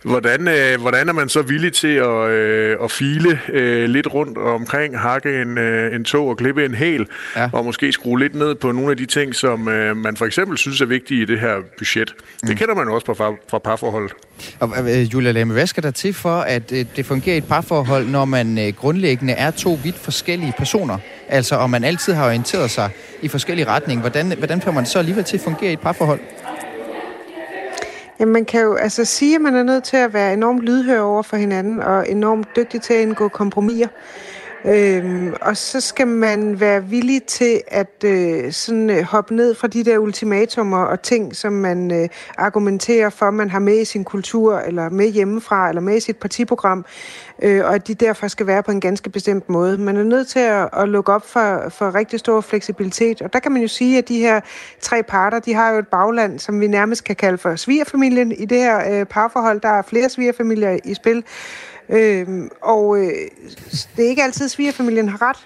Hvordan, 0.02 0.48
øh, 0.48 0.80
hvordan 0.80 1.09
er 1.09 1.12
man 1.12 1.28
så 1.28 1.42
villig 1.42 1.72
til 1.72 1.94
at, 1.96 2.28
øh, 2.30 2.76
at 2.85 2.90
file 2.90 3.40
øh, 3.48 3.88
lidt 3.88 4.14
rundt 4.14 4.38
omkring, 4.38 4.98
hakke 4.98 5.42
en, 5.42 5.59
øh, 5.59 5.94
en 5.94 6.04
tog 6.04 6.28
og 6.28 6.37
klippe 6.37 6.64
en 6.64 6.74
hæl, 6.74 7.06
ja. 7.37 7.50
og 7.52 7.64
måske 7.64 7.92
skrue 7.92 8.18
lidt 8.18 8.35
ned 8.35 8.54
på 8.54 8.72
nogle 8.72 8.90
af 8.90 8.96
de 8.96 9.06
ting, 9.06 9.35
som 9.35 9.68
øh, 9.68 9.96
man 9.96 10.16
for 10.16 10.26
eksempel 10.26 10.59
synes 10.59 10.80
er 10.80 10.87
vigtige 10.87 11.22
i 11.22 11.24
det 11.24 11.40
her 11.40 11.54
budget. 11.78 12.14
Mm. 12.42 12.48
Det 12.48 12.59
kender 12.59 12.74
man 12.74 12.88
også 12.88 13.06
fra, 13.06 13.32
fra 13.50 13.59
parforholdet. 13.59 14.12
Og, 14.61 14.70
øh, 14.78 15.14
Julia 15.14 15.32
Lame, 15.32 15.52
hvad 15.52 15.66
skal 15.66 15.82
der 15.82 15.90
til 15.90 16.14
for, 16.14 16.40
at 16.40 16.72
øh, 16.72 16.85
det 16.96 17.06
fungerer 17.06 17.35
i 17.35 17.38
et 17.38 17.48
parforhold, 17.48 18.06
når 18.06 18.24
man 18.24 18.59
øh, 18.59 18.72
grundlæggende 18.72 19.32
er 19.32 19.50
to 19.50 19.78
vidt 19.82 19.98
forskellige 19.98 20.52
personer? 20.59 20.98
Altså, 21.28 21.56
om 21.56 21.70
man 21.70 21.85
altid 21.85 22.12
har 22.12 22.26
orienteret 22.26 22.70
sig 22.70 22.90
i 23.22 23.28
forskellige 23.28 23.66
retninger. 23.66 24.00
Hvordan, 24.00 24.32
hvordan 24.38 24.61
får 24.61 24.70
man 24.70 24.87
så 24.87 24.98
alligevel 24.98 25.24
til 25.24 25.37
at 25.37 25.42
fungere 25.42 25.70
i 25.70 25.72
et 25.72 25.80
parforhold? 25.87 26.20
Jamen, 28.20 28.33
man 28.33 28.44
kan 28.44 28.61
jo 28.61 28.75
altså 28.75 29.05
sige, 29.05 29.35
at 29.35 29.40
man 29.40 29.55
er 29.55 29.62
nødt 29.62 29.85
til 29.85 29.96
at 29.96 30.12
være 30.14 30.33
enormt 30.33 30.62
lydhør 30.62 31.01
over 31.01 31.22
for 31.22 31.37
hinanden, 31.37 31.81
og 31.83 32.11
enormt 32.11 32.57
dygtig 32.57 32.83
til 32.83 32.94
at 32.94 33.01
indgå 33.01 33.29
kompromiser. 33.29 33.88
Øhm, 34.68 35.35
og 35.40 35.57
så 35.57 35.81
skal 35.81 36.07
man 36.07 36.61
være 36.61 36.85
villig 36.85 37.22
til 37.22 37.61
at 37.68 38.05
øh, 38.05 38.52
sådan, 38.52 38.90
øh, 38.90 39.02
hoppe 39.02 39.35
ned 39.35 39.55
fra 39.55 39.68
de 39.68 39.85
der 39.85 39.98
ultimatumer 39.98 40.85
og 40.85 41.02
ting, 41.02 41.37
som 41.37 41.52
man 41.52 41.92
øh, 41.92 42.09
argumenterer 42.38 43.11
for, 43.11 43.31
man 43.31 43.50
har 43.50 43.59
med 43.59 43.81
i 43.81 43.85
sin 43.85 44.05
kultur, 44.05 44.59
eller 44.59 44.88
med 44.88 45.09
hjemmefra, 45.09 45.68
eller 45.68 45.83
med 45.83 45.96
i 45.96 46.00
sit 46.00 46.16
partiprogram, 46.16 46.85
øh, 47.42 47.64
og 47.64 47.74
at 47.74 47.88
de 47.88 47.94
derfor 47.94 48.29
skal 48.29 48.46
være 48.46 48.62
på 48.62 48.70
en 48.70 48.81
ganske 48.81 49.11
bestemt 49.11 49.48
måde. 49.48 49.79
Man 49.79 49.96
er 49.96 50.05
nødt 50.05 50.29
til 50.29 50.38
at, 50.38 50.68
at 50.72 50.88
lukke 50.88 51.12
op 51.12 51.26
for, 51.29 51.68
for 51.68 51.94
rigtig 51.94 52.18
stor 52.18 52.40
fleksibilitet, 52.40 53.22
og 53.22 53.33
der 53.33 53.38
kan 53.38 53.52
man 53.52 53.62
jo 53.62 53.68
sige, 53.68 53.98
at 53.98 54.09
de 54.09 54.18
her 54.18 54.40
tre 54.81 55.02
parter, 55.02 55.38
de 55.38 55.55
har 55.55 55.72
jo 55.72 55.79
et 55.79 55.88
bagland, 55.88 56.38
som 56.38 56.61
vi 56.61 56.66
nærmest 56.66 57.05
kan 57.05 57.16
kalde 57.16 57.38
for 57.38 57.57
svigerfamilien 57.57 58.33
i 58.33 58.44
det 58.44 58.59
her 58.59 59.00
øh, 59.00 59.07
parforhold. 59.07 59.61
Der 59.61 59.68
er 59.68 59.83
flere 59.83 60.09
svigerfamilier 60.09 60.79
i 60.85 60.94
spil, 60.94 61.24
Øhm, 61.88 62.51
og 62.62 62.99
øh, 62.99 63.12
det 63.96 64.05
er 64.05 64.09
ikke 64.09 64.22
altid, 64.22 64.49
svigerfamilien 64.49 65.09
har 65.09 65.22
ret. 65.22 65.37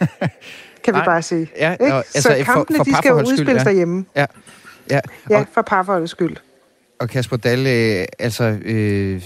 kan 0.84 0.94
vi 0.94 0.98
Nej. 0.98 1.04
bare 1.04 1.22
sige. 1.22 1.50
Ja, 1.56 1.76
og, 1.80 1.96
altså, 1.96 2.22
så 2.22 2.42
kampene, 2.44 2.76
for, 2.76 2.84
for 2.84 2.90
de 2.90 2.96
skal 2.96 3.08
jo 3.08 3.18
udspilles 3.18 3.60
ja. 3.60 3.64
derhjemme. 3.64 4.04
Ja, 4.16 4.26
ja. 4.90 5.00
ja 5.30 5.44
for 5.52 5.62
parforholdets 5.62 6.10
skyld. 6.10 6.36
Og 7.00 7.08
Kasper 7.08 7.36
Dahl, 7.36 7.66
øh, 7.66 8.06
altså, 8.18 8.44
øh, 8.44 9.22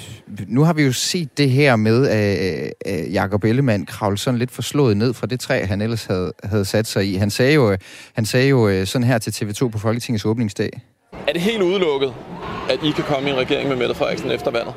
nu 0.46 0.62
har 0.62 0.72
vi 0.72 0.82
jo 0.82 0.92
set 0.92 1.38
det 1.38 1.50
her 1.50 1.76
med, 1.76 2.08
at 2.08 2.72
øh, 2.86 3.14
Jacob 3.14 3.44
Ellemann 3.44 3.86
kravle 3.86 4.18
sådan 4.18 4.38
lidt 4.38 4.50
forslået 4.50 4.96
ned 4.96 5.14
fra 5.14 5.26
det 5.26 5.40
træ, 5.40 5.64
han 5.64 5.82
ellers 5.82 6.04
havde, 6.04 6.32
havde 6.44 6.64
sat 6.64 6.86
sig 6.86 7.06
i. 7.06 7.14
Han 7.14 7.30
sagde 7.30 7.54
jo, 7.54 7.76
han 8.12 8.26
sagde 8.26 8.48
jo 8.48 8.68
øh, 8.68 8.86
sådan 8.86 9.06
her 9.06 9.18
til 9.18 9.30
TV2 9.30 9.68
på 9.68 9.78
Folketingets 9.78 10.24
åbningsdag. 10.24 10.80
Er 11.28 11.32
det 11.32 11.40
helt 11.40 11.62
udelukket, 11.62 12.14
at 12.70 12.78
I 12.82 12.90
kan 12.90 13.04
komme 13.04 13.28
i 13.28 13.32
en 13.32 13.38
regering 13.38 13.68
med 13.68 13.76
Mette 13.76 13.94
Frederiksen 13.94 14.30
efter 14.30 14.50
valget? 14.50 14.74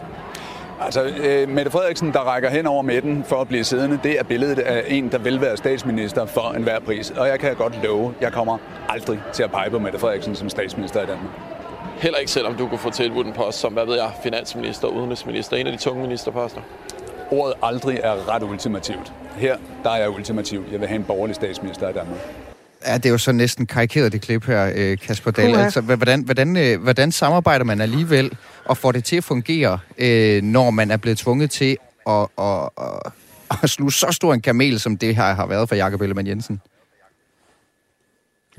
Altså, 0.82 1.04
øh, 1.04 1.50
Mette 1.50 1.72
Frederiksen, 1.72 2.14
der 2.14 2.20
rækker 2.20 2.50
hen 2.50 2.68
over 2.68 2.82
midten 2.82 3.24
for 3.24 3.36
at 3.42 3.48
blive 3.48 3.64
siddende, 3.64 4.00
det 4.04 4.20
er 4.20 4.24
billedet 4.24 4.60
af 4.60 4.84
en, 4.88 5.12
der 5.12 5.18
vil 5.18 5.42
være 5.42 5.58
statsminister 5.58 6.26
for 6.26 6.52
enhver 6.52 6.80
pris. 6.80 7.12
Og 7.12 7.28
jeg 7.28 7.40
kan 7.40 7.56
godt 7.56 7.84
love, 7.84 8.14
jeg 8.22 8.32
kommer 8.32 8.58
aldrig 8.90 9.20
til 9.34 9.44
at 9.44 9.52
pege 9.52 9.70
på 9.70 9.80
Mette 9.80 10.00
Frederiksen 10.00 10.36
som 10.36 10.50
statsminister 10.50 11.02
i 11.02 11.06
Danmark. 11.06 11.32
Heller 11.98 12.18
ikke 12.20 12.32
selvom 12.32 12.56
du 12.56 12.68
kunne 12.68 12.80
få 12.80 12.90
tilbudt 12.90 13.28
en 13.28 13.34
post 13.34 13.60
som, 13.60 13.74
hvad 13.74 13.86
ved 13.86 13.96
jeg, 13.96 14.10
finansminister, 14.24 14.88
udenrigsminister, 14.88 15.58
en 15.58 15.68
af 15.68 15.74
de 15.74 15.80
tunge 15.80 16.02
ministerposter? 16.02 16.62
ordet 17.32 17.54
aldrig 17.64 18.00
er 18.04 18.30
ret 18.30 18.44
ultimativt. 18.44 19.14
Her, 19.36 19.58
der 19.84 19.90
er 19.90 19.98
jeg 19.98 20.10
ultimativ. 20.10 20.64
Jeg 20.72 20.80
vil 20.80 20.88
have 20.88 20.96
en 20.96 21.04
borgerlig 21.04 21.36
statsminister 21.36 21.90
i 21.90 21.94
Danmark. 21.94 22.47
Ja, 22.88 22.98
det 22.98 23.06
er 23.06 23.10
jo 23.10 23.18
så 23.18 23.32
næsten 23.32 23.66
karikeret 23.66 24.12
det 24.12 24.22
klip 24.22 24.46
her, 24.46 24.72
øh, 24.76 24.98
Kasper 24.98 25.32
Dahl. 25.32 25.54
Uha. 25.54 25.64
Altså, 25.64 25.82
hvordan, 25.82 26.22
hvordan, 26.22 26.58
øh, 26.58 26.82
hvordan 26.82 27.12
samarbejder 27.12 27.66
man 27.66 27.82
alligevel 27.82 28.32
og 28.66 28.78
får 28.78 28.92
det 28.92 29.04
til 29.04 29.16
at 29.16 29.24
fungere, 29.24 29.80
øh, 29.98 30.44
når 30.44 30.72
man 30.72 30.92
er 30.92 30.98
blevet 30.98 31.18
tvunget 31.18 31.52
til 31.52 31.78
at, 32.10 32.28
at, 32.40 32.70
at, 32.78 33.12
at 33.64 33.70
sluge 33.70 33.92
så 33.92 34.08
stor 34.12 34.34
en 34.34 34.42
kamel, 34.42 34.80
som 34.80 34.98
det 34.98 35.16
her 35.16 35.34
har 35.34 35.48
været 35.48 35.70
for 35.70 35.76
Jakob 35.76 36.02
Ellemann 36.02 36.28
Jensen? 36.28 36.62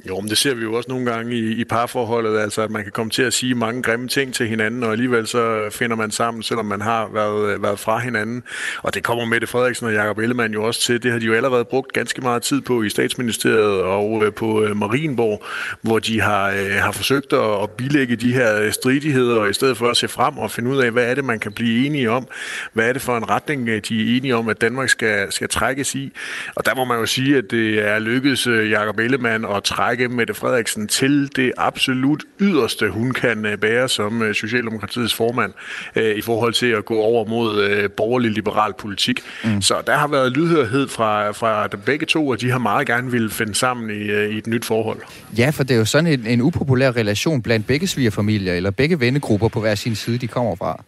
Jo, 0.07 0.21
men 0.21 0.31
det 0.31 0.39
ser 0.39 0.55
vi 0.55 0.63
jo 0.63 0.75
også 0.75 0.89
nogle 0.89 1.13
gange 1.13 1.37
i, 1.37 1.61
i 1.61 1.65
parforholdet, 1.65 2.39
altså 2.39 2.63
at 2.63 2.71
man 2.71 2.83
kan 2.83 2.93
komme 2.93 3.11
til 3.11 3.23
at 3.23 3.33
sige 3.33 3.55
mange 3.55 3.83
grimme 3.83 4.09
ting 4.09 4.35
til 4.35 4.49
hinanden, 4.49 4.83
og 4.83 4.93
alligevel 4.93 5.27
så 5.27 5.69
finder 5.71 5.97
man 5.97 6.11
sammen, 6.11 6.43
selvom 6.43 6.67
man 6.67 6.81
har 6.81 7.09
været, 7.13 7.63
været 7.63 7.79
fra 7.79 7.99
hinanden. 7.99 8.43
Og 8.83 8.95
det 8.95 9.03
kommer 9.03 9.25
Mette 9.25 9.47
Frederiksen 9.47 9.87
og 9.87 9.93
Jakob 9.93 10.19
Ellemann 10.19 10.55
jo 10.55 10.65
også 10.65 10.81
til. 10.81 11.03
Det 11.03 11.13
har 11.13 11.19
de 11.19 11.27
jo 11.27 11.35
allerede 11.35 11.65
brugt 11.65 11.93
ganske 11.93 12.21
meget 12.21 12.43
tid 12.43 12.61
på 12.61 12.83
i 12.83 12.89
statsministeriet 12.89 13.83
og 13.83 14.25
øh, 14.25 14.33
på 14.33 14.63
øh, 14.65 14.77
Marienborg, 14.77 15.45
hvor 15.83 15.99
de 15.99 16.21
har, 16.21 16.51
øh, 16.51 16.71
har 16.71 16.93
forsøgt 16.93 17.33
at, 17.33 17.71
bilægge 17.71 18.17
de 18.17 18.33
her 18.33 18.71
stridigheder, 18.71 19.37
og 19.37 19.51
i 19.51 19.53
stedet 19.53 19.77
for 19.77 19.89
at 19.89 19.97
se 19.97 20.09
frem 20.09 20.39
og 20.39 20.51
finde 20.51 20.71
ud 20.71 20.79
af, 20.79 20.91
hvad 20.91 21.05
er 21.11 21.15
det, 21.15 21.25
man 21.25 21.41
kan 21.41 21.53
blive 21.53 21.87
enige 21.87 22.11
om? 22.11 22.29
Hvad 22.73 22.89
er 22.89 22.93
det 22.93 23.03
for 23.03 23.17
en 23.17 23.31
retning, 23.31 23.67
de 23.67 23.73
er 23.73 24.17
enige 24.17 24.37
om, 24.37 24.49
at 24.49 24.61
Danmark 24.61 24.89
skal, 24.89 25.33
skal 25.33 25.49
trækkes 25.49 25.95
i? 25.95 26.13
Og 26.55 26.67
der 26.67 26.75
må 26.75 26.85
man 26.85 26.99
jo 26.99 27.07
sige, 27.07 27.37
at 27.37 27.45
det 27.51 27.89
er 27.89 27.99
lykkedes 27.99 28.47
Jakob 28.47 28.99
Ellemann 28.99 29.45
at 29.45 29.65
trække 29.65 29.88
Mette 30.11 30.35
Frederiksen 30.35 30.89
til 30.89 31.31
det 31.37 31.53
absolut 31.57 32.25
yderste, 32.41 32.91
hun 32.91 33.11
kan 33.11 33.47
øh, 33.47 33.59
bære 33.59 33.89
som 33.89 34.23
øh, 34.23 34.35
Socialdemokratiets 34.35 35.15
formand 35.15 35.53
øh, 35.97 36.17
i 36.17 36.21
forhold 36.21 36.53
til 36.53 36.67
at 36.67 36.85
gå 36.85 37.01
over 37.01 37.25
mod 37.25 37.63
øh, 37.63 37.91
borgerlig-liberal 37.91 38.73
politik. 38.79 39.21
Mm. 39.45 39.63
Så 39.63 39.83
der 39.87 39.97
har 39.97 40.09
været 40.09 40.33
lydhørhed 40.33 40.89
fra, 40.89 41.31
fra 41.31 41.67
begge 41.67 42.07
to, 42.07 42.29
og 42.29 42.41
de 42.41 42.51
har 42.51 42.59
meget 42.59 42.87
gerne 42.87 43.11
ville 43.11 43.31
finde 43.31 43.55
sammen 43.55 43.91
i, 43.91 44.03
i 44.05 44.39
et 44.39 44.47
nyt 44.47 44.65
forhold. 44.65 44.99
Ja, 45.39 45.51
for 45.51 45.63
det 45.65 45.75
er 45.75 45.79
jo 45.79 45.85
sådan 45.85 46.07
en, 46.07 46.27
en 46.27 46.43
upopulær 46.43 46.97
relation 46.97 47.43
blandt 47.43 47.67
begge 47.67 47.87
svigerfamilier, 47.87 48.55
eller 48.55 48.71
begge 48.71 49.01
vennegrupper 49.01 49.49
på 49.49 49.61
hver 49.61 49.75
sin 49.75 49.95
side, 49.95 50.19
de 50.19 50.29
kommer 50.29 50.57
fra. 50.57 50.85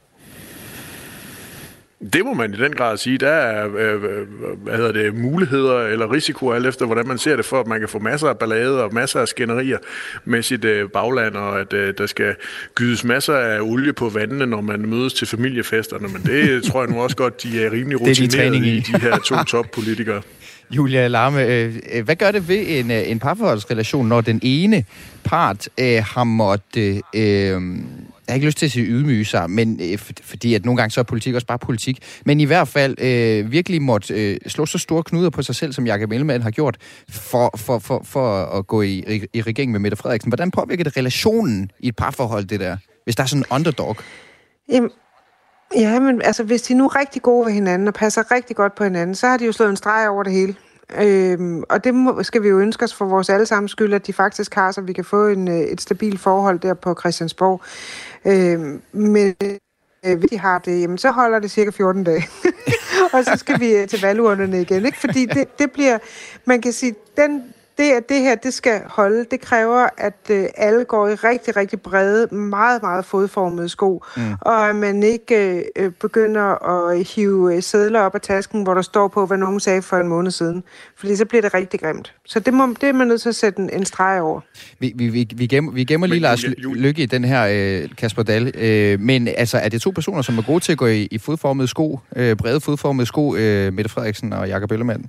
Det 2.12 2.24
må 2.24 2.34
man 2.34 2.54
i 2.54 2.56
den 2.56 2.72
grad 2.72 2.96
sige. 2.96 3.18
Der 3.18 3.30
er 3.30 3.68
øh, 3.78 4.00
hvad 4.62 4.76
hedder 4.76 4.92
det, 4.92 5.14
muligheder 5.14 5.80
eller 5.80 6.12
risiko, 6.12 6.50
alt 6.50 6.66
efter 6.66 6.86
hvordan 6.86 7.08
man 7.08 7.18
ser 7.18 7.36
det, 7.36 7.44
for 7.44 7.60
at 7.60 7.66
man 7.66 7.80
kan 7.80 7.88
få 7.88 7.98
masser 7.98 8.28
af 8.28 8.38
ballade 8.38 8.84
og 8.84 8.94
masser 8.94 9.20
af 9.20 9.28
skænderier 9.28 9.78
med 10.24 10.42
sit 10.42 10.64
øh, 10.64 10.88
bagland, 10.90 11.34
og 11.34 11.60
at 11.60 11.72
øh, 11.72 11.94
der 11.98 12.06
skal 12.06 12.34
gydes 12.74 13.04
masser 13.04 13.34
af 13.34 13.60
olie 13.60 13.92
på 13.92 14.08
vandene, 14.08 14.46
når 14.46 14.60
man 14.60 14.80
mødes 14.80 15.14
til 15.14 15.26
familiefesterne. 15.26 16.08
Men 16.08 16.22
det 16.22 16.62
tror 16.72 16.82
jeg 16.82 16.90
nu 16.90 17.00
også 17.00 17.16
godt, 17.16 17.42
de 17.42 17.64
er 17.64 17.72
rimelig 17.72 17.98
Det 17.98 18.08
er 18.08 18.14
de 18.14 18.22
rutineret 18.22 18.30
træning 18.32 18.66
i. 18.66 18.76
i, 18.76 18.80
de 18.80 19.00
her 19.00 19.18
to 19.18 19.36
toppolitikere. 19.52 20.22
Julia 20.70 21.08
Larme, 21.08 21.44
øh, 21.44 21.76
øh, 21.92 22.04
hvad 22.04 22.16
gør 22.16 22.30
det 22.30 22.48
ved 22.48 22.64
en, 22.68 22.90
øh, 22.90 23.10
en 23.10 23.18
parforholdsrelation, 23.18 24.08
når 24.08 24.20
den 24.20 24.40
ene 24.42 24.84
part 25.24 25.68
øh, 25.80 26.02
har 26.04 26.24
måttet, 26.24 27.02
øh, 27.14 27.60
jeg 28.30 28.34
har 28.34 28.36
ikke 28.36 28.46
lyst 28.46 28.58
til 28.58 28.66
at 28.66 28.72
sige 28.72 28.86
ydmyge 28.86 29.24
sig, 29.24 29.50
men 29.50 29.80
øh, 29.82 29.98
fordi 30.22 30.54
at 30.54 30.64
nogle 30.64 30.76
gange 30.76 30.90
så 30.90 31.00
er 31.00 31.04
politik 31.04 31.34
også 31.34 31.46
bare 31.46 31.58
politik, 31.58 31.98
men 32.26 32.40
i 32.40 32.44
hvert 32.44 32.68
fald 32.68 33.00
øh, 33.00 33.52
virkelig 33.52 33.82
måtte 33.82 34.14
øh, 34.14 34.36
slå 34.46 34.66
så 34.66 34.78
store 34.78 35.02
knuder 35.02 35.30
på 35.30 35.42
sig 35.42 35.54
selv, 35.54 35.72
som 35.72 35.86
Jakob 35.86 36.12
Ellemann 36.12 36.42
har 36.42 36.50
gjort, 36.50 36.76
for, 37.10 37.56
for, 37.56 37.78
for, 37.78 38.02
for 38.04 38.44
at 38.44 38.66
gå 38.66 38.82
i, 38.82 39.04
i, 39.14 39.26
i 39.32 39.42
regering 39.42 39.72
med 39.72 39.80
Mette 39.80 39.96
Frederiksen. 39.96 40.30
Hvordan 40.30 40.50
påvirker 40.50 40.84
det 40.84 40.96
relationen 40.96 41.70
i 41.80 41.88
et 41.88 41.96
parforhold, 41.96 42.44
det 42.44 42.60
der, 42.60 42.76
hvis 43.04 43.16
der 43.16 43.22
er 43.22 43.26
sådan 43.26 43.44
en 43.50 43.56
underdog? 43.56 43.96
Jamen, 44.68 44.90
ja, 45.74 46.00
men 46.00 46.22
altså, 46.22 46.44
hvis 46.44 46.62
de 46.62 46.74
nu 46.74 46.84
er 46.84 47.00
rigtig 47.00 47.22
gode 47.22 47.46
ved 47.46 47.52
hinanden 47.52 47.88
og 47.88 47.94
passer 47.94 48.30
rigtig 48.30 48.56
godt 48.56 48.74
på 48.74 48.84
hinanden, 48.84 49.14
så 49.14 49.26
har 49.26 49.36
de 49.36 49.44
jo 49.44 49.52
slået 49.52 49.70
en 49.70 49.76
streg 49.76 50.08
over 50.08 50.22
det 50.22 50.32
hele. 50.32 50.54
Øhm, 50.98 51.62
og 51.70 51.84
det 51.84 51.94
må, 51.94 52.22
skal 52.22 52.42
vi 52.42 52.48
jo 52.48 52.58
ønske 52.58 52.84
os 52.84 52.94
for 52.94 53.04
vores 53.04 53.30
allesammens 53.30 53.70
skyld, 53.70 53.94
at 53.94 54.06
de 54.06 54.12
faktisk 54.12 54.54
har, 54.54 54.72
så 54.72 54.80
vi 54.80 54.92
kan 54.92 55.04
få 55.04 55.26
en, 55.26 55.48
øh, 55.48 55.58
et 55.58 55.80
stabilt 55.80 56.20
forhold 56.20 56.58
der 56.58 56.74
på 56.74 56.96
Christiansborg. 57.00 57.62
Øh, 58.24 58.60
men 58.92 59.34
øh, 60.04 60.18
hvis 60.18 60.30
de 60.30 60.38
har 60.38 60.58
det, 60.58 60.80
jamen, 60.80 60.98
så 60.98 61.10
holder 61.10 61.38
det 61.38 61.50
cirka 61.50 61.70
14 61.70 62.04
dage. 62.04 62.28
og 63.12 63.24
så 63.24 63.32
skal 63.36 63.60
vi 63.60 63.74
øh, 63.74 63.88
til 63.88 64.00
valgurnerne 64.00 64.60
igen, 64.60 64.86
ikke? 64.86 64.98
Fordi 64.98 65.26
det, 65.26 65.58
det 65.58 65.72
bliver, 65.72 65.98
man 66.44 66.60
kan 66.60 66.72
sige, 66.72 66.94
den, 67.16 67.54
det, 67.80 67.92
at 67.92 68.08
det 68.08 68.20
her 68.20 68.34
det 68.34 68.54
skal 68.54 68.80
holde, 68.86 69.24
det 69.30 69.40
kræver, 69.40 69.88
at 69.98 70.16
øh, 70.30 70.44
alle 70.56 70.84
går 70.84 71.08
i 71.08 71.14
rigtig, 71.14 71.56
rigtig 71.56 71.80
brede, 71.80 72.34
meget, 72.34 72.82
meget 72.82 73.04
fodformede 73.04 73.68
sko, 73.68 74.04
mm. 74.16 74.22
og 74.40 74.68
at 74.68 74.76
man 74.76 75.02
ikke 75.02 75.64
øh, 75.76 75.90
begynder 76.00 76.68
at 76.68 77.06
hive 77.06 77.56
øh, 77.56 77.62
sædler 77.62 78.00
op 78.00 78.14
af 78.14 78.20
tasken, 78.20 78.62
hvor 78.62 78.74
der 78.74 78.82
står 78.82 79.08
på, 79.08 79.26
hvad 79.26 79.38
nogen 79.38 79.60
sagde 79.60 79.82
for 79.82 79.96
en 79.96 80.08
måned 80.08 80.30
siden. 80.30 80.62
Fordi 80.96 81.16
så 81.16 81.24
bliver 81.24 81.42
det 81.42 81.54
rigtig 81.54 81.80
grimt. 81.80 82.14
Så 82.26 82.40
det, 82.40 82.54
må, 82.54 82.74
det 82.80 82.88
er 82.88 82.92
man 82.92 83.06
nødt 83.06 83.20
til 83.20 83.28
at 83.28 83.34
sætte 83.34 83.62
en, 83.62 83.70
en 83.72 83.84
streg 83.84 84.20
over. 84.22 84.40
Vi, 84.78 84.92
vi, 84.94 85.08
vi, 85.08 85.28
vi, 85.34 85.46
gemmer, 85.46 85.72
vi 85.72 85.84
gemmer 85.84 86.06
lige 86.06 86.20
Lars 86.20 86.44
Lykke 86.58 87.02
i 87.02 87.06
den 87.06 87.24
her, 87.24 87.46
øh, 87.50 87.88
Kasper 87.98 88.22
Dahl. 88.22 88.52
Øh, 88.58 89.00
men 89.00 89.28
altså, 89.28 89.58
er 89.58 89.68
det 89.68 89.82
to 89.82 89.90
personer, 89.90 90.22
som 90.22 90.38
er 90.38 90.42
gode 90.42 90.60
til 90.60 90.72
at 90.72 90.78
gå 90.78 90.86
i, 90.86 91.08
i 91.10 91.18
fodformede 91.18 91.68
sko, 91.68 92.00
øh, 92.16 92.36
brede 92.36 92.60
fodformede 92.60 93.06
sko, 93.06 93.36
øh, 93.36 93.72
Mette 93.72 93.90
Frederiksen 93.90 94.32
og 94.32 94.48
Jakob 94.48 94.72
Ellemann? 94.72 95.04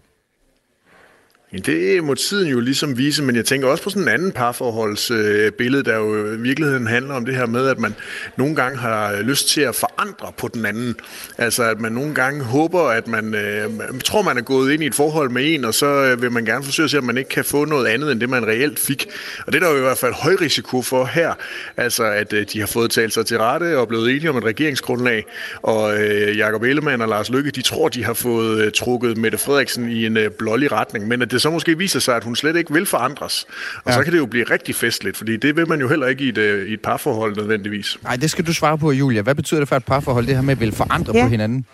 Det 1.57 2.03
må 2.03 2.15
tiden 2.15 2.47
jo 2.47 2.59
ligesom 2.59 2.97
vise, 2.97 3.23
men 3.23 3.35
jeg 3.35 3.45
tænker 3.45 3.67
også 3.67 3.83
på 3.83 3.89
sådan 3.89 4.03
en 4.03 4.09
anden 4.09 4.31
parforholdsbillede, 4.31 5.79
øh, 5.79 5.85
der 5.85 5.97
jo 5.97 6.33
i 6.33 6.37
virkeligheden 6.37 6.87
handler 6.87 7.13
om 7.13 7.25
det 7.25 7.35
her 7.35 7.45
med, 7.45 7.67
at 7.67 7.79
man 7.79 7.95
nogle 8.37 8.55
gange 8.55 8.77
har 8.77 9.21
lyst 9.21 9.47
til 9.47 9.61
at 9.61 9.75
forandre 9.75 10.31
på 10.37 10.47
den 10.47 10.65
anden. 10.65 10.95
Altså 11.37 11.63
at 11.63 11.79
man 11.79 11.91
nogle 11.91 12.15
gange 12.15 12.43
håber, 12.43 12.81
at 12.81 13.07
man, 13.07 13.35
øh, 13.35 13.77
man 13.77 13.99
tror, 13.99 14.21
man 14.21 14.37
er 14.37 14.41
gået 14.41 14.73
ind 14.73 14.83
i 14.83 14.85
et 14.85 14.95
forhold 14.95 15.29
med 15.29 15.53
en, 15.53 15.65
og 15.65 15.73
så 15.73 15.85
øh, 15.85 16.21
vil 16.21 16.31
man 16.31 16.45
gerne 16.45 16.63
forsøge 16.63 16.83
at 16.83 16.91
se, 16.91 16.97
at 16.97 17.03
man 17.03 17.17
ikke 17.17 17.29
kan 17.29 17.45
få 17.45 17.65
noget 17.65 17.87
andet, 17.87 18.11
end 18.11 18.19
det 18.19 18.29
man 18.29 18.47
reelt 18.47 18.79
fik. 18.79 19.07
Og 19.47 19.53
det 19.53 19.63
er 19.63 19.65
der 19.65 19.71
jo 19.71 19.77
i 19.77 19.81
hvert 19.81 19.97
fald 19.97 20.13
høj 20.13 20.35
risiko 20.41 20.81
for 20.81 21.05
her. 21.05 21.33
Altså 21.77 22.03
at 22.03 22.33
øh, 22.33 22.45
de 22.53 22.59
har 22.59 22.67
fået 22.67 22.91
talt 22.91 23.13
sig 23.13 23.25
til 23.25 23.37
rette 23.37 23.77
og 23.77 23.87
blevet 23.87 24.11
enige 24.11 24.29
om 24.29 24.37
et 24.37 24.43
regeringsgrundlag, 24.43 25.25
og 25.61 26.01
øh, 26.01 26.37
Jakob 26.37 26.63
Ellemann 26.63 27.01
og 27.01 27.07
Lars 27.07 27.29
Lykke, 27.29 27.51
de 27.51 27.61
tror, 27.61 27.89
de 27.89 28.03
har 28.03 28.13
fået 28.13 28.65
øh, 28.65 28.71
trukket 28.71 29.17
Mette 29.17 29.37
Frederiksen 29.37 29.89
i 29.89 30.05
en 30.05 30.17
øh, 30.17 30.31
blålig 30.31 30.71
retning, 30.71 31.07
men 31.07 31.21
at 31.21 31.31
det 31.31 31.40
så 31.41 31.49
måske 31.49 31.77
viser 31.77 31.99
sig, 31.99 32.15
at 32.15 32.23
hun 32.23 32.35
slet 32.35 32.55
ikke 32.55 32.73
vil 32.73 32.85
forandres. 32.85 33.45
Og 33.83 33.91
ja. 33.91 33.97
så 33.97 34.03
kan 34.03 34.13
det 34.13 34.19
jo 34.19 34.25
blive 34.25 34.43
rigtig 34.43 34.75
festligt, 34.75 35.17
fordi 35.17 35.37
det 35.37 35.55
vil 35.55 35.67
man 35.69 35.79
jo 35.79 35.87
heller 35.87 36.07
ikke 36.07 36.23
i 36.23 36.29
et, 36.29 36.37
øh, 36.37 36.69
i 36.69 36.73
et 36.73 36.81
parforhold 36.81 37.35
nødvendigvis. 37.35 37.97
Nej, 38.03 38.15
det 38.15 38.31
skal 38.31 38.47
du 38.47 38.53
svare 38.53 38.77
på, 38.77 38.91
Julia. 38.91 39.21
Hvad 39.21 39.35
betyder 39.35 39.61
det 39.61 39.69
for 39.69 39.75
et 39.75 39.85
parforhold, 39.85 40.27
det 40.27 40.35
her 40.35 40.41
med 40.41 40.51
at 40.51 40.59
vil 40.59 40.71
forandre 40.71 41.13
Ja. 41.15 41.23
på 41.23 41.29
hinanden? 41.29 41.65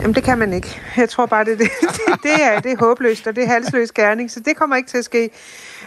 Jamen, 0.00 0.14
det 0.14 0.22
kan 0.24 0.38
man 0.38 0.52
ikke. 0.52 0.80
Jeg 0.96 1.08
tror 1.08 1.26
bare, 1.26 1.44
det, 1.44 1.58
det, 1.58 1.70
det, 2.22 2.42
er, 2.42 2.60
det 2.60 2.72
er 2.72 2.76
håbløst, 2.76 3.26
og 3.26 3.36
det 3.36 3.44
er 3.44 3.48
halsløs 3.48 3.92
gerning, 3.92 4.30
så 4.30 4.40
det 4.40 4.56
kommer 4.56 4.76
ikke 4.76 4.88
til 4.88 4.98
at 4.98 5.04
ske. 5.04 5.30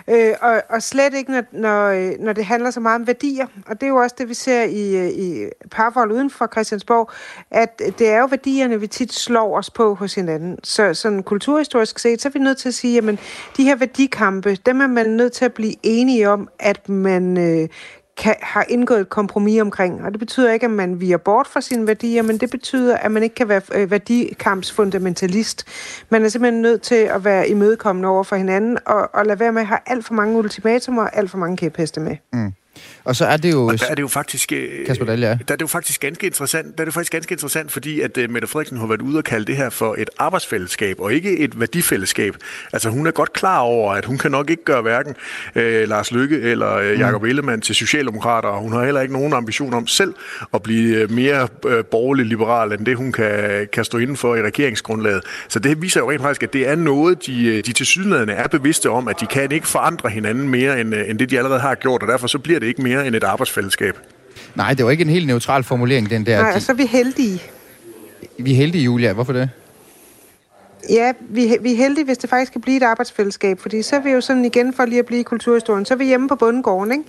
Øh, 0.08 0.34
og, 0.42 0.62
og 0.70 0.82
slet 0.82 1.14
ikke, 1.14 1.32
når, 1.32 1.44
når, 1.52 1.88
øh, 1.88 2.12
når 2.20 2.34
det 2.34 2.46
handler 2.46 2.72
så 2.72 2.80
meget 2.80 3.02
om 3.02 3.08
værdier. 3.08 3.48
Og 3.68 3.82
det 3.82 3.84
er 3.84 3.90
jo 3.90 3.96
også 3.96 4.16
det, 4.20 4.30
vi 4.30 4.34
ser 4.34 4.64
i, 4.64 4.98
øh, 4.98 5.10
i 5.10 5.46
parforhold 5.72 6.12
uden 6.12 6.30
for 6.30 6.48
Christiansborg, 6.48 7.10
at 7.52 7.82
det 8.00 8.10
er 8.10 8.20
jo 8.20 8.26
værdierne, 8.26 8.80
vi 8.80 8.88
tit 8.88 9.14
slår 9.14 9.58
os 9.58 9.70
på 9.70 9.96
hos 9.96 10.16
hinanden. 10.16 10.58
Så 10.64 10.94
sådan 10.94 11.24
kulturhistorisk 11.24 12.00
set, 12.00 12.22
så 12.22 12.28
er 12.28 12.32
vi 12.32 12.40
nødt 12.40 12.58
til 12.58 12.68
at 12.68 12.74
sige, 12.74 12.94
jamen, 12.94 13.20
de 13.58 13.64
her 13.64 13.76
værdikampe, 13.76 14.56
dem 14.56 14.82
er 14.82 14.88
man 14.88 15.10
nødt 15.10 15.34
til 15.34 15.46
at 15.46 15.54
blive 15.54 15.76
enige 15.84 16.30
om, 16.30 16.50
at 16.60 16.90
man 16.90 17.38
øh, 17.38 17.70
kan, 18.17 18.36
har 18.41 18.65
indgået 18.69 19.00
et 19.00 19.10
kompromis 19.10 19.62
omkring. 19.62 20.04
Og 20.04 20.12
det 20.12 20.19
betyder 20.19 20.54
ikke, 20.54 20.65
at 20.65 20.71
man 20.71 21.00
viger 21.00 21.17
bort 21.17 21.47
fra 21.47 21.62
sine 21.62 21.88
værdier, 21.88 22.21
men 22.21 22.38
det 22.38 22.52
betyder, 22.52 22.97
at 22.97 23.12
man 23.12 23.24
ikke 23.24 23.36
kan 23.36 23.50
være 23.50 23.62
øh, 23.76 23.91
værdikampsfundamentalist. 23.91 25.65
Man 26.10 26.26
er 26.26 26.30
simpelthen 26.30 26.62
nødt 26.62 26.82
til 26.82 26.95
at 26.95 27.26
være 27.26 27.50
imødekommende 27.50 28.10
over 28.10 28.24
for 28.24 28.36
hinanden, 28.36 28.78
og, 28.86 29.10
og 29.13 29.26
lade 29.26 29.39
være 29.39 29.52
med 29.52 29.62
at 29.62 29.67
have 29.67 29.80
alt 29.86 30.06
for 30.06 30.13
mange 30.13 30.38
ultimatumer 30.38 31.02
og 31.02 31.17
alt 31.17 31.32
for 31.32 31.38
mange 31.38 31.58
kæpheste 31.58 32.00
med. 32.00 32.15
Mm. 32.34 32.54
Og 33.04 33.16
så 33.16 33.26
er 33.26 33.38
det 33.38 33.52
jo... 33.52 33.68
Og 33.68 33.80
der 33.80 33.86
er 33.90 33.96
det 33.96 34.02
jo 34.02 34.08
faktisk... 34.08 34.52
øh, 34.52 34.86
Kasper 34.86 35.06
Dahl, 35.06 35.20
ja. 35.20 35.28
Der 35.28 35.54
er 35.54 35.56
det 35.56 35.62
jo 35.62 35.68
faktisk 35.68 36.02
ganske 36.02 36.26
interessant, 36.26 36.78
der 36.78 36.84
er 36.84 36.86
det 36.86 36.94
faktisk 36.94 37.12
ganske 37.12 37.32
interessant, 37.32 37.72
fordi 37.72 38.02
at 38.02 38.18
uh, 38.18 38.30
Mette 38.30 38.48
Frederiksen 38.48 38.78
har 38.78 38.88
været 38.88 39.02
ude 39.02 39.18
og 39.18 39.24
kalde 39.24 39.46
det 39.46 39.58
her 39.58 39.70
for 39.70 39.96
et 39.98 40.10
arbejdsfællesskab, 40.18 41.00
og 41.00 41.14
ikke 41.14 41.38
et 41.38 41.60
værdifællesskab. 41.60 42.36
Altså 42.74 42.90
hun 42.90 43.08
er 43.08 43.12
godt 43.12 43.34
klar 43.34 43.60
over, 43.60 43.94
at 43.94 44.06
hun 44.06 44.17
kan 44.17 44.32
nok 44.32 44.50
ikke 44.50 44.63
gøre 44.63 44.82
hverken 44.82 45.15
uh, 45.56 45.62
Lars 45.62 46.12
Lykke 46.12 46.42
eller 46.42 46.92
uh, 46.92 47.00
Jakob 47.00 47.24
Ellemann 47.24 47.62
til 47.62 47.76
socialdemokrater, 47.76 48.50
og 48.50 48.62
hun 48.62 48.74
har 48.74 48.84
heller 48.84 49.02
ikke 49.02 49.13
nogen 49.13 49.34
ambition 49.34 49.74
om 49.74 49.88
selv 49.88 50.13
at 50.54 50.63
blive 50.63 51.08
mere 51.08 51.48
uh, 51.65 51.86
borgerlig 51.92 52.26
liberal, 52.26 52.72
end 52.72 52.86
det 52.86 52.98
hun 52.98 53.12
kan, 53.12 53.67
kan 53.74 53.86
stå 53.86 53.98
inden 53.98 54.17
for 54.17 54.36
i 54.36 54.42
regeringsgrundlaget. 54.42 55.24
Så 55.48 55.60
det 55.60 55.82
viser 55.82 56.00
jo 56.00 56.12
rent 56.12 56.22
faktisk, 56.22 56.44
at 56.44 56.54
det 56.54 56.67
er 56.67 56.76
noget, 56.76 57.26
de, 57.26 57.62
de 57.62 57.74
til 57.74 57.86
sydlandene 57.86 58.34
er 58.34 58.48
bevidste 58.48 58.90
om, 58.90 59.08
at 59.08 59.19
de 59.19 59.26
kan 59.26 59.52
ikke 59.52 59.67
forandre 59.67 60.10
hinanden 60.10 60.50
mere, 60.50 60.82
end, 60.82 60.94
end 60.94 61.19
det 61.19 61.30
de 61.30 61.38
allerede 61.38 61.60
har 61.60 61.76
gjort, 61.76 62.02
og 62.02 62.08
derfor 62.08 62.28
så 62.28 62.40
bliver 62.40 62.61
det 62.62 62.68
ikke 62.68 62.82
mere 62.82 63.08
end 63.08 63.16
et 63.16 63.24
arbejdsfællesskab. 63.24 63.98
Nej, 64.56 64.74
det 64.74 64.86
var 64.86 64.92
ikke 64.92 65.02
en 65.02 65.10
helt 65.10 65.28
neutral 65.28 65.64
formulering, 65.64 66.10
den 66.10 66.26
der. 66.26 66.42
Nej, 66.42 66.52
og 66.56 66.62
så 66.62 66.72
er 66.72 66.76
vi 66.76 66.86
heldige. 66.86 67.42
Vi 68.40 68.52
er 68.52 68.56
heldige, 68.56 68.84
Julia. 68.84 69.14
Hvorfor 69.14 69.34
det? 69.34 69.50
Ja, 70.90 71.13
vi, 71.19 71.58
vi 71.62 71.71
er 71.71 71.77
heldige, 71.77 72.06
hvis 72.06 72.17
det 72.17 72.29
faktisk 72.29 72.52
kan 72.52 72.62
blive 72.62 72.77
et 72.77 72.84
arbejdsfællesskab, 72.84 73.60
fordi 73.60 73.82
så 73.82 73.96
er 73.96 74.00
vi 74.00 74.10
jo 74.10 74.21
sådan 74.21 74.46
igen 74.46 74.73
for 74.73 74.86
lige 74.86 75.00
at 75.00 75.06
blive 75.06 75.19
i 75.19 75.23
kulturhistorien, 75.23 75.86
så 75.86 75.94
er 75.94 75.98
vi 75.98 76.06
hjemme 76.06 76.27
på 76.27 76.36
bundgården, 76.36 76.92
ikke? 76.92 77.04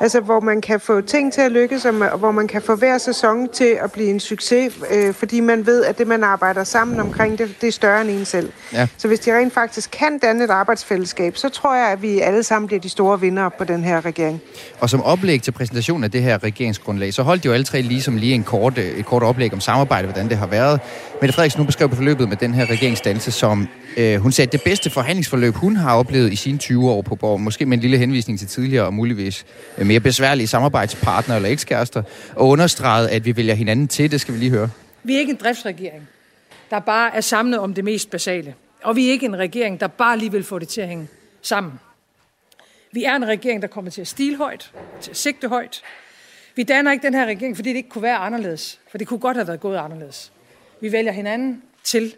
Altså, 0.00 0.20
hvor 0.20 0.40
man 0.40 0.60
kan 0.60 0.80
få 0.80 1.00
ting 1.00 1.32
til 1.32 1.40
at 1.40 1.52
lykkes, 1.52 1.84
og 1.84 2.18
hvor 2.18 2.30
man 2.30 2.48
kan 2.48 2.62
få 2.62 2.74
hver 2.74 2.98
sæson 2.98 3.48
til 3.48 3.78
at 3.82 3.92
blive 3.92 4.10
en 4.10 4.20
succes, 4.20 4.72
øh, 4.90 5.14
fordi 5.14 5.40
man 5.40 5.66
ved, 5.66 5.84
at 5.84 5.98
det, 5.98 6.06
man 6.06 6.24
arbejder 6.24 6.64
sammen 6.64 7.00
omkring, 7.00 7.38
det, 7.38 7.54
det 7.60 7.68
er 7.68 7.72
større 7.72 8.00
end 8.00 8.10
en 8.10 8.24
selv. 8.24 8.52
Ja. 8.72 8.86
Så 8.96 9.08
hvis 9.08 9.20
de 9.20 9.38
rent 9.38 9.52
faktisk 9.52 9.90
kan 9.90 10.18
danne 10.18 10.44
et 10.44 10.50
arbejdsfællesskab, 10.50 11.36
så 11.36 11.48
tror 11.48 11.74
jeg, 11.74 11.88
at 11.88 12.02
vi 12.02 12.20
alle 12.20 12.42
sammen 12.42 12.66
bliver 12.66 12.80
de 12.80 12.88
store 12.88 13.20
vindere 13.20 13.50
på 13.58 13.64
den 13.64 13.84
her 13.84 14.04
regering. 14.04 14.40
Og 14.80 14.90
som 14.90 15.02
oplæg 15.02 15.42
til 15.42 15.52
præsentationen 15.52 16.04
af 16.04 16.10
det 16.10 16.22
her 16.22 16.42
regeringsgrundlag, 16.42 17.14
så 17.14 17.22
holdt 17.22 17.42
de 17.42 17.48
jo 17.48 17.54
alle 17.54 17.64
tre 17.64 17.82
ligesom 17.82 18.16
lige 18.16 18.34
en 18.34 18.44
kort, 18.44 18.78
øh, 18.78 18.84
et 18.84 19.06
kort 19.06 19.22
oplæg 19.22 19.52
om 19.52 19.60
samarbejde, 19.60 20.06
hvordan 20.06 20.28
det 20.28 20.38
har 20.38 20.46
været. 20.46 20.80
Mette 21.20 21.34
Frederiksen 21.34 21.60
nu 21.60 21.66
beskrev 21.66 21.88
på 21.88 21.96
forløbet 21.96 22.28
med 22.28 22.36
den 22.36 22.54
her 22.54 22.70
regeringsdannelse, 23.10 23.30
som 23.30 23.68
øh, 23.96 24.20
hun 24.20 24.32
sagde, 24.32 24.50
det 24.50 24.62
bedste 24.62 24.90
forhandlingsforløb, 24.90 25.54
hun 25.54 25.76
har 25.76 25.96
oplevet 25.96 26.32
i 26.32 26.36
sine 26.36 26.58
20 26.58 26.90
år 26.90 27.02
på 27.02 27.16
Borg, 27.16 27.40
måske 27.40 27.66
med 27.66 27.76
en 27.76 27.80
lille 27.80 27.98
henvisning 27.98 28.38
til 28.38 28.48
tidligere 28.48 28.86
og 28.86 28.94
muligvis 28.94 29.46
øh, 29.78 29.86
mere 29.86 30.00
besværlige 30.00 30.46
samarbejdspartnere 30.46 31.36
eller 31.36 31.48
ekskærester, 31.48 32.02
og 32.36 32.48
understreget, 32.48 33.08
at 33.08 33.24
vi 33.24 33.36
vælger 33.36 33.54
hinanden 33.54 33.88
til. 33.88 34.10
Det 34.10 34.20
skal 34.20 34.34
vi 34.34 34.38
lige 34.38 34.50
høre. 34.50 34.70
Vi 35.02 35.14
er 35.14 35.18
ikke 35.18 35.30
en 35.30 35.38
driftsregering, 35.44 36.08
der 36.70 36.78
bare 36.78 37.16
er 37.16 37.20
samlet 37.20 37.58
om 37.58 37.74
det 37.74 37.84
mest 37.84 38.10
basale. 38.10 38.54
Og 38.82 38.96
vi 38.96 39.08
er 39.08 39.12
ikke 39.12 39.26
en 39.26 39.38
regering, 39.38 39.80
der 39.80 39.86
bare 39.86 40.18
lige 40.18 40.32
vil 40.32 40.44
få 40.44 40.58
det 40.58 40.68
til 40.68 40.80
at 40.80 40.88
hænge 40.88 41.08
sammen. 41.42 41.72
Vi 42.92 43.04
er 43.04 43.16
en 43.16 43.28
regering, 43.28 43.62
der 43.62 43.68
kommer 43.68 43.90
til 43.90 44.00
at 44.00 44.08
stile 44.08 44.36
højt, 44.36 44.72
til 45.00 45.10
at 45.10 45.16
sigte 45.16 45.48
højt. 45.48 45.82
Vi 46.56 46.62
danner 46.62 46.92
ikke 46.92 47.06
den 47.06 47.14
her 47.14 47.26
regering, 47.26 47.56
fordi 47.56 47.68
det 47.68 47.76
ikke 47.76 47.88
kunne 47.88 48.02
være 48.02 48.16
anderledes. 48.16 48.78
For 48.90 48.98
det 48.98 49.06
kunne 49.06 49.20
godt 49.20 49.36
have 49.36 49.46
været 49.46 49.60
gået 49.60 49.76
anderledes. 49.76 50.32
Vi 50.80 50.92
vælger 50.92 51.12
hinanden 51.12 51.62
til 51.84 52.14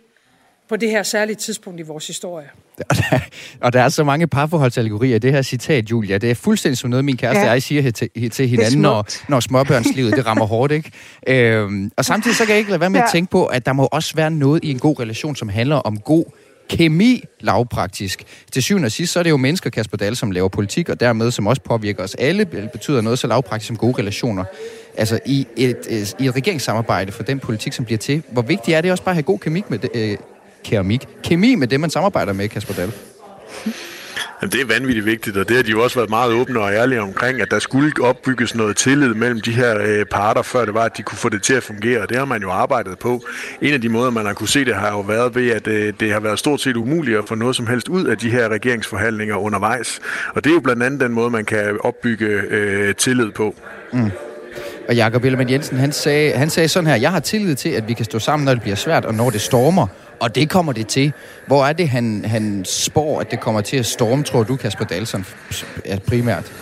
på 0.73 0.77
det 0.77 0.91
her 0.91 1.03
særlige 1.03 1.37
tidspunkt 1.37 1.81
i 1.81 1.83
vores 1.83 2.07
historie. 2.07 2.47
Og 3.65 3.73
der 3.73 3.83
er 3.83 3.89
så 3.89 4.05
mange 4.05 4.27
parforholdsallegorier 4.27 5.17
i 5.17 5.19
det 5.19 5.33
her 5.33 5.43
citat, 5.43 5.91
Julia. 5.91 6.19
Det 6.19 6.31
er 6.31 6.35
fuldstændig 6.35 6.79
som 6.79 6.91
noget, 6.91 7.05
min 7.05 7.17
kæreste 7.17 7.41
Ja. 7.41 7.47
og 7.47 7.53
jeg 7.53 7.63
siger 7.63 7.91
til, 7.91 8.31
til 8.31 8.49
hinanden, 8.49 8.81
når, 8.81 9.07
når 9.29 9.41
småbørnslivet 9.41 10.17
det 10.17 10.27
rammer 10.27 10.47
hårdt. 10.47 10.73
Ikke? 10.73 10.91
Øhm, 11.27 11.91
og 11.97 12.05
samtidig 12.05 12.37
så 12.37 12.45
kan 12.45 12.51
jeg 12.51 12.59
ikke 12.59 12.71
lade 12.71 12.81
være 12.81 12.91
med 12.91 13.01
ja. 13.01 13.05
at 13.05 13.13
tænke 13.13 13.31
på, 13.31 13.47
at 13.47 13.67
der 13.67 13.73
må 13.73 13.89
også 13.93 14.15
være 14.17 14.31
noget 14.31 14.65
i 14.65 14.71
en 14.71 14.79
god 14.79 15.01
relation, 15.01 15.37
som 15.37 15.49
handler 15.49 15.77
om 15.77 15.99
god 15.99 16.25
kemi 16.69 17.25
lavpraktisk. 17.41 18.23
Til 18.53 18.63
syvende 18.63 18.87
og 18.87 18.93
sidst, 18.93 19.13
så 19.13 19.19
er 19.19 19.23
det 19.23 19.31
jo 19.31 19.37
mennesker, 19.37 19.71
Kasper 19.71 19.97
Dahl, 19.97 20.17
som 20.17 20.31
laver 20.31 20.49
politik, 20.49 20.89
og 20.89 21.01
dermed 21.01 21.31
som 21.31 21.47
også 21.47 21.63
påvirker 21.63 22.03
os 22.03 22.15
alle, 22.15 22.45
betyder 22.73 23.01
noget 23.01 23.19
så 23.19 23.27
lavpraktisk 23.27 23.67
som 23.67 23.77
gode 23.77 23.99
relationer. 23.99 24.45
Altså 24.97 25.19
i 25.27 25.47
et, 25.57 26.15
i 26.21 26.27
et 26.27 26.37
regeringssamarbejde 26.37 27.13
for 27.13 27.23
den 27.23 27.39
politik, 27.39 27.73
som 27.73 27.85
bliver 27.85 27.99
til. 27.99 28.23
Hvor 28.31 28.43
vigtigt 28.43 28.77
er 28.77 28.81
det 28.81 28.91
også 28.91 29.05
bare 29.05 29.13
at 29.13 29.17
have 29.17 29.23
god 29.23 29.39
kemik 29.39 29.71
med 29.71 29.79
det, 29.79 29.91
øh, 29.95 30.17
keramik, 30.65 31.09
kemi 31.25 31.55
med 31.55 31.69
det, 31.69 31.81
man 31.81 31.91
samarbejder 31.91 32.33
med, 32.33 32.49
Kasper 32.49 32.75
Dahl? 32.75 32.93
Jamen, 34.43 34.53
det 34.53 34.61
er 34.61 34.65
vanvittigt 34.65 35.07
vigtigt, 35.07 35.37
og 35.37 35.49
det 35.49 35.57
har 35.57 35.63
de 35.63 35.71
jo 35.71 35.83
også 35.83 35.97
været 35.99 36.11
meget 36.11 36.33
åbne 36.33 36.61
og 36.61 36.73
ærlige 36.73 37.01
omkring, 37.01 37.41
at 37.41 37.51
der 37.51 37.59
skulle 37.59 37.93
opbygges 38.01 38.55
noget 38.55 38.77
tillid 38.77 39.15
mellem 39.15 39.41
de 39.41 39.53
her 39.53 39.79
øh, 39.81 40.05
parter, 40.05 40.43
før 40.43 40.65
det 40.65 40.75
var, 40.75 40.85
at 40.85 40.97
de 40.97 41.03
kunne 41.03 41.19
få 41.19 41.29
det 41.29 41.43
til 41.43 41.55
at 41.55 41.63
fungere. 41.63 42.01
Og 42.01 42.09
det 42.09 42.17
har 42.17 42.25
man 42.25 42.43
jo 42.43 42.51
arbejdet 42.51 42.99
på. 42.99 43.23
En 43.61 43.75
af 43.75 43.81
de 43.81 43.89
måder, 43.89 44.11
man 44.11 44.27
har 44.27 44.33
kunne 44.33 44.49
se 44.49 44.65
det, 44.65 44.75
har 44.75 44.91
jo 44.91 45.01
været 45.01 45.35
ved, 45.35 45.51
at 45.51 45.67
øh, 45.67 45.93
det 46.01 46.13
har 46.13 46.21
været 46.21 46.39
stort 46.39 46.61
set 46.61 46.77
umuligt 46.77 47.19
at 47.19 47.25
få 47.29 47.35
noget 47.35 47.57
som 47.57 47.67
helst 47.67 47.89
ud 47.89 48.05
af 48.05 48.19
de 48.19 48.31
her 48.31 48.49
regeringsforhandlinger 48.49 49.37
undervejs. 49.37 50.01
Og 50.35 50.45
det 50.45 50.51
er 50.51 50.55
jo 50.55 50.61
blandt 50.61 50.83
andet 50.83 51.01
den 51.01 51.13
måde, 51.13 51.31
man 51.31 51.45
kan 51.45 51.79
opbygge 51.81 52.27
øh, 52.27 52.95
tillid 52.95 53.31
på. 53.31 53.55
Mm. 53.93 54.11
Og 54.89 54.95
Jakob 54.95 55.25
Ellemann 55.25 55.51
Jensen, 55.51 55.79
han 55.79 55.93
sagde, 55.93 56.33
han 56.33 56.51
sagde 56.51 56.69
sådan 56.69 56.87
her, 56.87 56.97
jeg 56.97 57.11
har 57.11 57.21
tillid 57.21 57.55
til, 57.55 57.69
at 57.69 57.89
vi 57.89 57.93
kan 57.93 58.05
stå 58.05 58.19
sammen, 58.19 58.45
når 58.45 58.55
det 58.55 58.63
bliver 58.63 58.77
svært, 58.77 59.05
og 59.05 59.15
når 59.15 59.31
det 59.31 59.41
stormer. 59.41 59.87
Og 60.23 60.35
det 60.35 60.51
kommer 60.51 60.73
det 60.73 60.87
til. 60.87 61.13
Hvor 61.47 61.67
er 61.67 61.73
det, 61.73 61.89
han, 61.89 62.25
han 62.25 62.65
spår, 62.65 63.21
at 63.21 63.31
det 63.31 63.41
kommer 63.41 63.61
til 63.61 63.77
at 63.77 63.87
storme, 63.87 64.23
tror 64.23 64.43
du, 64.43 64.57
Kasper 64.57 64.85
Dahlson, 64.85 65.27
primært? 66.07 66.53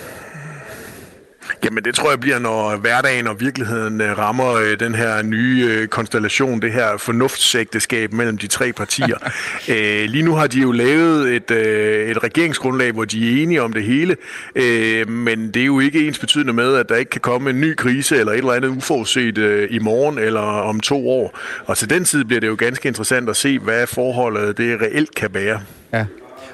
Jamen 1.65 1.85
det 1.85 1.95
tror 1.95 2.11
jeg 2.11 2.21
bliver, 2.21 2.39
når 2.39 2.77
hverdagen 2.77 3.27
og 3.27 3.41
virkeligheden 3.41 4.01
øh, 4.01 4.19
rammer 4.19 4.53
øh, 4.55 4.81
den 4.81 4.95
her 4.95 5.23
nye 5.23 5.69
øh, 5.71 5.89
konstellation, 5.89 6.63
det 6.63 6.73
her 6.73 6.97
fornuftsægteskab 6.97 8.13
mellem 8.13 8.39
de 8.39 8.47
tre 8.47 8.73
partier. 8.73 9.17
øh, 9.75 10.05
lige 10.11 10.23
nu 10.23 10.35
har 10.35 10.47
de 10.47 10.61
jo 10.61 10.73
lavet 10.73 11.35
et, 11.35 11.51
øh, 11.51 12.11
et 12.11 12.23
regeringsgrundlag, 12.25 12.93
hvor 12.93 13.05
de 13.05 13.29
er 13.29 13.43
enige 13.43 13.63
om 13.63 13.73
det 13.73 13.83
hele, 13.83 14.17
øh, 14.55 15.09
men 15.09 15.51
det 15.51 15.63
er 15.63 15.67
jo 15.67 15.81
ikke 15.81 16.07
ens 16.07 16.19
betydende 16.19 16.53
med, 16.53 16.75
at 16.75 16.89
der 16.89 16.97
ikke 16.97 17.11
kan 17.11 17.21
komme 17.21 17.51
en 17.51 17.61
ny 17.61 17.75
krise 17.75 18.17
eller 18.17 18.33
et 18.33 18.39
eller 18.39 18.53
andet 18.53 18.69
uforudset 18.69 19.39
øh, 19.39 19.69
i 19.71 19.79
morgen 19.79 20.19
eller 20.19 20.41
om 20.41 20.81
to 20.81 21.09
år. 21.09 21.39
Og 21.65 21.77
til 21.77 21.91
den 21.91 22.05
tid 22.05 22.25
bliver 22.25 22.41
det 22.41 22.47
jo 22.47 22.57
ganske 22.59 22.89
interessant 22.89 23.29
at 23.29 23.37
se, 23.37 23.59
hvad 23.59 23.87
forholdet 23.87 24.59
det 24.59 24.81
reelt 24.81 25.15
kan 25.15 25.35
være. 25.35 25.61
Ja. 25.93 26.05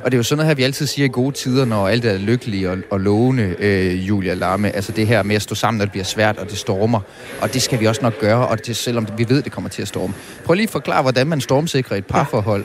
Og 0.05 0.11
det 0.11 0.15
er 0.15 0.19
jo 0.19 0.23
sådan 0.23 0.37
noget 0.37 0.49
her, 0.49 0.55
vi 0.55 0.63
altid 0.63 0.87
siger 0.87 1.07
i 1.07 1.09
gode 1.09 1.35
tider, 1.35 1.65
når 1.65 1.89
alt 1.89 2.05
er 2.05 2.19
lykkeligt 2.19 2.69
og, 2.69 2.79
og 2.91 3.01
lovende, 3.01 3.57
øh, 3.59 4.09
Julia 4.09 4.35
Larme. 4.35 4.71
Altså 4.71 4.93
det 4.93 5.07
her 5.07 5.23
med 5.23 5.37
at 5.37 5.43
stå 5.43 5.55
sammen, 5.55 5.79
når 5.79 5.85
det 5.85 5.93
bliver 5.93 6.05
svært, 6.05 6.39
og 6.39 6.51
det 6.51 6.59
stormer. 6.59 7.01
Og 7.41 7.55
det 7.55 7.63
skal 7.63 7.81
vi 7.81 7.87
også 7.87 8.03
nok 8.03 8.19
gøre, 8.21 8.49
og 8.49 8.67
det, 8.67 8.77
selvom 8.77 9.07
vi 9.17 9.29
ved, 9.29 9.43
det 9.43 9.53
kommer 9.53 9.71
til 9.71 9.83
at 9.83 9.89
storme. 9.89 10.15
Prøv 10.45 10.55
lige 10.55 10.65
at 10.65 10.71
forklare, 10.71 11.03
hvordan 11.03 11.27
man 11.27 11.41
stormsikrer 11.41 11.97
et 11.97 12.07
parforhold. 12.07 12.65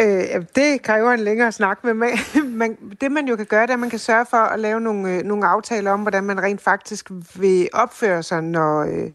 Øh, 0.00 0.42
det 0.56 0.82
kræver 0.82 1.10
en 1.12 1.20
længere 1.20 1.52
snak 1.52 1.84
med 1.84 1.94
man, 1.94 2.10
man, 2.60 2.76
det 3.00 3.12
man 3.12 3.28
jo 3.28 3.36
kan 3.36 3.46
gøre, 3.46 3.62
det 3.62 3.70
er, 3.70 3.74
at 3.74 3.80
man 3.80 3.90
kan 3.90 3.98
sørge 3.98 4.26
for 4.30 4.36
at 4.36 4.60
lave 4.60 4.80
nogle, 4.80 5.10
øh, 5.10 5.22
nogle 5.22 5.46
aftaler 5.46 5.90
om, 5.90 6.00
hvordan 6.00 6.24
man 6.24 6.42
rent 6.42 6.60
faktisk 6.60 7.10
vil 7.34 7.68
opføre 7.72 8.22
sig, 8.22 8.42
når, 8.42 8.80
øh, 8.80 9.10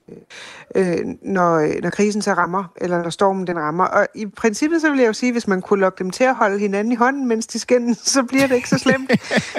øh, 0.76 0.98
når, 1.22 1.56
øh, 1.56 1.74
når 1.84 1.90
krisen 1.90 2.22
så 2.22 2.34
rammer, 2.34 2.64
eller 2.76 3.04
når 3.04 3.10
stormen 3.10 3.48
den 3.48 3.60
rammer. 3.60 3.86
Og 3.86 4.08
i 4.16 4.26
princippet 4.26 4.82
så 4.82 4.90
vil 4.90 5.00
jeg 5.00 5.08
jo 5.08 5.14
sige, 5.14 5.32
hvis 5.32 5.48
man 5.48 5.62
kunne 5.62 5.80
lokke 5.80 6.04
dem 6.04 6.10
til 6.10 6.24
at 6.24 6.36
holde 6.36 6.60
hinanden 6.60 6.92
i 6.92 6.96
hånden, 6.96 7.28
mens 7.28 7.48
de 7.48 7.60
skændes, 7.60 7.98
så 8.16 8.24
bliver 8.24 8.48
det 8.48 8.56
ikke 8.56 8.70
så 8.70 8.78
slemt. 8.78 9.12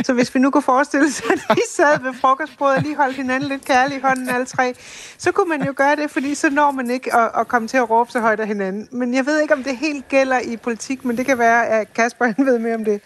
så 0.07 0.13
hvis 0.13 0.35
vi 0.35 0.41
nu 0.41 0.51
kunne 0.51 0.63
forestille 0.63 1.13
sig, 1.13 1.27
at 1.33 1.57
de 1.57 1.63
sad 1.69 2.03
ved 2.03 2.15
frokostbordet 2.15 2.77
og 2.77 2.83
lige 2.83 2.97
holdt 2.97 3.17
hinanden 3.17 3.49
lidt 3.49 3.65
kærligt 3.65 3.99
i 3.99 4.03
hånden 4.03 4.29
alle 4.29 4.47
tre, 4.47 4.75
så 5.19 5.33
kunne 5.33 5.49
man 5.49 5.67
jo 5.67 5.73
gøre 5.77 5.97
det, 5.97 6.11
fordi 6.11 6.35
så 6.35 6.51
når 6.51 6.71
man 6.71 6.91
ikke 6.91 7.15
at, 7.15 7.31
at 7.39 7.49
komme 7.49 7.69
til 7.69 7.77
at 7.77 7.91
råbe 7.91 8.11
så 8.11 8.21
højt 8.21 8.41
af 8.41 8.47
hinanden. 8.47 8.89
Men 8.93 9.15
jeg 9.15 9.27
ved 9.27 9.41
ikke, 9.41 9.55
om 9.55 9.63
det 9.63 9.77
helt 9.77 10.09
gælder 10.09 10.41
i 10.41 10.57
politik, 10.57 11.05
men 11.11 11.17
det 11.17 11.27
kan 11.27 11.39
være, 11.39 11.69
at 11.69 11.95
Kasper 11.95 12.25
han 12.25 12.47
ved 12.47 12.59
mere 12.59 12.75
om 12.75 12.85
det. 12.85 13.01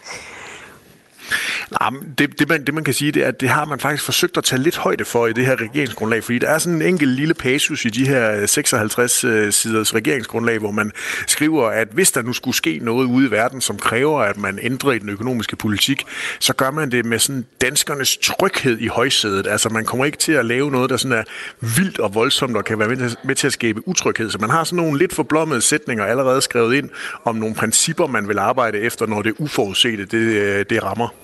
Nej, 1.71 1.89
det, 2.17 2.39
det, 2.39 2.49
man, 2.49 2.65
det 2.65 2.73
man 2.73 2.83
kan 2.83 2.93
sige, 2.93 3.11
det 3.11 3.23
er, 3.23 3.27
at 3.27 3.41
det 3.41 3.49
har 3.49 3.65
man 3.65 3.79
faktisk 3.79 4.03
forsøgt 4.03 4.37
at 4.37 4.43
tage 4.43 4.61
lidt 4.61 4.77
højde 4.77 5.05
for 5.05 5.27
i 5.27 5.33
det 5.33 5.45
her 5.45 5.55
regeringsgrundlag, 5.61 6.23
fordi 6.23 6.39
der 6.39 6.49
er 6.49 6.57
sådan 6.57 6.81
en 6.81 6.87
enkelt 6.87 7.11
lille 7.11 7.33
passus 7.33 7.85
i 7.85 7.89
de 7.89 8.07
her 8.07 8.31
56-siders 8.31 9.65
øh, 9.65 9.95
regeringsgrundlag, 9.95 10.59
hvor 10.59 10.71
man 10.71 10.91
skriver, 11.27 11.67
at 11.67 11.87
hvis 11.91 12.11
der 12.11 12.21
nu 12.21 12.33
skulle 12.33 12.57
ske 12.57 12.79
noget 12.81 13.05
ude 13.05 13.27
i 13.27 13.31
verden, 13.31 13.61
som 13.61 13.77
kræver, 13.77 14.21
at 14.21 14.37
man 14.37 14.59
ændrer 14.61 14.91
i 14.91 14.99
den 14.99 15.09
økonomiske 15.09 15.55
politik, 15.55 16.03
så 16.39 16.53
gør 16.53 16.71
man 16.71 16.91
det 16.91 17.05
med 17.05 17.19
sådan 17.19 17.45
danskernes 17.61 18.17
tryghed 18.17 18.79
i 18.79 18.87
højsædet. 18.87 19.47
Altså 19.47 19.69
man 19.69 19.85
kommer 19.85 20.05
ikke 20.05 20.17
til 20.17 20.31
at 20.31 20.45
lave 20.45 20.71
noget, 20.71 20.89
der 20.89 20.97
sådan 20.97 21.17
er 21.17 21.23
vildt 21.59 21.99
og 21.99 22.15
voldsomt 22.15 22.57
og 22.57 22.65
kan 22.65 22.79
være 22.79 22.87
med 22.87 22.97
til, 22.97 23.17
med 23.23 23.35
til 23.35 23.47
at 23.47 23.53
skabe 23.53 23.87
utryghed. 23.87 24.29
Så 24.29 24.37
man 24.41 24.49
har 24.49 24.63
sådan 24.63 24.77
nogle 24.77 24.99
lidt 24.99 25.13
forblommede 25.13 25.61
sætninger 25.61 26.05
allerede 26.05 26.41
skrevet 26.41 26.75
ind 26.75 26.89
om 27.23 27.35
nogle 27.35 27.55
principper, 27.55 28.07
man 28.07 28.27
vil 28.27 28.39
arbejde 28.39 28.79
efter, 28.79 29.05
når 29.05 29.21
det 29.21 29.33
uforudsete 29.37 30.05
det, 30.05 30.17
øh, 30.17 30.65
det 30.69 30.83
rammer. 30.83 31.14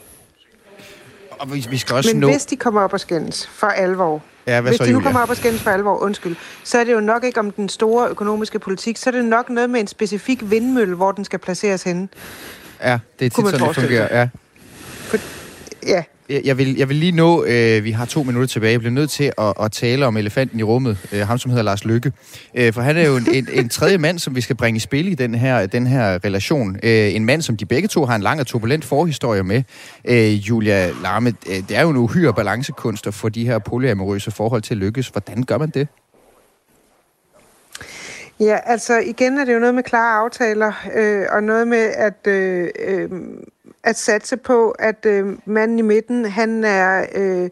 Og 1.42 1.54
vi, 1.54 1.68
vi 1.70 1.78
skal 1.78 1.96
også 1.96 2.10
Men 2.14 2.20
nå... 2.20 2.32
hvis 2.32 2.46
de 2.46 2.56
kommer 2.56 2.82
op 2.82 2.94
og 2.94 3.00
skændes 3.00 3.48
for 3.48 3.68
alvor, 3.68 4.22
Ja, 4.48 4.62
hvad 4.62 4.72
hvis 4.72 4.78
så, 4.78 4.84
de 4.84 4.90
nu 4.90 4.94
Julia? 4.96 5.04
kommer 5.06 5.22
op 5.22 5.30
og 5.30 5.38
skændes 5.38 5.62
for 5.62 5.72
alvor, 5.72 5.98
undskyld, 5.98 6.36
så 6.64 6.78
er 6.78 6.84
det 6.84 6.94
jo 6.94 7.00
nok 7.00 7.24
ikke 7.24 7.40
om 7.40 7.52
den 7.52 7.70
store 7.70 8.10
økonomiske 8.10 8.60
politik, 8.60 8.98
så 8.98 9.10
er 9.10 9.12
det 9.12 9.26
nok 9.26 9.50
noget 9.50 9.70
med 9.70 9.80
en 9.80 9.88
specifik 9.88 10.52
vindmølle, 10.52 10.96
hvor 10.96 11.12
den 11.12 11.26
skal 11.26 11.40
placeres 11.40 11.84
henne. 11.84 12.08
Ja, 12.84 13.00
det 13.20 13.26
er 13.26 13.30
tit 13.30 13.50
sådan, 13.50 13.68
det 13.68 13.76
fungerer. 13.76 14.20
Ja. 14.20 14.30
Ja. 15.88 16.04
Jeg 16.32 16.42
jeg 16.46 16.58
vil, 16.58 16.78
jeg 16.78 16.90
vil 16.90 16.98
lige 16.98 17.12
nå, 17.12 17.46
øh, 17.46 17.84
vi 17.84 17.92
har 17.92 18.06
to 18.06 18.24
minutter 18.24 18.48
tilbage, 18.48 18.72
jeg 18.72 18.80
bliver 18.80 18.94
nødt 18.94 19.10
til 19.10 19.32
at, 19.38 19.54
at 19.62 19.72
tale 19.72 20.06
om 20.06 20.18
elefanten 20.18 20.60
i 20.60 20.64
rummet, 20.64 20.98
øh, 21.14 21.28
ham 21.28 21.38
som 21.38 21.52
hedder 21.52 21.64
Lars 21.64 21.86
Lykke. 21.86 22.12
Øh, 22.56 22.74
for 22.74 22.82
han 22.82 22.98
er 22.98 23.08
jo 23.08 23.18
en, 23.18 23.28
en, 23.34 23.48
en 23.54 23.70
tredje 23.70 23.98
mand, 23.98 24.20
som 24.20 24.36
vi 24.36 24.42
skal 24.42 24.56
bringe 24.56 24.78
i 24.78 24.80
spil 24.80 25.08
i 25.08 25.16
den 25.16 25.36
her, 25.36 25.66
den 25.66 25.88
her 25.88 26.26
relation. 26.26 26.76
Øh, 26.84 27.16
en 27.16 27.26
mand, 27.26 27.42
som 27.42 27.58
de 27.58 27.66
begge 27.66 27.88
to 27.88 28.06
har 28.06 28.16
en 28.16 28.22
lang 28.22 28.40
og 28.40 28.48
turbulent 28.48 28.86
forhistorie 28.86 29.44
med. 29.44 29.64
Øh, 30.06 30.34
Julia 30.34 30.90
Larme, 31.04 31.34
øh, 31.50 31.56
det 31.56 31.78
er 31.78 31.82
jo 31.82 31.90
en 31.90 31.98
uhyre 31.98 32.34
balancekunst 32.34 33.08
at 33.08 33.14
få 33.14 33.30
de 33.30 33.46
her 33.46 33.60
polyamorøse 33.60 34.32
forhold 34.32 34.62
til 34.62 34.74
at 34.74 34.78
lykkes. 34.78 35.08
Hvordan 35.08 35.44
gør 35.44 35.58
man 35.58 35.70
det? 35.70 35.88
Ja, 38.40 38.58
altså 38.66 39.00
igen 39.00 39.38
er 39.38 39.46
det 39.46 39.54
jo 39.54 39.60
noget 39.60 39.76
med 39.76 39.84
klare 39.84 40.20
aftaler, 40.20 40.74
øh, 40.96 41.26
og 41.32 41.44
noget 41.44 41.68
med 41.68 41.92
at, 41.96 42.28
øh, 42.28 42.68
øh, 42.80 43.10
at 43.84 43.98
satse 43.98 44.38
på, 44.38 44.70
at 44.70 45.06
øh, 45.06 45.26
manden 45.46 45.80
i 45.80 45.82
midten, 45.82 46.26
han 46.26 46.64
er 46.64 47.06
øh, 47.16 47.50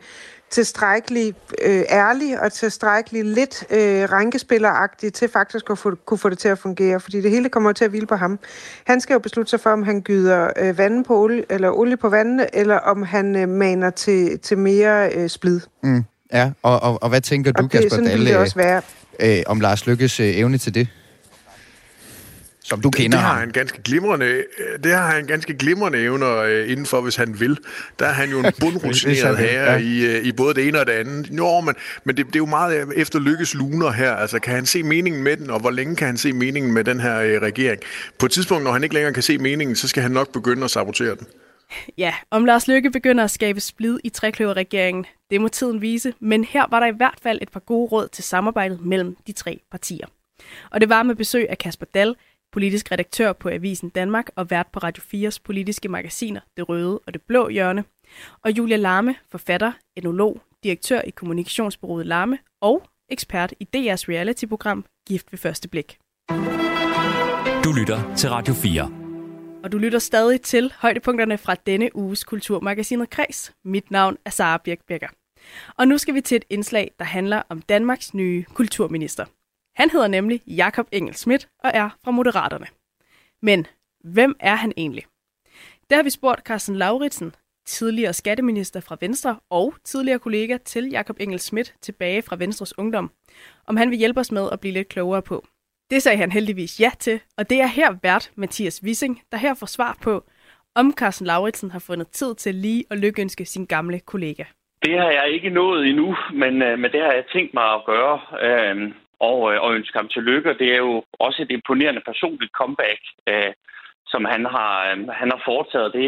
tilstrækkelig 0.49 1.33
øh, 1.61 1.83
ærlig 1.89 2.41
og 2.41 2.53
tilstrækkelig 2.53 3.25
lidt 3.25 3.63
øh, 3.69 4.11
rænkespilleragtig 4.11 5.13
til 5.13 5.29
faktisk 5.29 5.69
at 5.69 5.77
få, 5.77 5.95
kunne 6.05 6.17
få 6.17 6.29
det 6.29 6.39
til 6.39 6.47
at 6.47 6.59
fungere, 6.59 6.99
fordi 6.99 7.21
det 7.21 7.31
hele 7.31 7.49
kommer 7.49 7.71
til 7.71 7.85
at 7.85 7.89
hvile 7.89 8.07
på 8.07 8.15
ham. 8.15 8.39
Han 8.85 9.01
skal 9.01 9.13
jo 9.13 9.19
beslutte 9.19 9.49
sig 9.49 9.59
for, 9.59 9.69
om 9.69 9.83
han 9.83 10.01
gyder 10.01 10.49
øh, 10.57 10.77
vand 10.77 11.05
på 11.05 11.21
olie, 11.23 11.43
eller 11.49 11.71
olie 11.71 11.97
på 11.97 12.09
vandene, 12.09 12.55
eller 12.55 12.77
om 12.77 13.03
han 13.03 13.35
øh, 13.35 13.49
maner 13.49 13.89
til, 13.89 14.39
til 14.39 14.57
mere 14.57 15.09
øh, 15.15 15.29
splid. 15.29 15.59
Mm. 15.83 16.03
Ja, 16.33 16.51
og, 16.63 16.83
og, 16.83 17.03
og 17.03 17.09
hvad 17.09 17.21
tænker 17.21 17.51
du, 17.51 17.63
Og 17.63 17.71
det, 17.71 17.81
Kasper 17.81 18.03
Dalle, 18.03 18.25
det 18.25 18.37
også 18.37 18.55
være. 18.55 18.81
øh, 19.19 19.43
om 19.47 19.59
Lars 19.59 19.87
Lykkes 19.87 20.19
øh, 20.19 20.37
evne 20.37 20.57
til 20.57 20.73
det? 20.73 20.87
Som 22.69 22.81
du 22.81 22.89
kender 22.89 23.17
det 23.17 23.25
har 23.25 23.33
ham. 23.33 23.39
han 23.39 23.51
ganske 23.51 23.81
glimrende, 23.81 24.43
det 24.83 24.91
har 24.91 25.11
han 25.11 25.25
ganske 25.25 25.53
glimrende 25.53 25.99
evner 25.99 26.37
øh, 26.37 26.71
indenfor, 26.71 27.01
hvis 27.01 27.15
han 27.15 27.39
vil. 27.39 27.57
Der 27.99 28.05
er 28.05 28.13
han 28.13 28.29
jo 28.29 28.39
en 28.39 28.53
bundrutineret 28.61 29.37
herre 29.37 29.71
ja. 29.71 29.77
i, 29.77 30.17
øh, 30.17 30.25
i 30.25 30.31
både 30.31 30.53
det 30.53 30.67
ene 30.67 30.79
og 30.79 30.85
det 30.85 30.91
andet. 30.91 31.29
Jo, 31.37 31.59
men, 31.59 31.75
men 32.03 32.17
det, 32.17 32.25
det 32.25 32.35
er 32.35 32.39
jo 32.39 32.45
meget 32.45 32.81
øh, 32.81 32.87
efter 32.95 33.19
lykkes 33.19 33.53
luner 33.53 33.91
her. 33.91 34.13
Altså, 34.13 34.39
kan 34.39 34.53
han 34.53 34.65
se 34.65 34.83
meningen 34.83 35.23
med 35.23 35.37
den, 35.37 35.49
og 35.49 35.59
hvor 35.59 35.71
længe 35.71 35.95
kan 35.95 36.07
han 36.07 36.17
se 36.17 36.33
meningen 36.33 36.73
med 36.73 36.83
den 36.83 36.99
her 36.99 37.19
øh, 37.19 37.41
regering? 37.41 37.81
På 38.19 38.25
et 38.25 38.31
tidspunkt, 38.31 38.63
når 38.63 38.71
han 38.71 38.83
ikke 38.83 38.95
længere 38.95 39.13
kan 39.13 39.23
se 39.23 39.37
meningen, 39.37 39.75
så 39.75 39.87
skal 39.87 40.03
han 40.03 40.11
nok 40.11 40.31
begynde 40.31 40.63
at 40.63 40.71
sabotere 40.71 41.15
den. 41.15 41.27
Ja, 41.97 42.13
om 42.31 42.45
Lars 42.45 42.67
Løkke 42.67 42.91
begynder 42.91 43.23
at 43.23 43.31
skabe 43.31 43.59
splid 43.59 43.99
i 44.03 44.09
trekløverregeringen, 44.09 45.05
det 45.29 45.41
må 45.41 45.47
tiden 45.47 45.81
vise, 45.81 46.13
men 46.19 46.43
her 46.43 46.65
var 46.69 46.79
der 46.79 46.87
i 46.87 46.95
hvert 46.97 47.17
fald 47.23 47.39
et 47.41 47.49
par 47.51 47.59
gode 47.59 47.89
råd 47.89 48.07
til 48.07 48.23
samarbejdet 48.23 48.81
mellem 48.81 49.17
de 49.27 49.31
tre 49.31 49.59
partier. 49.71 50.07
Og 50.71 50.81
det 50.81 50.89
var 50.89 51.03
med 51.03 51.15
besøg 51.15 51.49
af 51.49 51.57
Kasper 51.57 51.85
Dal, 51.93 52.15
politisk 52.51 52.91
redaktør 52.91 53.33
på 53.33 53.49
Avisen 53.49 53.89
Danmark 53.89 54.29
og 54.35 54.49
vært 54.49 54.67
på 54.73 54.79
Radio 54.79 55.03
4's 55.03 55.39
politiske 55.43 55.89
magasiner 55.89 56.41
Det 56.57 56.69
Røde 56.69 56.99
og 57.07 57.13
Det 57.13 57.21
Blå 57.21 57.49
Hjørne, 57.49 57.83
og 58.43 58.51
Julia 58.51 58.77
Larme, 58.77 59.15
forfatter, 59.31 59.71
enolog, 59.95 60.41
direktør 60.63 61.01
i 61.01 61.09
kommunikationsbureauet 61.09 62.05
Larme 62.05 62.37
og 62.61 62.83
ekspert 63.09 63.53
i 63.59 63.67
DR's 63.75 64.09
reality-program 64.09 64.85
Gift 65.07 65.31
ved 65.31 65.39
første 65.39 65.67
blik. 65.67 65.97
Du 67.63 67.71
lytter 67.71 68.15
til 68.15 68.29
Radio 68.29 68.53
4. 68.53 68.91
Og 69.63 69.71
du 69.71 69.77
lytter 69.77 69.99
stadig 69.99 70.41
til 70.41 70.73
højdepunkterne 70.77 71.37
fra 71.37 71.55
denne 71.55 71.95
uges 71.95 72.23
Kulturmagasinet 72.23 73.09
Kreds. 73.09 73.51
Mit 73.65 73.91
navn 73.91 74.17
er 74.25 74.29
Sara 74.29 74.57
Birk 74.63 74.79
Becker. 74.87 75.07
Og 75.77 75.87
nu 75.87 75.97
skal 75.97 76.13
vi 76.13 76.21
til 76.21 76.35
et 76.35 76.45
indslag, 76.49 76.91
der 76.99 77.05
handler 77.05 77.41
om 77.49 77.61
Danmarks 77.61 78.13
nye 78.13 78.43
kulturminister. 78.53 79.25
Han 79.79 79.89
hedder 79.89 80.07
nemlig 80.07 80.41
Jakob 80.47 80.87
Engel 80.91 81.13
Schmidt 81.13 81.47
og 81.63 81.71
er 81.73 81.89
fra 82.03 82.11
Moderaterne. 82.11 82.65
Men 83.41 83.67
hvem 84.03 84.35
er 84.39 84.55
han 84.55 84.73
egentlig? 84.77 85.05
Der 85.89 85.95
har 85.95 86.03
vi 86.03 86.09
spurgt 86.09 86.47
Carsten 86.47 86.75
Lauritsen, 86.75 87.35
tidligere 87.65 88.13
skatteminister 88.13 88.79
fra 88.79 88.97
Venstre 89.01 89.39
og 89.49 89.73
tidligere 89.83 90.19
kollega 90.19 90.57
til 90.57 90.89
Jakob 90.89 91.15
Engel 91.19 91.39
Schmidt 91.39 91.75
tilbage 91.81 92.21
fra 92.21 92.35
Venstres 92.35 92.77
Ungdom, 92.77 93.11
om 93.67 93.77
han 93.77 93.89
vil 93.89 93.97
hjælpe 93.97 94.19
os 94.19 94.31
med 94.31 94.49
at 94.51 94.59
blive 94.59 94.73
lidt 94.73 94.89
klogere 94.89 95.21
på, 95.21 95.45
det 95.91 96.01
sagde 96.01 96.17
han 96.17 96.31
heldigvis 96.31 96.79
ja 96.79 96.91
til, 96.99 97.19
og 97.37 97.49
det 97.49 97.61
er 97.61 97.67
her 97.67 97.95
vært 98.03 98.31
Mathias 98.35 98.81
Wissing, 98.83 99.21
der 99.31 99.37
her 99.37 99.53
får 99.53 99.65
svar 99.65 99.97
på, 100.03 100.23
om 100.75 100.93
Carsten 100.93 101.27
Lauritsen 101.27 101.71
har 101.71 101.79
fundet 101.79 102.07
tid 102.07 102.35
til 102.35 102.55
lige 102.55 102.83
at 102.91 102.97
lykønske 102.97 103.45
sin 103.45 103.65
gamle 103.65 103.99
kollega. 103.99 104.43
Det 104.83 104.99
har 104.99 105.11
jeg 105.11 105.29
ikke 105.29 105.49
nået 105.49 105.87
endnu, 105.87 106.15
men, 106.33 106.61
øh, 106.61 106.79
men 106.79 106.91
det 106.91 107.01
har 107.01 107.11
jeg 107.11 107.23
tænkt 107.33 107.53
mig 107.53 107.73
at 107.73 107.85
gøre 107.85 108.19
øh, 108.41 108.91
og, 109.27 109.37
øh, 109.51 109.57
og 109.63 109.69
ønske 109.77 109.97
ham 109.99 110.07
tillykke. 110.15 110.57
Det 110.61 110.67
er 110.75 110.81
jo 110.87 111.03
også 111.25 111.39
et 111.45 111.51
imponerende 111.57 112.01
personligt 112.09 112.51
comeback, 112.59 113.01
øh, 113.29 113.51
som 114.11 114.21
han 114.33 114.41
har, 114.55 114.73
øh, 114.89 114.97
han 115.21 115.29
har 115.33 115.41
foretaget. 115.49 115.89
Det, 115.97 116.07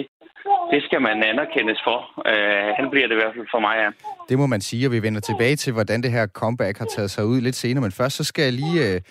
det 0.74 0.80
skal 0.88 1.01
man 1.07 1.24
anerkendes 1.32 1.80
for. 1.88 1.99
Øh, 2.32 2.70
han 2.80 2.86
bliver 2.91 3.07
det 3.07 3.16
i 3.16 3.22
hvert 3.22 3.36
fald 3.36 3.47
for 3.55 3.62
mig, 3.68 3.76
ja. 3.84 3.89
Det 4.30 4.38
må 4.41 4.45
man 4.53 4.62
sige, 4.62 4.88
og 4.88 4.91
vi 4.91 5.01
vender 5.07 5.22
tilbage 5.22 5.55
til, 5.55 5.74
hvordan 5.74 6.01
det 6.03 6.12
her 6.12 6.28
comeback 6.28 6.78
har 6.78 6.89
taget 6.95 7.12
sig 7.12 7.26
ud 7.26 7.41
lidt 7.41 7.55
senere. 7.55 7.82
Men 7.82 7.91
først 7.91 8.16
så 8.18 8.24
skal 8.24 8.43
jeg 8.43 8.53
lige 8.53 8.80
øh, 8.88 9.01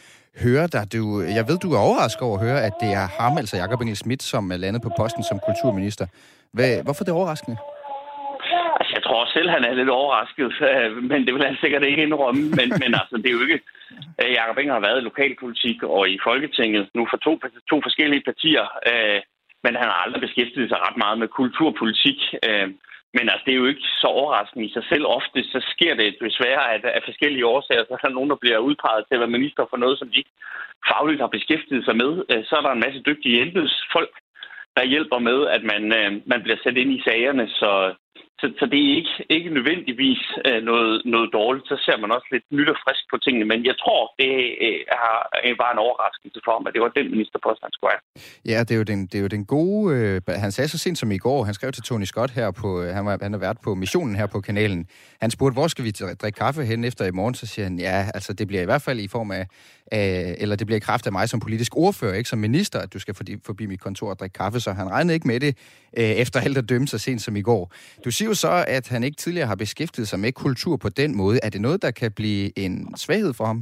høre 0.44 0.66
dig. 0.74 0.92
Du, 0.92 1.20
jeg 1.38 1.44
ved, 1.48 1.58
du 1.58 1.72
er 1.72 1.78
overrasket 1.78 2.22
over 2.22 2.38
at 2.38 2.44
høre, 2.46 2.60
at 2.68 2.72
det 2.80 2.90
er 2.92 3.06
ham, 3.20 3.38
altså 3.38 3.56
Jakob 3.56 3.80
Engel 3.80 3.96
Schmidt, 3.96 4.22
som 4.22 4.52
er 4.52 4.56
landet 4.56 4.82
på 4.82 4.90
posten 4.98 5.22
som 5.30 5.38
kulturminister. 5.46 6.06
Hvad, 6.52 6.82
hvorfor 6.84 7.02
er 7.02 7.04
det 7.04 7.14
overraskende? 7.14 7.56
Tror 9.10 9.22
også 9.24 9.32
selv, 9.38 9.50
han 9.50 9.64
er 9.64 9.74
lidt 9.74 9.96
overrasket, 10.00 10.52
øh, 10.70 10.90
men 11.10 11.20
det 11.26 11.32
vil 11.34 11.48
han 11.48 11.56
sikkert 11.60 11.84
ikke 11.84 12.02
indrømme. 12.02 12.42
Men, 12.58 12.68
men 12.82 12.90
altså, 13.00 13.14
det 13.22 13.28
er 13.28 13.36
jo 13.38 13.46
ikke... 13.46 13.60
Øh, 14.20 14.32
Jakob 14.38 14.58
Inger 14.58 14.74
har 14.74 14.86
været 14.86 15.00
i 15.00 15.08
lokalpolitik 15.10 15.82
og 15.82 16.02
i 16.14 16.18
Folketinget 16.28 16.84
nu 16.94 17.02
for 17.10 17.18
to, 17.26 17.32
to 17.70 17.76
forskellige 17.86 18.26
partier, 18.30 18.64
øh, 18.90 19.20
men 19.64 19.72
han 19.80 19.88
har 19.90 19.98
aldrig 20.04 20.22
beskæftiget 20.26 20.68
sig 20.70 20.78
ret 20.86 20.98
meget 21.04 21.18
med 21.18 21.28
kulturpolitik. 21.28 22.18
Øh, 22.48 22.68
men 23.16 23.24
altså, 23.30 23.44
det 23.46 23.52
er 23.52 23.62
jo 23.62 23.72
ikke 23.72 23.86
så 24.02 24.08
overraskende 24.20 24.66
i 24.66 24.74
sig 24.76 24.84
selv. 24.90 25.04
Ofte 25.18 25.38
så 25.52 25.60
sker 25.72 25.94
det 25.94 26.16
desværre 26.26 26.64
at 26.74 26.84
af 26.84 27.02
forskellige 27.04 27.46
årsager, 27.54 27.84
så 27.84 27.92
er 27.94 28.08
der 28.08 28.18
nogen, 28.18 28.30
der 28.30 28.42
bliver 28.44 28.58
udpeget 28.68 29.04
til 29.04 29.14
at 29.14 29.20
være 29.20 29.36
minister 29.36 29.64
for 29.70 29.78
noget, 29.84 29.98
som 29.98 30.08
de 30.08 30.18
ikke 30.22 30.34
fagligt 30.90 31.20
har 31.20 31.36
beskæftiget 31.36 31.84
sig 31.84 31.96
med. 32.02 32.12
Øh, 32.30 32.42
så 32.48 32.52
er 32.56 32.62
der 32.62 32.72
en 32.72 32.84
masse 32.86 33.00
dygtige 33.08 33.42
embedsfolk, 33.42 34.14
der 34.76 34.92
hjælper 34.92 35.18
med, 35.18 35.38
at 35.56 35.62
man, 35.72 35.82
man 36.32 36.42
bliver 36.42 36.58
sat 36.64 36.76
ind 36.76 36.92
i 36.92 37.02
sagerne. 37.06 37.48
Så, 37.48 37.94
så, 38.40 38.46
så 38.58 38.64
det 38.72 38.78
er 38.86 38.92
ikke, 39.00 39.14
ikke 39.36 39.50
nødvendigvis 39.56 40.22
øh, 40.48 40.60
noget, 40.70 41.02
noget 41.14 41.28
dårligt. 41.38 41.66
Så 41.70 41.76
ser 41.86 41.96
man 42.02 42.10
også 42.16 42.28
lidt 42.34 42.46
nyt 42.58 42.68
og 42.74 42.78
frisk 42.84 43.02
på 43.10 43.16
tingene. 43.24 43.46
Men 43.52 43.58
jeg 43.70 43.76
tror, 43.82 44.00
det 44.22 44.34
øh, 44.66 44.80
er, 44.98 45.10
øh, 45.44 45.52
var 45.62 45.70
en 45.72 45.80
overraskelse 45.86 46.40
for 46.44 46.52
ham, 46.56 46.66
at 46.66 46.72
det 46.74 46.82
var 46.84 46.92
den 46.98 47.08
ministerpost, 47.14 47.60
han 47.66 47.72
skulle 47.76 47.92
have. 47.94 48.04
Ja, 48.52 48.58
det 48.66 48.72
er 48.74 48.80
jo 48.82 48.86
den, 48.92 49.00
det 49.10 49.16
er 49.18 49.24
jo 49.26 49.32
den 49.36 49.44
gode... 49.56 49.84
Øh, 49.96 50.20
han 50.44 50.52
sagde 50.52 50.68
så 50.68 50.78
sent 50.78 50.98
som 50.98 51.10
i 51.18 51.20
går, 51.26 51.38
han 51.48 51.54
skrev 51.54 51.72
til 51.72 51.82
Tony 51.82 52.06
Scott 52.12 52.30
her 52.38 52.48
på... 52.50 52.68
Øh, 52.82 52.88
han, 52.96 53.04
var, 53.06 53.18
han 53.22 53.32
har 53.32 53.40
været 53.46 53.58
på 53.66 53.70
missionen 53.74 54.14
her 54.16 54.26
på 54.34 54.40
kanalen. 54.40 54.86
Han 55.20 55.30
spurgte, 55.30 55.54
hvor 55.58 55.68
skal 55.68 55.84
vi 55.84 55.90
drikke 56.22 56.38
kaffe 56.44 56.62
hen 56.64 56.84
efter 56.84 57.04
i 57.04 57.10
morgen? 57.10 57.34
Så 57.34 57.46
siger 57.46 57.64
han, 57.68 57.78
ja, 57.78 57.98
altså 58.14 58.32
det 58.32 58.46
bliver 58.48 58.62
i 58.62 58.68
hvert 58.70 58.82
fald 58.82 58.98
i 59.00 59.08
form 59.08 59.30
af... 59.30 59.46
Øh, 59.94 60.34
eller 60.42 60.56
det 60.56 60.66
bliver 60.66 60.76
i 60.76 60.86
kraft 60.88 61.06
af 61.06 61.12
mig 61.12 61.28
som 61.28 61.40
politisk 61.40 61.76
ordfører, 61.76 62.14
ikke 62.14 62.30
som 62.30 62.38
minister, 62.38 62.78
at 62.78 62.92
du 62.94 62.98
skal 62.98 63.14
forbi, 63.14 63.36
forbi 63.46 63.66
mit 63.66 63.80
kontor 63.80 64.10
og 64.10 64.18
drikke 64.18 64.34
kaffe. 64.34 64.60
Så 64.60 64.72
han 64.72 64.90
regnede 64.90 65.14
ikke 65.14 65.26
med 65.26 65.40
det, 65.40 65.56
øh, 65.98 66.04
efter 66.04 66.40
alt 66.40 66.58
at 66.58 66.68
dømme 66.68 66.88
så 66.88 66.98
sent 66.98 67.22
som 67.22 67.36
i 67.36 67.42
går. 67.42 67.72
Du 68.04 68.09
siger 68.10 68.28
jo 68.28 68.34
så, 68.34 68.64
at 68.68 68.88
han 68.88 69.02
ikke 69.04 69.16
tidligere 69.16 69.46
har 69.52 69.56
beskæftiget 69.64 70.08
sig 70.08 70.20
med 70.20 70.32
kultur 70.32 70.76
på 70.76 70.88
den 70.88 71.16
måde. 71.16 71.38
Er 71.42 71.50
det 71.50 71.60
noget, 71.60 71.82
der 71.82 71.90
kan 71.90 72.12
blive 72.12 72.58
en 72.64 72.96
svaghed 72.96 73.34
for 73.34 73.44
ham? 73.44 73.60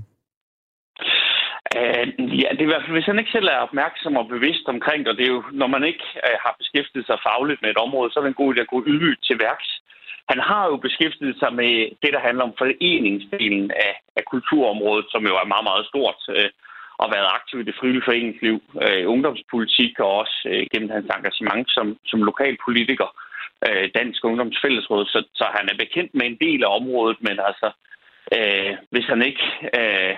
Øh, 1.77 2.05
ja, 2.43 2.49
det 2.55 2.61
er 2.61 2.69
i 2.69 2.73
hvert 2.73 2.85
fald, 2.85 2.97
hvis 2.99 3.11
han 3.11 3.19
ikke 3.19 3.37
selv 3.37 3.49
er 3.55 3.67
opmærksom 3.67 4.17
og 4.21 4.27
bevidst 4.35 4.67
omkring 4.75 5.01
det, 5.01 5.11
og 5.13 5.17
det 5.19 5.25
er 5.27 5.35
jo, 5.37 5.43
når 5.53 5.69
man 5.75 5.85
ikke 5.91 6.07
øh, 6.27 6.37
har 6.45 6.55
beskæftiget 6.61 7.07
sig 7.07 7.19
fagligt 7.29 7.63
med 7.63 7.71
et 7.71 7.83
område, 7.87 8.11
så 8.11 8.17
er 8.19 8.23
det 8.23 8.33
en 8.33 8.43
god 8.43 8.55
idé 8.55 8.61
at 8.61 8.75
gå 8.75 8.79
ydmygt 8.87 9.23
til 9.25 9.37
værks. 9.47 9.69
Han 10.33 10.41
har 10.51 10.65
jo 10.71 10.77
beskæftiget 10.87 11.37
sig 11.43 11.53
med 11.61 11.73
det, 12.03 12.11
der 12.15 12.27
handler 12.27 12.45
om 12.45 12.59
foreningsdelen 12.59 13.71
af, 13.87 13.95
af 14.19 14.25
kulturområdet, 14.33 15.07
som 15.13 15.23
jo 15.29 15.35
er 15.43 15.53
meget, 15.53 15.67
meget 15.71 15.85
stort, 15.91 16.21
øh, 16.37 16.51
og 17.03 17.07
været 17.15 17.35
aktiv 17.39 17.57
i 17.61 17.69
det 17.69 17.79
frivillige 17.79 18.09
foreningsliv, 18.09 18.57
øh, 18.85 19.03
ungdomspolitik 19.13 19.93
og 20.05 20.11
også 20.23 20.37
øh, 20.53 20.63
gennem 20.73 20.91
hans 20.97 21.09
engagement 21.17 21.67
som, 21.77 21.87
som 22.11 22.21
lokalpolitiker, 22.31 23.09
øh, 23.67 23.85
Dansk 23.95 24.25
Ungdomsfællesråd, 24.25 25.05
så, 25.07 25.21
så 25.35 25.45
han 25.57 25.69
er 25.73 25.77
bekendt 25.85 26.13
med 26.15 26.27
en 26.27 26.39
del 26.47 26.65
af 26.65 26.75
området, 26.79 27.19
men 27.21 27.37
altså, 27.49 27.69
øh, 28.37 28.73
hvis 28.91 29.07
han 29.13 29.23
ikke 29.23 29.45
øh, 29.79 30.15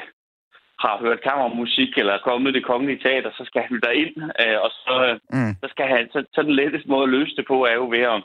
har 0.85 0.97
hørt 1.05 1.27
kammermusik 1.29 1.93
eller 1.97 2.13
er 2.13 2.27
kommet 2.29 2.51
i 2.51 2.57
det 2.59 2.65
kongelige 2.71 3.03
teater, 3.07 3.31
så 3.39 3.45
skal 3.45 3.63
han 3.69 3.81
derind, 3.87 4.17
øh, 4.43 4.59
og 4.65 4.71
så, 4.85 5.19
mm. 5.37 5.53
så 5.63 5.67
skal 5.71 5.87
han, 5.95 6.03
så, 6.13 6.19
så 6.35 6.43
den 6.43 6.55
letteste 6.61 6.89
måde 6.89 7.07
at 7.09 7.15
løse 7.17 7.37
det 7.37 7.47
på 7.47 7.57
er 7.65 7.75
jo 7.75 7.87
ved 7.97 8.05
at, 8.15 8.19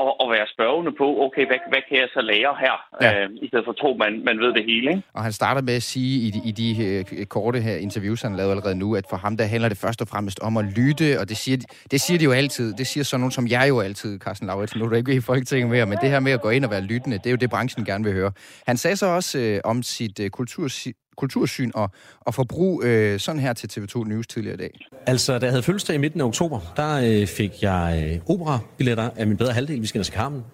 at, 0.00 0.12
at 0.22 0.28
være 0.34 0.46
spørgende 0.54 0.92
på, 1.00 1.06
okay, 1.26 1.44
hvad, 1.46 1.60
hvad 1.72 1.82
kan 1.88 1.96
jeg 2.02 2.08
så 2.16 2.20
lære 2.20 2.52
her, 2.64 2.74
ja. 3.02 3.24
øh, 3.24 3.30
i 3.44 3.46
stedet 3.48 3.64
for 3.64 3.72
at 3.72 3.78
tro, 3.82 3.90
man, 4.04 4.12
man 4.24 4.36
ved 4.38 4.52
det 4.58 4.64
hele, 4.64 4.90
ikke? 4.90 5.02
Og 5.14 5.22
han 5.22 5.32
starter 5.32 5.62
med 5.62 5.74
at 5.74 5.82
sige 5.82 6.14
i 6.26 6.30
de, 6.30 6.40
i 6.48 6.52
de 6.60 6.68
øh, 6.86 7.26
korte 7.26 7.60
her 7.60 7.76
interviews, 7.76 8.22
han 8.22 8.36
lavet 8.36 8.50
allerede 8.50 8.74
nu, 8.74 8.96
at 8.96 9.06
for 9.10 9.16
ham 9.16 9.36
der 9.36 9.44
handler 9.44 9.68
det 9.68 9.78
først 9.78 10.00
og 10.00 10.08
fremmest 10.08 10.40
om 10.40 10.56
at 10.56 10.64
lytte, 10.64 11.20
og 11.20 11.28
det 11.28 11.36
siger, 11.36 11.58
det 11.90 12.00
siger 12.00 12.18
de 12.18 12.24
jo 12.24 12.32
altid. 12.32 12.74
Det 12.74 12.86
siger 12.86 13.04
sådan 13.04 13.20
nogen 13.20 13.32
som 13.32 13.46
jeg 13.48 13.64
jo 13.68 13.80
altid, 13.80 14.18
Carsten 14.18 14.46
Lauritsen. 14.46 14.78
Nu 14.78 14.84
er 14.84 14.88
du 14.88 14.94
ikke 14.94 15.14
i 15.14 15.20
Folketinget 15.20 15.70
mere, 15.70 15.86
men 15.86 15.98
det 15.98 16.10
her 16.10 16.20
med 16.20 16.32
at 16.32 16.40
gå 16.40 16.50
ind 16.50 16.64
og 16.64 16.70
være 16.70 16.80
lyttende, 16.80 17.18
det 17.18 17.26
er 17.26 17.30
jo 17.30 17.36
det, 17.36 17.50
branchen 17.50 17.84
gerne 17.84 18.04
vil 18.04 18.12
høre. 18.12 18.32
Han 18.66 18.76
sagde 18.76 18.96
så 18.96 19.06
også 19.06 19.38
øh, 19.38 19.60
om 19.64 19.82
sit 19.82 20.20
øh, 20.20 20.30
kultur, 20.30 20.68
kultursyn 21.16 21.70
og, 21.74 21.90
og 22.20 22.34
forbrug 22.34 22.84
øh, 22.84 23.20
sådan 23.20 23.40
her 23.40 23.52
til 23.52 23.66
TV2 23.66 24.04
News 24.04 24.26
tidligere 24.26 24.54
i 24.54 24.58
dag. 24.58 24.86
Altså, 25.06 25.38
da 25.38 25.46
jeg 25.46 25.52
havde 25.52 25.62
fødselsdag 25.62 25.94
i 25.94 25.98
midten 25.98 26.20
af 26.20 26.24
oktober, 26.24 26.60
der 26.76 27.20
øh, 27.20 27.26
fik 27.26 27.62
jeg 27.62 28.04
øh, 28.06 28.34
operabilletter 28.34 29.10
af 29.16 29.26
min 29.26 29.36
bedre 29.36 29.52
halvdel. 29.52 29.82
Vi 29.82 29.86
skal 29.86 30.02
til 30.02 30.14
Carmen. 30.14 30.44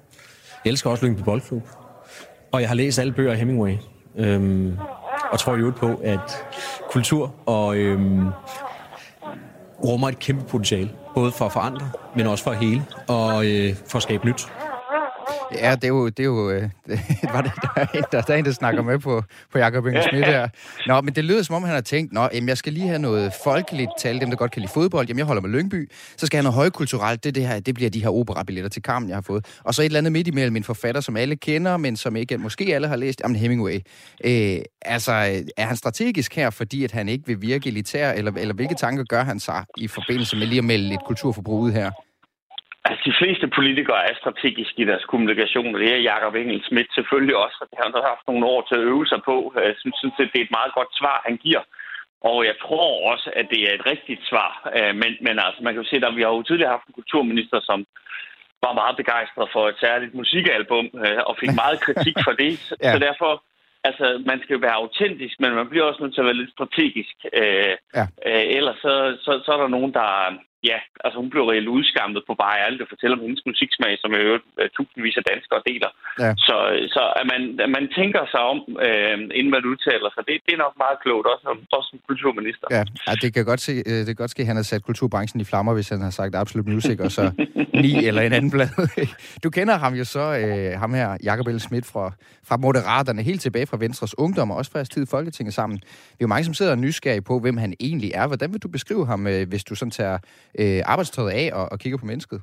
Jeg 0.65 0.71
elsker 0.71 0.91
også 0.91 1.07
Lyngby 1.07 1.21
Boldklub. 1.21 1.63
Og 2.53 2.61
jeg 2.61 2.69
har 2.69 2.75
læst 2.75 2.99
alle 2.99 3.13
bøger 3.13 3.33
af 3.33 3.39
Hemingway. 3.39 3.75
Øhm, 4.17 4.77
og 5.33 5.39
tror 5.39 5.57
jo 5.57 5.73
på, 5.77 6.01
at 6.05 6.45
kultur 6.91 7.35
og 7.47 7.77
øhm, 7.77 8.27
rummer 9.85 10.09
et 10.09 10.19
kæmpe 10.19 10.45
potentiale. 10.45 10.91
Både 11.15 11.33
for 11.33 11.45
at 11.45 11.53
forandre, 11.53 11.91
men 12.17 12.27
også 12.27 12.45
for 12.45 12.51
at 12.51 12.59
hele 12.59 12.85
og 13.09 13.47
øh, 13.47 13.75
for 13.87 13.97
at 13.97 14.03
skabe 14.03 14.27
nyt. 14.27 14.49
Ja, 15.55 15.75
det 15.75 15.85
er 15.85 15.89
jo... 15.89 16.09
Det 16.09 16.21
er 16.21 16.25
jo 16.25 16.51
øh, 16.51 16.63
det, 16.87 17.01
var 17.33 17.41
det, 17.43 17.53
der, 17.63 17.69
er 17.77 17.87
en, 17.95 18.05
der, 18.13 18.21
der 18.21 18.35
er 18.35 18.39
en, 18.39 18.45
der 18.45 18.53
snakker 18.53 18.83
med 18.83 18.99
på, 18.99 19.23
på 19.53 19.59
Jacob 19.59 19.87
Inge 19.87 20.03
Schmidt 20.03 20.27
her. 20.27 20.49
Nå, 20.87 21.01
men 21.01 21.15
det 21.15 21.25
lyder 21.25 21.43
som 21.43 21.55
om, 21.55 21.63
han 21.63 21.75
har 21.75 21.81
tænkt, 21.81 22.13
Nå, 22.13 22.29
jamen, 22.35 22.49
jeg 22.49 22.59
skal 22.59 22.73
lige 22.73 22.87
have 22.87 22.99
noget 22.99 23.33
folkeligt 23.45 23.91
tal, 23.99 24.21
dem 24.21 24.31
der 24.31 24.37
godt 24.37 24.51
kan 24.51 24.61
lide 24.61 24.73
fodbold. 24.73 25.09
Jamen, 25.09 25.19
jeg 25.19 25.27
holder 25.27 25.43
med 25.43 25.51
Lyngby. 25.51 25.91
Så 26.17 26.27
skal 26.27 26.37
jeg 26.37 26.43
have 26.43 26.45
noget 26.45 26.55
højkulturelt. 26.55 27.25
Det, 27.25 27.35
det, 27.35 27.47
her, 27.49 27.61
det 27.61 27.75
bliver 27.75 27.91
de 27.91 28.03
her 28.03 28.09
operabilletter 28.09 28.69
til 28.69 28.83
Carmen, 28.83 29.09
jeg 29.09 29.17
har 29.17 29.23
fået. 29.23 29.47
Og 29.65 29.75
så 29.75 29.83
et 29.83 29.87
eller 29.87 29.99
andet 29.99 30.13
midt 30.13 30.29
imellem 30.29 30.57
en 30.57 30.65
forfatter, 30.65 31.01
som 31.01 31.17
alle 31.17 31.37
kender, 31.37 31.77
men 31.77 31.97
som 31.97 32.17
ikke 32.17 32.39
måske 32.39 32.75
alle 32.75 32.89
har 32.89 32.97
læst. 32.97 33.21
Jamen, 33.25 33.37
Hemingway. 33.37 33.81
Øh, 34.25 34.59
altså, 34.83 35.13
er 35.57 35.67
han 35.67 35.77
strategisk 35.77 36.37
her, 36.37 36.51
fordi 36.51 36.85
at 36.85 36.93
han 36.93 37.09
ikke 37.09 37.27
vil 37.27 37.43
virke 37.43 37.69
elitær, 37.69 38.13
eller, 38.13 38.33
eller 38.37 38.55
hvilke 38.55 38.75
tanker 38.75 39.05
gør 39.05 39.25
han 39.25 39.41
sig 39.41 39.65
i 39.77 39.89
forbindelse 39.89 40.37
med 40.37 40.47
lige 40.47 40.59
at 40.59 40.65
melde 40.65 40.95
et 40.95 41.01
kulturforbrug 41.07 41.61
ud 41.61 41.73
her? 41.73 41.91
Altså, 42.89 43.03
de 43.11 43.19
fleste 43.21 43.47
politikere 43.59 44.03
er 44.11 44.15
strategiske 44.23 44.83
i 44.83 44.89
deres 44.91 45.05
kommunikation, 45.13 45.75
og 45.75 45.81
det 45.81 45.91
er 45.93 46.07
Jacob 46.11 46.35
Engel 46.35 46.63
Schmidt 46.67 46.91
selvfølgelig 46.95 47.37
også, 47.45 47.59
og 47.61 47.67
det 47.71 47.77
har 47.79 47.87
han 47.87 48.11
haft 48.13 48.29
nogle 48.29 48.47
år 48.53 48.61
til 48.63 48.77
at 48.79 48.87
øve 48.93 49.07
sig 49.13 49.21
på. 49.31 49.37
Jeg 49.69 49.75
synes, 49.79 50.21
at 50.23 50.31
det 50.33 50.39
er 50.41 50.47
et 50.47 50.57
meget 50.59 50.73
godt 50.79 50.93
svar, 51.01 51.17
han 51.29 51.37
giver. 51.47 51.63
Og 52.31 52.39
jeg 52.49 52.57
tror 52.65 52.89
også, 53.13 53.29
at 53.41 53.47
det 53.53 53.61
er 53.69 53.73
et 53.75 53.87
rigtigt 53.93 54.23
svar. 54.31 54.53
Øh, 54.77 54.95
men, 55.03 55.11
men 55.27 55.35
altså, 55.47 55.61
man 55.63 55.73
kan 55.73 55.83
jo 55.83 55.89
se, 55.89 55.97
at 56.07 56.17
vi 56.17 56.23
har 56.23 56.33
jo 56.37 56.43
tidligere 56.43 56.75
haft 56.77 56.87
en 56.89 56.99
kulturminister, 57.01 57.61
som 57.69 57.79
var 58.65 58.73
meget 58.81 58.97
begejstret 58.97 59.49
for 59.55 59.69
et 59.69 59.79
særligt 59.85 60.15
musikalbum, 60.15 60.87
øh, 61.05 61.21
og 61.29 61.35
fik 61.43 61.55
meget 61.63 61.79
kritik 61.87 62.17
for 62.27 62.35
det. 62.43 62.53
ja. 62.85 62.93
Så 62.93 62.99
derfor, 62.99 63.33
altså, 63.89 64.23
man 64.31 64.39
skal 64.43 64.55
jo 64.55 64.61
være 64.67 64.81
autentisk, 64.83 65.35
men 65.41 65.55
man 65.55 65.69
bliver 65.69 65.85
også 65.85 66.03
nødt 66.03 66.15
til 66.15 66.21
at 66.21 66.29
være 66.31 66.41
lidt 66.43 66.57
strategisk. 66.57 67.17
Øh, 67.41 67.75
ja. 67.97 68.05
ellers 68.59 68.79
så, 68.85 68.95
så, 69.25 69.31
så 69.45 69.51
er 69.53 69.61
der 69.61 69.75
nogen, 69.77 69.93
der, 69.93 70.11
ja, 70.71 70.79
altså 71.05 71.17
hun 71.23 71.31
blev 71.33 71.45
reelt 71.51 71.69
udskammet 71.77 72.23
på 72.29 72.35
bare 72.45 72.57
ærligt 72.65 72.83
at 72.85 72.93
fortælle 72.93 73.17
om 73.17 73.25
hendes 73.27 73.43
musiksmag, 73.51 73.93
som 74.03 74.11
jo 74.19 74.23
øh, 74.61 74.69
tusindvis 74.77 75.17
af 75.21 75.25
danskere 75.33 75.61
deler. 75.71 75.91
Ja. 76.25 76.33
Så, 76.47 76.57
så 76.95 77.03
at, 77.21 77.27
man, 77.33 77.41
at 77.65 77.71
man 77.77 77.85
tænker 77.99 78.23
sig 78.33 78.43
om, 78.53 78.59
øh, 78.87 79.17
inden 79.39 79.53
man 79.57 79.65
udtaler 79.73 80.11
sig, 80.15 80.23
det, 80.29 80.35
det 80.47 80.53
er 80.55 80.65
nok 80.67 80.77
meget 80.85 80.99
klogt, 81.05 81.27
også, 81.33 81.45
også 81.77 81.89
som 81.91 81.99
kulturminister. 82.09 82.67
Ja, 82.77 82.83
ja 83.07 83.13
det 83.23 83.31
kan 83.35 83.45
godt 83.51 83.63
se, 83.69 83.75
øh, 83.91 83.99
det 84.07 84.13
kan 84.13 84.23
godt 84.25 84.35
ske, 84.35 84.43
at 84.45 84.51
han 84.51 84.59
har 84.61 84.67
sat 84.73 84.83
kulturbranchen 84.91 85.41
i 85.45 85.47
flammer, 85.51 85.73
hvis 85.77 85.89
han 85.95 86.01
har 86.07 86.13
sagt 86.21 86.35
absolut 86.43 86.67
music, 86.75 86.97
og 87.07 87.11
så 87.19 87.25
ni 87.85 87.93
eller 88.09 88.23
en 88.23 88.33
anden 88.39 88.51
blad. 88.55 88.71
du 89.45 89.49
kender 89.51 89.77
ham 89.85 89.93
jo 90.01 90.05
så, 90.05 90.25
øh, 90.43 90.81
ham 90.83 90.95
her, 90.95 91.09
Jakob 91.29 91.47
L. 91.49 91.59
Schmidt 91.67 91.87
fra, 91.93 92.05
fra 92.49 92.57
Moderaterne, 92.57 93.23
helt 93.23 93.41
tilbage 93.41 93.67
fra 93.67 93.77
Venstres 93.77 94.19
Ungdom, 94.19 94.51
og 94.51 94.57
også 94.57 94.71
fra 94.71 94.79
jeres 94.79 94.89
tid 94.89 95.03
i 95.03 95.11
Folketinget 95.11 95.55
sammen. 95.55 95.77
Vi 95.85 96.21
er 96.21 96.27
jo 96.27 96.27
mange, 96.27 96.45
som 96.45 96.55
sidder 96.55 96.73
og 96.73 96.79
nysgerrige 96.79 97.23
på, 97.23 97.39
hvem 97.39 97.57
han 97.57 97.75
egentlig 97.81 98.11
er. 98.15 98.27
Hvordan 98.27 98.53
vil 98.53 98.63
du 98.63 98.69
beskrive 98.69 99.07
ham, 99.07 99.27
øh, 99.27 99.49
hvis 99.49 99.65
du 99.65 99.75
sådan 99.75 99.91
tager 99.91 100.19
øh, 100.61 100.81
arbejdstøjet 100.93 101.33
af 101.43 101.51
og, 101.59 101.65
og 101.73 101.79
kigger 101.79 101.99
på 101.99 102.07
mennesket? 102.07 102.41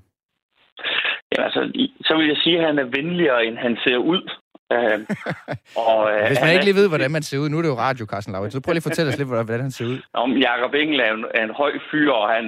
Ja, 1.33 1.43
altså, 1.47 1.61
så 2.07 2.17
vil 2.17 2.27
jeg 2.27 2.37
sige, 2.43 2.59
at 2.59 2.65
han 2.65 2.79
er 2.79 2.87
venligere, 2.99 3.45
end 3.45 3.57
han 3.57 3.77
ser 3.83 3.97
ud. 3.97 4.21
Øh, 4.73 4.99
og, 5.91 6.01
øh, 6.11 6.27
Hvis 6.27 6.41
man 6.41 6.53
ikke 6.53 6.67
lige 6.69 6.81
ved, 6.81 6.89
hvordan 6.89 7.11
man 7.11 7.23
ser 7.23 7.37
ud, 7.41 7.49
nu 7.49 7.57
er 7.57 7.61
det 7.61 7.73
jo 7.73 7.83
radio, 7.87 8.05
Carsten 8.05 8.33
Lauritz, 8.33 8.53
så 8.53 8.61
prøv 8.61 8.71
lige 8.73 8.83
at 8.85 8.89
fortælle 8.89 9.09
os 9.11 9.17
lidt, 9.17 9.29
hvordan 9.29 9.65
han 9.67 9.71
ser 9.71 9.85
ud. 9.85 9.99
Om 10.13 10.31
Jacob 10.47 10.73
Engel 10.73 10.99
er 10.99 11.11
en, 11.13 11.25
er 11.39 11.43
en 11.43 11.57
høj 11.61 11.73
fyr, 11.91 12.11
og 12.11 12.27
han, 12.35 12.45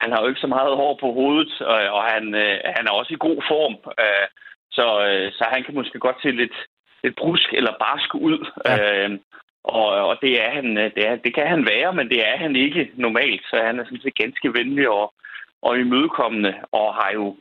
han 0.00 0.12
har 0.12 0.20
jo 0.20 0.28
ikke 0.28 0.44
så 0.44 0.50
meget 0.56 0.76
hår 0.80 0.98
på 1.00 1.08
hovedet, 1.18 1.52
og, 1.60 1.78
og 1.96 2.02
han, 2.12 2.24
øh, 2.34 2.56
han 2.76 2.84
er 2.86 2.92
også 3.00 3.12
i 3.14 3.24
god 3.26 3.38
form. 3.50 3.74
Øh, 4.04 4.26
så, 4.76 4.86
øh, 5.08 5.32
så 5.36 5.44
han 5.52 5.64
kan 5.64 5.74
måske 5.74 5.98
godt 5.98 6.18
se 6.22 6.30
lidt, 6.30 6.56
lidt 7.04 7.16
brusk 7.22 7.48
eller 7.58 7.72
barsk 7.84 8.14
ud. 8.14 8.38
Ja. 8.66 8.76
Øh, 8.86 9.10
og, 9.64 9.86
og 10.08 10.18
det, 10.22 10.42
er 10.44 10.50
han, 10.50 10.76
det, 10.76 11.02
er, 11.08 11.16
det 11.16 11.34
kan 11.34 11.46
han 11.46 11.66
være, 11.66 11.92
men 11.94 12.08
det 12.08 12.28
er 12.28 12.36
han 12.36 12.56
ikke 12.56 12.90
normalt. 12.94 13.42
Så 13.50 13.56
han 13.66 13.78
er 13.78 13.84
sådan 13.84 14.00
set 14.00 14.14
ganske 14.14 14.54
venlig 14.54 14.88
og, 14.88 15.14
og 15.62 15.78
imødekommende, 15.78 16.54
og 16.72 16.94
har 16.94 17.10
jo 17.14 17.36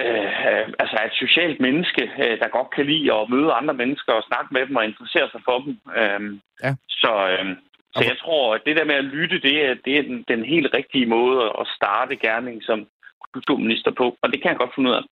øh, 0.00 0.64
altså 0.82 0.96
et 1.06 1.14
socialt 1.24 1.60
menneske, 1.60 2.02
øh, 2.24 2.38
der 2.40 2.56
godt 2.56 2.70
kan 2.70 2.86
lide 2.86 3.12
at 3.14 3.28
møde 3.28 3.52
andre 3.52 3.74
mennesker 3.74 4.12
og 4.12 4.26
snakke 4.28 4.50
med 4.54 4.66
dem 4.66 4.76
og 4.76 4.84
interessere 4.84 5.30
sig 5.30 5.40
for 5.44 5.58
dem. 5.58 5.72
Øh, 6.00 6.20
ja. 6.64 6.74
Så, 6.88 7.12
øh, 7.32 7.56
så 7.96 8.04
jeg 8.10 8.18
tror, 8.18 8.54
at 8.54 8.62
det 8.66 8.76
der 8.76 8.84
med 8.84 8.94
at 8.94 9.04
lytte, 9.04 9.40
det 9.40 9.56
er, 9.66 9.74
det 9.84 9.98
er 9.98 10.02
den, 10.02 10.24
den 10.28 10.44
helt 10.44 10.74
rigtige 10.74 11.06
måde 11.06 11.52
at 11.60 11.66
starte 11.76 12.16
gerning 12.16 12.62
som 12.62 12.86
kulturminister 13.32 13.90
på, 13.90 14.16
og 14.22 14.32
det 14.32 14.42
kan 14.42 14.50
jeg 14.50 14.58
godt 14.58 14.74
finde 14.74 14.90
ud 14.90 14.94
af. 14.94 15.02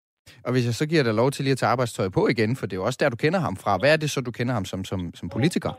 Og 0.44 0.52
hvis 0.52 0.66
jeg 0.66 0.74
så 0.74 0.86
giver 0.88 1.02
dig 1.02 1.14
lov 1.14 1.30
til 1.30 1.44
lige 1.44 1.52
at 1.52 1.58
tage 1.58 1.72
arbejdstøjet 1.74 2.12
på 2.12 2.22
igen, 2.28 2.56
for 2.56 2.66
det 2.66 2.72
er 2.72 2.80
jo 2.80 2.84
også 2.88 2.98
der, 3.02 3.14
du 3.14 3.16
kender 3.24 3.40
ham 3.40 3.56
fra. 3.56 3.72
Hvad 3.80 3.92
er 3.92 3.96
det 3.96 4.10
så, 4.10 4.20
du 4.20 4.30
kender 4.38 4.54
ham 4.54 4.64
som, 4.64 4.84
som, 4.84 5.00
som 5.14 5.28
politiker? 5.28 5.72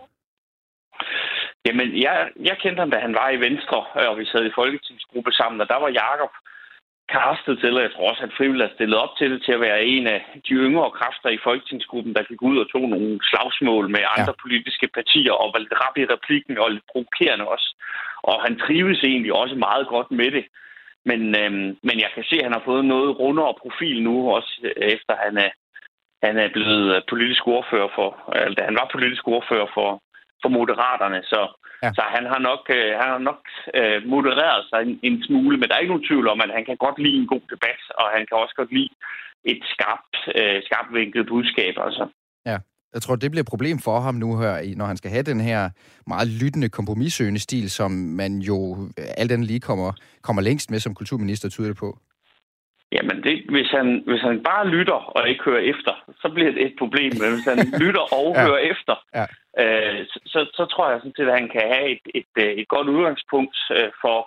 Jamen, 1.65 1.87
jeg, 2.05 2.15
jeg 2.49 2.55
kendte 2.63 2.79
ham, 2.79 2.91
da 2.91 2.99
han 2.99 3.13
var 3.21 3.29
i 3.29 3.39
Venstre, 3.47 3.79
og 4.09 4.17
vi 4.19 4.25
sad 4.25 4.45
i 4.45 4.57
folketingsgruppe 4.59 5.31
sammen, 5.31 5.61
og 5.61 5.67
der 5.67 5.79
var 5.83 5.89
Jakob 6.03 6.33
castet 7.15 7.55
til, 7.59 7.77
og 7.77 7.83
jeg 7.85 7.93
tror 7.93 8.09
også, 8.11 8.23
at 8.27 8.35
frivilligt 8.37 8.67
har 8.67 8.75
stillet 8.75 8.97
op 9.03 9.13
til 9.19 9.27
det, 9.31 9.39
til 9.45 9.53
at 9.55 9.65
være 9.67 9.85
en 9.95 10.05
af 10.15 10.19
de 10.47 10.53
yngre 10.65 10.95
kræfter 10.99 11.29
i 11.33 11.43
folketingsgruppen, 11.47 12.13
der 12.15 12.29
gik 12.29 12.41
ud 12.49 12.57
og 12.63 12.67
tog 12.73 12.85
nogle 12.95 13.11
slagsmål 13.29 13.85
med 13.95 14.03
andre 14.17 14.33
ja. 14.35 14.41
politiske 14.43 14.87
partier, 14.97 15.33
og 15.41 15.47
var 15.53 15.59
lidt 15.63 15.79
rap 15.81 15.95
i 15.97 16.05
replikken, 16.15 16.55
og 16.57 16.71
lidt 16.71 16.89
provokerende 16.91 17.45
også. 17.55 17.69
Og 18.29 18.35
han 18.45 18.53
trives 18.63 18.99
egentlig 19.09 19.33
også 19.41 19.55
meget 19.67 19.85
godt 19.95 20.09
med 20.19 20.29
det. 20.37 20.45
Men, 21.05 21.21
øhm, 21.41 21.69
men 21.87 21.97
jeg 22.03 22.09
kan 22.15 22.23
se, 22.23 22.35
at 22.35 22.43
han 22.43 22.57
har 22.57 22.63
fået 22.65 22.85
noget 22.85 23.19
rundere 23.19 23.53
profil 23.63 24.03
nu, 24.03 24.15
også 24.35 24.53
efter 24.77 25.13
han 25.25 25.37
er, 25.37 25.51
han 26.23 26.37
er 26.37 26.49
blevet 26.53 27.03
politisk 27.09 27.47
ordfører 27.47 27.89
for, 27.95 28.09
eller 28.35 28.55
da 28.55 28.63
han 28.63 28.79
var 28.81 28.89
politisk 28.91 29.27
ordfører 29.27 29.69
for, 29.73 29.89
for 30.41 30.49
Moderaterne. 30.49 31.21
Så, 31.31 31.41
ja. 31.83 31.89
så 31.97 32.03
han 32.15 32.25
har 32.31 32.39
nok, 32.49 32.63
øh, 32.77 32.91
han 33.01 33.09
har 33.15 33.23
nok 33.29 33.41
øh, 33.79 33.99
modereret 34.13 34.63
sig 34.69 34.79
en, 34.81 34.99
en 35.07 35.23
smule, 35.23 35.57
men 35.57 35.67
der 35.67 35.75
er 35.75 35.83
ikke 35.83 35.93
nogen 35.93 36.09
tvivl 36.09 36.27
om, 36.27 36.41
at 36.41 36.51
han 36.57 36.65
kan 36.65 36.77
godt 36.85 36.99
lide 36.99 37.17
en 37.21 37.31
god 37.33 37.45
debat, 37.53 37.81
og 37.99 38.05
han 38.15 38.23
kan 38.25 38.37
også 38.37 38.55
godt 38.55 38.71
lide 38.77 38.93
et 39.51 39.61
skarpt, 39.73 40.15
øh, 40.39 40.59
skarpt 40.67 40.93
vinklet 40.93 41.27
budskab. 41.27 41.75
Altså. 41.87 42.05
Jeg 42.93 43.01
tror, 43.01 43.15
det 43.15 43.31
bliver 43.31 43.43
et 43.43 43.53
problem 43.53 43.77
for 43.79 43.99
ham 43.99 44.15
nu 44.15 44.37
her, 44.37 44.75
når 44.77 44.85
han 44.85 44.97
skal 44.97 45.11
have 45.11 45.23
den 45.23 45.41
her 45.41 45.69
meget 46.07 46.27
lyttende, 46.27 46.69
kompromissøgende 46.69 47.39
stil, 47.39 47.69
som 47.69 47.91
man 47.91 48.39
jo 48.39 48.57
alt 49.17 49.31
andet 49.31 49.47
lige 49.47 49.59
kommer, 49.59 49.91
kommer 50.21 50.41
længst 50.41 50.71
med 50.71 50.79
som 50.79 50.95
kulturminister, 50.95 51.49
tyder 51.49 51.67
det 51.67 51.77
på. 51.77 51.97
Jamen, 52.95 53.17
det, 53.25 53.35
hvis, 53.55 53.69
han, 53.77 53.87
hvis 54.09 54.21
han 54.21 54.43
bare 54.51 54.67
lytter 54.67 54.99
og 55.15 55.29
ikke 55.29 55.43
hører 55.43 55.63
efter, 55.73 55.93
så 56.21 56.27
bliver 56.35 56.51
det 56.51 56.61
et 56.65 56.75
problem. 56.81 57.11
Men 57.21 57.29
hvis 57.33 57.47
han 57.51 57.59
lytter 57.83 58.05
og 58.19 58.29
ja. 58.35 58.45
hører 58.45 58.61
efter, 58.73 58.95
ja. 59.19 59.25
øh, 59.61 59.99
så, 60.33 60.39
så 60.57 60.63
tror 60.71 60.89
jeg 60.89 60.99
sådan 60.99 61.17
set, 61.17 61.29
at 61.31 61.39
han 61.39 61.49
kan 61.55 61.65
have 61.73 61.87
et, 61.95 62.03
et, 62.19 62.29
et, 62.43 62.59
et 62.59 62.67
godt 62.67 62.87
udgangspunkt 62.95 63.57
øh, 63.77 63.89
for 64.01 64.17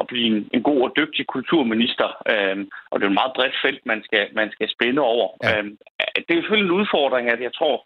at 0.00 0.06
blive 0.06 0.26
en, 0.26 0.48
en 0.54 0.62
god 0.62 0.80
og 0.82 0.92
dygtig 0.96 1.26
kulturminister. 1.26 2.08
Øh, 2.32 2.56
og 2.90 2.94
det 2.94 3.04
er 3.04 3.10
et 3.10 3.20
meget 3.20 3.36
bredt 3.36 3.56
felt, 3.64 3.86
man 3.86 4.00
skal, 4.06 4.24
man 4.40 4.50
skal 4.50 4.68
spænde 4.74 5.02
over. 5.02 5.28
Ja. 5.42 5.58
Øh, 5.58 5.64
det 6.24 6.32
er 6.32 6.40
selvfølgelig 6.40 6.70
en 6.70 6.80
udfordring, 6.80 7.30
at 7.30 7.40
jeg 7.46 7.54
tror 7.54 7.76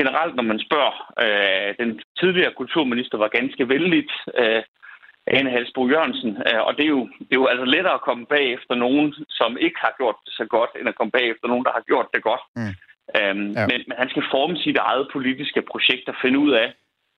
generelt, 0.00 0.34
når 0.36 0.46
man 0.52 0.60
spørger, 0.66 0.94
øh, 1.24 1.70
den 1.82 2.00
tidligere 2.20 2.52
kulturminister 2.60 3.18
var 3.18 3.28
ganske 3.28 3.68
vældigt. 3.68 4.12
Øh, 4.40 4.62
Ane 5.26 5.50
Halsbo 5.50 5.88
Jørgensen. 5.88 6.30
Øh, 6.48 6.62
og 6.66 6.72
det 6.76 6.84
er, 6.84 6.92
jo, 6.96 7.02
det 7.26 7.32
er 7.32 7.42
jo 7.42 7.46
altså 7.46 7.64
lettere 7.64 7.94
at 7.98 8.06
komme 8.08 8.26
bag 8.26 8.44
efter 8.56 8.74
nogen, 8.74 9.14
som 9.28 9.50
ikke 9.66 9.78
har 9.84 9.92
gjort 9.98 10.16
det 10.24 10.32
så 10.40 10.44
godt, 10.56 10.70
end 10.78 10.88
at 10.88 10.94
komme 10.94 11.10
bag 11.10 11.26
efter 11.30 11.46
nogen, 11.48 11.64
der 11.64 11.72
har 11.78 11.84
gjort 11.90 12.08
det 12.14 12.22
godt. 12.22 12.44
Mm. 12.56 12.74
Øhm, 13.18 13.50
ja. 13.58 13.66
men, 13.70 13.78
men 13.88 13.96
han 14.00 14.08
skal 14.10 14.24
forme 14.34 14.56
sit 14.56 14.76
eget 14.76 15.06
politiske 15.12 15.62
projekt 15.72 16.08
og 16.08 16.16
finde 16.22 16.38
ud 16.38 16.52
af, 16.62 16.68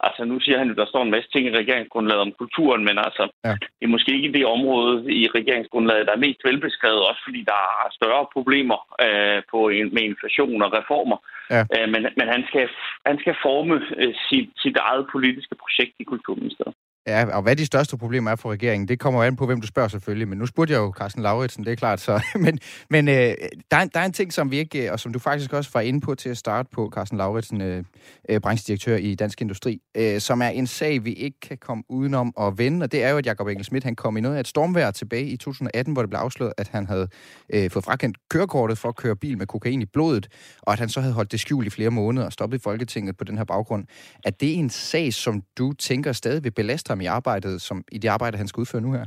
altså 0.06 0.24
nu 0.24 0.40
siger 0.40 0.58
han 0.58 0.68
jo, 0.68 0.74
der 0.74 0.86
står 0.86 1.02
en 1.02 1.10
masse 1.10 1.30
ting 1.30 1.46
i 1.46 1.58
regeringsgrundlaget 1.60 2.22
om 2.26 2.32
kulturen, 2.32 2.84
men 2.84 2.96
altså, 2.98 3.24
ja. 3.44 3.54
det 3.78 3.84
er 3.86 3.94
måske 3.96 4.12
ikke 4.16 4.32
det 4.38 4.46
område 4.46 5.12
i 5.20 5.28
regeringsgrundlaget, 5.38 6.06
der 6.06 6.12
er 6.12 6.24
mest 6.26 6.40
velbeskrevet, 6.44 7.08
også 7.10 7.22
fordi 7.26 7.40
der 7.52 7.60
er 7.84 7.88
større 7.98 8.26
problemer 8.32 8.78
øh, 9.06 9.42
på, 9.50 9.58
med 9.94 10.02
inflation 10.10 10.62
og 10.62 10.72
reformer. 10.78 11.18
Ja. 11.54 11.62
Øh, 11.74 11.88
men 11.92 12.02
men 12.18 12.26
han, 12.34 12.42
skal, 12.48 12.68
han 13.06 13.18
skal 13.22 13.34
forme 13.46 13.74
øh, 14.02 14.14
sit, 14.28 14.48
sit 14.62 14.76
eget 14.76 15.06
politiske 15.12 15.54
projekt 15.62 15.94
i 15.98 16.04
Kulturministeriet. 16.04 16.76
Ja, 17.06 17.36
og 17.36 17.42
hvad 17.42 17.56
de 17.56 17.66
største 17.66 17.96
problemer 17.96 18.30
er 18.30 18.36
for 18.36 18.52
regeringen, 18.52 18.88
det 18.88 18.98
kommer 18.98 19.20
jo 19.20 19.26
an 19.26 19.36
på, 19.36 19.46
hvem 19.46 19.60
du 19.60 19.66
spørger 19.66 19.88
selvfølgelig. 19.88 20.28
Men 20.28 20.38
nu 20.38 20.46
spurgte 20.46 20.74
jeg 20.74 20.80
jo 20.80 20.92
Carsten 20.98 21.22
Lauritsen, 21.22 21.64
det 21.64 21.72
er 21.72 21.76
klart. 21.76 22.00
Så. 22.00 22.22
Men, 22.44 22.58
men 22.90 23.08
øh, 23.08 23.34
der, 23.70 23.76
er, 23.76 23.84
der 23.84 24.00
er 24.00 24.04
en 24.04 24.12
ting, 24.12 24.32
som 24.32 24.50
vi 24.50 24.58
ikke, 24.58 24.86
øh, 24.86 24.92
og 24.92 25.00
som 25.00 25.12
du 25.12 25.18
faktisk 25.18 25.52
også 25.52 25.70
var 25.74 25.80
inde 25.80 26.00
på 26.00 26.14
til 26.14 26.28
at 26.28 26.36
starte 26.36 26.68
på, 26.72 26.90
Carsten 26.94 27.18
Lauritsen, 27.18 27.60
øh, 27.60 27.84
øh, 28.28 28.40
branchedirektør 28.40 28.96
i 28.96 29.14
Dansk 29.14 29.40
Industri, 29.40 29.80
øh, 29.96 30.20
som 30.20 30.42
er 30.42 30.48
en 30.48 30.66
sag, 30.66 31.04
vi 31.04 31.12
ikke 31.12 31.40
kan 31.40 31.58
komme 31.58 31.84
udenom 31.88 32.34
at 32.40 32.58
vende, 32.58 32.84
og 32.84 32.92
det 32.92 33.04
er 33.04 33.10
jo, 33.10 33.18
at 33.18 33.26
Jacob 33.26 33.46
Engel 33.48 33.64
Schmidt, 33.64 33.84
han 33.84 33.96
kom 33.96 34.16
i 34.16 34.20
noget 34.20 34.36
af 34.36 34.40
et 34.40 34.48
stormvejr 34.48 34.90
tilbage 34.90 35.26
i 35.26 35.36
2018, 35.36 35.92
hvor 35.92 36.02
det 36.02 36.10
blev 36.10 36.18
afsløret, 36.18 36.52
at 36.56 36.68
han 36.68 36.86
havde 36.86 37.08
øh, 37.52 37.70
fået 37.70 37.84
frakendt 37.84 38.16
kørekortet 38.30 38.78
for 38.78 38.88
at 38.88 38.96
køre 38.96 39.16
bil 39.16 39.38
med 39.38 39.46
kokain 39.46 39.82
i 39.82 39.86
blodet, 39.86 40.28
og 40.62 40.72
at 40.72 40.78
han 40.78 40.88
så 40.88 41.00
havde 41.00 41.14
holdt 41.14 41.32
det 41.32 41.40
skjult 41.40 41.66
i 41.66 41.70
flere 41.70 41.90
måneder 41.90 42.26
og 42.26 42.32
stoppet 42.32 42.58
i 42.58 42.62
Folketinget 42.62 43.16
på 43.16 43.24
den 43.24 43.36
her 43.36 43.44
baggrund. 43.44 43.84
Er 44.24 44.30
det 44.30 44.58
en 44.58 44.70
sag, 44.70 45.14
som 45.14 45.42
du 45.58 45.72
tænker 45.72 46.12
stadig 46.12 46.44
vil 46.44 46.50
belaste 46.50 46.91
ham 46.92 47.00
i 47.06 47.12
arbejdet, 47.18 47.62
som, 47.62 47.84
i 47.92 47.98
det 47.98 48.08
arbejde, 48.08 48.38
han 48.38 48.48
skal 48.48 48.60
udføre 48.60 48.82
nu 48.86 48.92
her? 48.92 49.06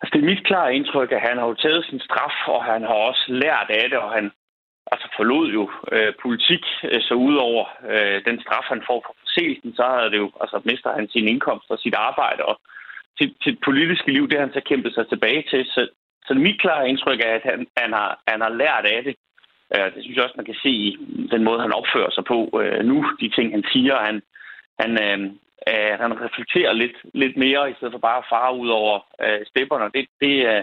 Altså, 0.00 0.10
det 0.12 0.20
er 0.20 0.30
mit 0.32 0.46
klare 0.46 0.74
indtryk, 0.74 1.10
at 1.12 1.26
han 1.28 1.36
har 1.38 1.46
jo 1.46 1.54
taget 1.54 1.84
sin 1.84 2.00
straf, 2.00 2.36
og 2.54 2.64
han 2.64 2.82
har 2.82 2.98
også 3.10 3.24
lært 3.28 3.68
af 3.80 3.86
det, 3.90 3.98
og 3.98 4.10
han 4.18 4.30
altså 4.92 5.08
forlod 5.16 5.46
jo 5.58 5.64
øh, 5.92 6.12
politik, 6.22 6.64
øh, 6.90 7.00
så 7.08 7.14
udover 7.14 7.64
øh, 7.92 8.16
den 8.28 8.36
straf, 8.44 8.66
han 8.74 8.82
får 8.88 8.98
for 9.06 9.14
forseelsen, 9.20 9.70
så 9.76 9.82
har 9.82 10.08
det 10.12 10.18
jo, 10.24 10.30
altså 10.42 10.56
mister 10.64 10.90
han 10.98 11.08
sin 11.08 11.28
indkomst 11.28 11.70
og 11.70 11.78
sit 11.78 11.94
arbejde, 12.08 12.42
og 12.50 12.56
sit, 13.18 13.32
sit 13.44 13.58
politiske 13.68 14.12
liv, 14.12 14.24
det 14.28 14.38
har 14.38 14.46
han 14.46 14.56
så 14.58 14.62
kæmpet 14.70 14.94
sig 14.94 15.08
tilbage 15.08 15.44
til. 15.50 15.64
Så, 15.74 15.88
så 16.26 16.34
mit 16.34 16.60
klare 16.60 16.88
indtryk 16.88 17.20
er, 17.20 17.34
at 17.34 17.44
han, 17.50 17.66
han, 17.76 17.92
har, 17.92 18.10
han 18.26 18.40
har 18.40 18.52
lært 18.62 18.84
af 18.94 19.00
det. 19.04 19.14
Øh, 19.74 19.88
det 19.94 20.00
synes 20.02 20.16
jeg 20.16 20.24
også, 20.24 20.40
man 20.40 20.50
kan 20.50 20.62
se 20.62 20.70
i 20.70 21.28
den 21.30 21.44
måde, 21.44 21.60
han 21.60 21.78
opfører 21.80 22.10
sig 22.10 22.24
på 22.32 22.38
øh, 22.60 22.84
nu, 22.84 22.96
de 23.20 23.28
ting, 23.36 23.48
han 23.56 23.64
siger. 23.72 23.96
Han, 24.08 24.16
han, 24.82 24.90
øh, 25.06 25.18
øh, 25.70 25.92
han 26.02 26.12
reflekterer 26.24 26.72
lidt, 26.72 26.96
lidt 27.14 27.36
mere, 27.36 27.70
i 27.70 27.74
stedet 27.76 27.94
for 27.94 27.98
bare 28.08 28.18
at 28.18 28.30
fare 28.34 28.56
ud 28.62 28.68
over 28.68 28.94
øh, 29.24 29.40
stepperne. 29.50 29.90
Det, 29.94 30.06
det, 30.20 30.34
øh, 30.50 30.62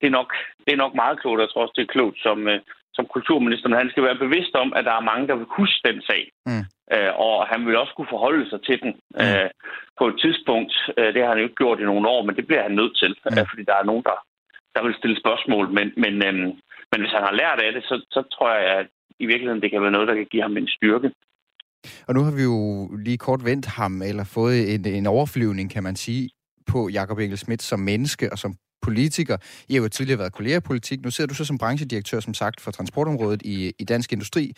det, 0.00 0.06
er 0.06 0.16
nok, 0.18 0.30
det 0.64 0.72
er 0.72 0.82
nok 0.84 0.94
meget 0.94 1.20
klogt. 1.20 1.40
Jeg 1.40 1.50
tror 1.50 1.62
også, 1.62 1.76
det 1.76 1.82
er 1.82 1.94
klogt 1.96 2.18
som, 2.26 2.48
øh, 2.48 2.60
som 2.96 3.06
kulturminister, 3.06 3.68
men 3.68 3.78
han 3.78 3.90
skal 3.90 4.02
være 4.02 4.24
bevidst 4.24 4.54
om, 4.62 4.72
at 4.78 4.84
der 4.84 4.94
er 4.96 5.08
mange, 5.10 5.28
der 5.28 5.36
vil 5.36 5.56
huske 5.58 5.80
den 5.88 6.02
sag. 6.02 6.22
Mm. 6.46 6.64
Øh, 6.94 7.12
og 7.26 7.46
han 7.52 7.66
vil 7.66 7.76
også 7.82 7.94
kunne 7.94 8.14
forholde 8.14 8.50
sig 8.50 8.60
til 8.62 8.76
den 8.82 8.92
mm. 9.14 9.20
øh, 9.22 9.50
på 9.98 10.04
et 10.10 10.16
tidspunkt. 10.24 10.72
Øh, 10.98 11.14
det 11.14 11.22
har 11.22 11.28
han 11.28 11.38
jo 11.38 11.46
ikke 11.46 11.60
gjort 11.62 11.80
i 11.80 11.90
nogle 11.90 12.08
år, 12.08 12.22
men 12.22 12.36
det 12.36 12.46
bliver 12.46 12.62
han 12.62 12.78
nødt 12.80 12.94
til, 13.02 13.12
mm. 13.24 13.38
øh, 13.38 13.44
fordi 13.50 13.62
der 13.70 13.76
er 13.78 13.88
nogen, 13.90 14.04
der, 14.10 14.18
der 14.74 14.82
vil 14.84 14.98
stille 14.98 15.20
spørgsmål. 15.22 15.66
Men, 15.76 15.86
men, 16.04 16.14
øh, 16.28 16.34
men 16.90 17.00
hvis 17.00 17.16
han 17.16 17.26
har 17.28 17.38
lært 17.40 17.60
af 17.66 17.72
det, 17.72 17.82
så, 17.84 17.96
så 18.10 18.20
tror 18.34 18.50
jeg, 18.54 18.64
at 18.80 18.86
i 19.18 19.26
virkeligheden 19.26 19.62
det 19.62 19.70
kan 19.70 19.82
være 19.82 19.96
noget, 19.96 20.08
der 20.08 20.14
kan 20.14 20.30
give 20.32 20.42
ham 20.42 20.56
en 20.56 20.68
styrke. 20.68 21.10
Og 22.06 22.14
nu 22.14 22.22
har 22.22 22.30
vi 22.30 22.42
jo 22.42 22.88
lige 22.96 23.18
kort 23.18 23.44
vendt 23.44 23.66
ham, 23.66 24.02
eller 24.02 24.24
fået 24.24 24.74
en, 24.74 24.86
en 24.86 25.06
overflyvning, 25.06 25.70
kan 25.70 25.82
man 25.82 25.96
sige, 25.96 26.30
på 26.66 26.88
Jakob 26.88 27.18
Engel 27.18 27.38
Schmidt 27.38 27.62
som 27.62 27.80
menneske 27.80 28.32
og 28.32 28.38
som 28.38 28.54
politiker. 28.82 29.36
I 29.68 29.74
har 29.74 29.82
jo 29.82 29.88
tidligere 29.88 30.18
været 30.18 30.32
kolleger 30.32 30.56
i 30.56 30.60
politik. 30.60 31.02
Nu 31.02 31.10
sidder 31.10 31.28
du 31.28 31.34
så 31.34 31.44
som 31.44 31.58
branchedirektør, 31.58 32.20
som 32.20 32.34
sagt, 32.34 32.60
for 32.60 32.70
transportområdet 32.70 33.42
i, 33.42 33.72
i 33.78 33.84
Dansk 33.84 34.12
Industri. 34.12 34.52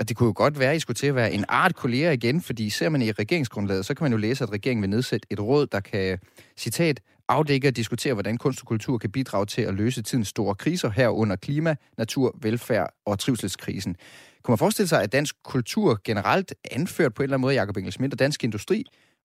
Og 0.00 0.08
det 0.08 0.16
kunne 0.16 0.26
jo 0.26 0.32
godt 0.36 0.58
være, 0.58 0.70
at 0.70 0.76
I 0.76 0.80
skulle 0.80 0.94
til 0.94 1.06
at 1.06 1.14
være 1.14 1.32
en 1.32 1.44
art 1.48 1.74
kolleger 1.74 2.10
igen, 2.10 2.40
fordi 2.40 2.70
ser 2.70 2.88
man 2.88 3.02
i 3.02 3.12
regeringsgrundlaget, 3.12 3.86
så 3.86 3.94
kan 3.94 4.04
man 4.04 4.12
jo 4.12 4.18
læse, 4.18 4.44
at 4.44 4.52
regeringen 4.52 4.82
vil 4.82 4.90
nedsætte 4.90 5.28
et 5.30 5.40
råd, 5.40 5.66
der 5.66 5.80
kan, 5.80 6.18
citat, 6.58 7.00
afdække 7.28 7.68
og 7.68 7.76
diskutere, 7.76 8.14
hvordan 8.14 8.38
kunst 8.38 8.60
og 8.60 8.66
kultur 8.66 8.98
kan 8.98 9.10
bidrage 9.10 9.46
til 9.46 9.62
at 9.62 9.74
løse 9.74 10.02
tidens 10.02 10.28
store 10.28 10.54
kriser 10.54 10.90
herunder 10.90 11.36
klima, 11.36 11.76
natur, 11.98 12.36
velfærd 12.42 12.94
og 13.06 13.18
trivselskrisen. 13.18 13.96
Kunne 14.42 14.52
man 14.52 14.64
forestille 14.64 14.88
sig, 14.88 15.02
at 15.02 15.12
dansk 15.12 15.34
kultur 15.44 15.88
generelt, 16.04 16.54
anført 16.78 17.14
på 17.14 17.22
en 17.22 17.24
eller 17.24 17.36
anden 17.36 17.46
måde 17.46 17.54
Jacob 17.60 17.76
Engel 17.76 17.92
Schmidt 17.92 18.12
og 18.12 18.18
dansk 18.18 18.44
industri, 18.44 18.78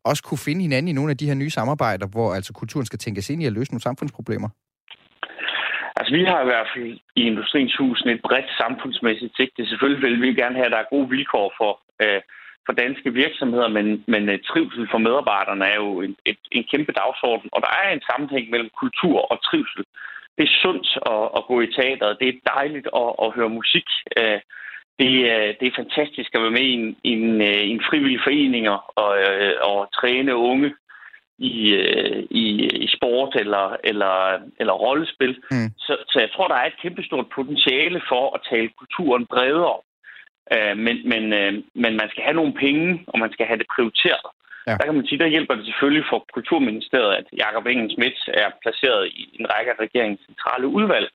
også 0.09 0.23
kunne 0.23 0.45
finde 0.47 0.61
hinanden 0.61 0.89
i 0.91 0.97
nogle 0.97 1.11
af 1.11 1.17
de 1.17 1.27
her 1.29 1.37
nye 1.41 1.49
samarbejder, 1.59 2.07
hvor 2.07 2.29
altså 2.37 2.53
kulturen 2.53 2.85
skal 2.85 2.99
tænkes 2.99 3.29
ind 3.29 3.43
i 3.43 3.45
at 3.45 3.53
løse 3.53 3.71
nogle 3.71 3.87
samfundsproblemer? 3.87 4.49
Altså, 5.97 6.11
vi 6.17 6.23
har 6.31 6.39
i 6.41 6.49
hvert 6.51 6.69
fald 6.73 6.91
i 7.19 7.21
Industriens 7.31 7.75
Hus 7.79 8.01
et 8.01 8.21
bredt 8.27 8.49
samfundsmæssigt 8.61 9.35
sigte. 9.35 9.69
Selvfølgelig 9.69 10.01
vil 10.03 10.21
vi 10.21 10.41
gerne 10.41 10.55
have, 10.55 10.69
at 10.69 10.75
der 10.75 10.81
er 10.83 10.93
gode 10.95 11.09
vilkår 11.09 11.47
for, 11.59 11.71
øh, 12.03 12.21
for 12.65 12.73
danske 12.73 13.09
virksomheder, 13.23 13.69
men, 13.77 13.87
men 14.13 14.23
øh, 14.29 14.39
trivsel 14.49 14.87
for 14.91 14.99
medarbejderne 15.07 15.65
er 15.65 15.77
jo 15.85 16.01
en, 16.05 16.15
et, 16.31 16.39
en 16.51 16.65
kæmpe 16.71 16.91
dagsorden, 17.01 17.49
og 17.55 17.59
der 17.65 17.71
er 17.81 17.87
en 17.89 18.07
sammenhæng 18.09 18.45
mellem 18.49 18.69
kultur 18.81 19.17
og 19.31 19.37
trivsel. 19.47 19.83
Det 20.37 20.43
er 20.45 20.57
sundt 20.63 20.87
at, 21.13 21.25
at 21.37 21.43
gå 21.49 21.55
i 21.61 21.73
teateret, 21.77 22.19
det 22.21 22.27
er 22.29 22.45
dejligt 22.55 22.87
at, 23.01 23.09
at 23.23 23.33
høre 23.35 23.57
musik, 23.59 23.87
Øh, 24.19 24.39
det, 24.99 25.13
uh, 25.33 25.49
det 25.59 25.65
er 25.67 25.79
fantastisk 25.81 26.29
at 26.35 26.41
være 26.41 26.57
med 26.57 26.65
i 26.71 26.73
en, 26.73 26.97
en, 27.03 27.41
uh, 27.41 27.63
en 27.73 27.81
frivillig 27.89 28.19
forening 28.23 28.69
og, 28.69 28.81
og 29.71 29.77
træne 29.99 30.35
unge 30.35 30.73
i, 31.37 31.57
i, 32.31 32.45
i 32.85 32.87
sport 32.95 33.35
eller, 33.35 33.77
eller, 33.83 34.13
eller 34.59 34.73
rollespil. 34.73 35.33
Mm. 35.51 35.69
Så, 35.77 35.97
så 36.09 36.19
jeg 36.19 36.29
tror, 36.31 36.47
der 36.47 36.55
er 36.55 36.65
et 36.65 36.81
kæmpestort 36.81 37.25
potentiale 37.35 38.01
for 38.09 38.35
at 38.35 38.41
tale 38.51 38.69
kulturen 38.79 39.25
bredere 39.25 39.77
Øh, 40.55 40.77
men, 40.85 40.95
men, 41.11 41.23
øh, 41.39 41.53
men 41.83 41.93
man 42.01 42.09
skal 42.11 42.23
have 42.23 42.39
nogle 42.39 42.53
penge, 42.53 43.03
og 43.07 43.19
man 43.19 43.31
skal 43.31 43.45
have 43.45 43.59
det 43.61 43.67
prioriteret. 43.75 44.27
Ja. 44.67 44.71
Der 44.77 44.85
kan 44.85 44.95
man 44.95 45.07
sige, 45.07 45.19
der 45.19 45.33
hjælper 45.35 45.55
det 45.55 45.65
selvfølgelig 45.65 46.05
for 46.09 46.25
Kulturministeriet, 46.33 47.13
at 47.19 47.27
Jakob 47.43 47.65
Engel 47.65 47.91
Schmidt 47.91 48.19
er 48.43 48.49
placeret 48.61 49.07
i 49.21 49.23
en 49.39 49.47
række 49.53 49.71
af 49.71 49.79
regeringens 49.85 50.25
centrale 50.29 50.67
udvalg. 50.67 51.09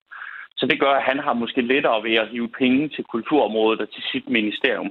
Så 0.63 0.67
det 0.71 0.81
gør, 0.81 0.95
at 0.97 1.09
han 1.11 1.19
har 1.19 1.33
måske 1.33 1.61
lettere 1.61 2.05
ved 2.07 2.15
at 2.15 2.29
hive 2.29 2.49
penge 2.49 2.89
til 2.89 3.05
kulturområdet 3.05 3.81
og 3.81 3.89
til 3.91 4.03
sit 4.13 4.29
ministerium. 4.29 4.91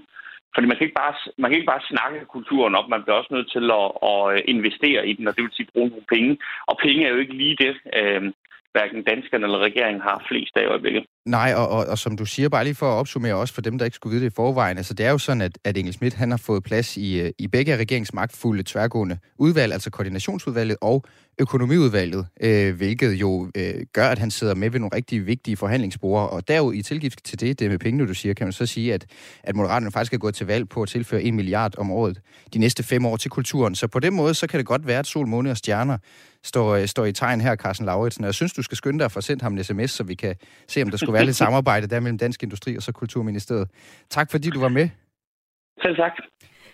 Fordi 0.53 0.67
man 0.67 0.77
kan 0.77 0.85
ikke 0.85 1.01
bare, 1.03 1.15
man 1.37 1.47
kan 1.49 1.57
ikke 1.57 1.71
bare 1.73 1.89
snakke 1.91 2.25
kulturen 2.25 2.75
op, 2.75 2.89
man 2.89 3.03
bliver 3.03 3.17
også 3.17 3.33
nødt 3.33 3.51
til 3.51 3.65
at, 3.81 3.87
at 4.11 4.21
øh, 4.33 4.39
investere 4.53 5.07
i 5.07 5.13
den, 5.13 5.27
og 5.27 5.35
det 5.35 5.43
vil 5.43 5.57
sige 5.57 5.73
bruge 5.73 5.89
nogle 5.89 6.11
penge. 6.13 6.37
Og 6.69 6.75
penge 6.83 7.05
er 7.05 7.11
jo 7.13 7.23
ikke 7.23 7.37
lige 7.43 7.57
det, 7.63 7.73
øh, 7.99 8.21
hverken 8.73 9.03
danskerne 9.03 9.45
eller 9.45 9.65
regeringen 9.67 10.01
har 10.09 10.25
flest 10.27 10.57
af 10.57 10.63
i 10.63 10.71
øjeblikket. 10.73 11.03
Nej, 11.25 11.53
og, 11.55 11.69
og, 11.69 11.85
og 11.85 11.97
som 11.97 12.17
du 12.17 12.25
siger, 12.25 12.49
bare 12.49 12.63
lige 12.63 12.75
for 12.75 12.91
at 12.91 12.95
opsummere 12.95 13.35
også 13.35 13.53
for 13.53 13.61
dem, 13.61 13.77
der 13.77 13.85
ikke 13.85 13.95
skulle 13.95 14.11
vide 14.11 14.25
det 14.25 14.31
i 14.31 14.35
forvejen, 14.35 14.77
altså 14.77 14.93
det 14.93 15.05
er 15.05 15.11
jo 15.11 15.17
sådan, 15.17 15.41
at, 15.41 15.57
at 15.63 15.77
Engel 15.77 15.93
Schmidt, 15.93 16.13
han 16.13 16.31
har 16.31 16.37
fået 16.37 16.63
plads 16.63 16.97
i, 16.97 17.19
øh, 17.19 17.31
i 17.37 17.47
begge 17.47 17.73
af 17.73 17.77
regeringsmagtfulde 17.77 18.63
tværgående 18.63 19.17
udvalg, 19.37 19.73
altså 19.73 19.89
koordinationsudvalget 19.89 20.77
og 20.81 21.05
økonomiudvalget, 21.39 22.27
øh, 22.41 22.75
hvilket 22.75 23.13
jo 23.13 23.51
øh, 23.57 23.73
gør, 23.93 24.07
at 24.07 24.19
han 24.19 24.31
sidder 24.31 24.55
med 24.55 24.69
ved 24.69 24.79
nogle 24.79 24.95
rigtig 24.95 25.25
vigtige 25.25 25.57
forhandlingsbord. 25.57 26.29
Og 26.29 26.47
derud 26.47 26.73
i 26.73 26.81
tilgift 26.81 27.23
til 27.23 27.39
det, 27.39 27.59
det 27.59 27.69
med 27.69 27.79
pengene, 27.79 28.07
du 28.07 28.13
siger, 28.13 28.33
kan 28.33 28.47
man 28.47 28.53
så 28.53 28.65
sige, 28.65 28.93
at, 28.93 29.05
at 29.43 29.55
Moderaterne 29.55 29.91
faktisk 29.91 30.13
er 30.13 30.17
gået 30.17 30.35
til 30.35 30.47
valg 30.47 30.69
på 30.69 30.81
at 30.81 30.89
tilføre 30.89 31.23
en 31.23 31.35
milliard 31.35 31.77
om 31.77 31.91
året 31.91 32.19
de 32.53 32.59
næste 32.59 32.83
fem 32.83 33.05
år 33.05 33.17
til 33.17 33.31
kulturen. 33.31 33.75
Så 33.75 33.87
på 33.87 33.99
den 33.99 34.13
måde, 34.13 34.33
så 34.33 34.47
kan 34.47 34.57
det 34.57 34.65
godt 34.65 34.87
være, 34.87 34.99
at 34.99 35.07
sol, 35.07 35.27
måne 35.27 35.51
og 35.51 35.57
stjerner 35.57 35.97
står, 36.43 36.75
øh, 36.75 36.87
står 36.87 37.05
i 37.05 37.13
tegn 37.13 37.41
her, 37.41 37.55
Carsten 37.55 37.85
Lauritsen. 37.85 38.23
Og 38.23 38.25
jeg 38.25 38.33
synes, 38.33 38.53
du 38.53 38.61
skal 38.61 38.77
skynde 38.77 38.99
dig 38.99 39.05
at 39.05 39.11
få 39.11 39.21
sendt 39.21 39.41
ham 39.41 39.53
en 39.53 39.63
sms, 39.63 39.91
så 39.91 40.03
vi 40.03 40.15
kan 40.15 40.35
se, 40.67 40.81
om 40.81 40.89
der 40.89 40.97
skulle 41.15 41.19
være 41.19 41.25
lidt 41.25 41.35
samarbejde 41.35 41.87
der 41.87 41.99
mellem 41.99 42.17
Dansk 42.17 42.43
Industri 42.43 42.75
og 42.75 42.83
så 42.83 42.91
Kulturministeriet. 42.91 43.69
Tak 44.09 44.31
fordi 44.31 44.49
du 44.49 44.59
var 44.59 44.69
med. 44.69 44.89
Selv 45.81 45.95
tak. 45.95 46.11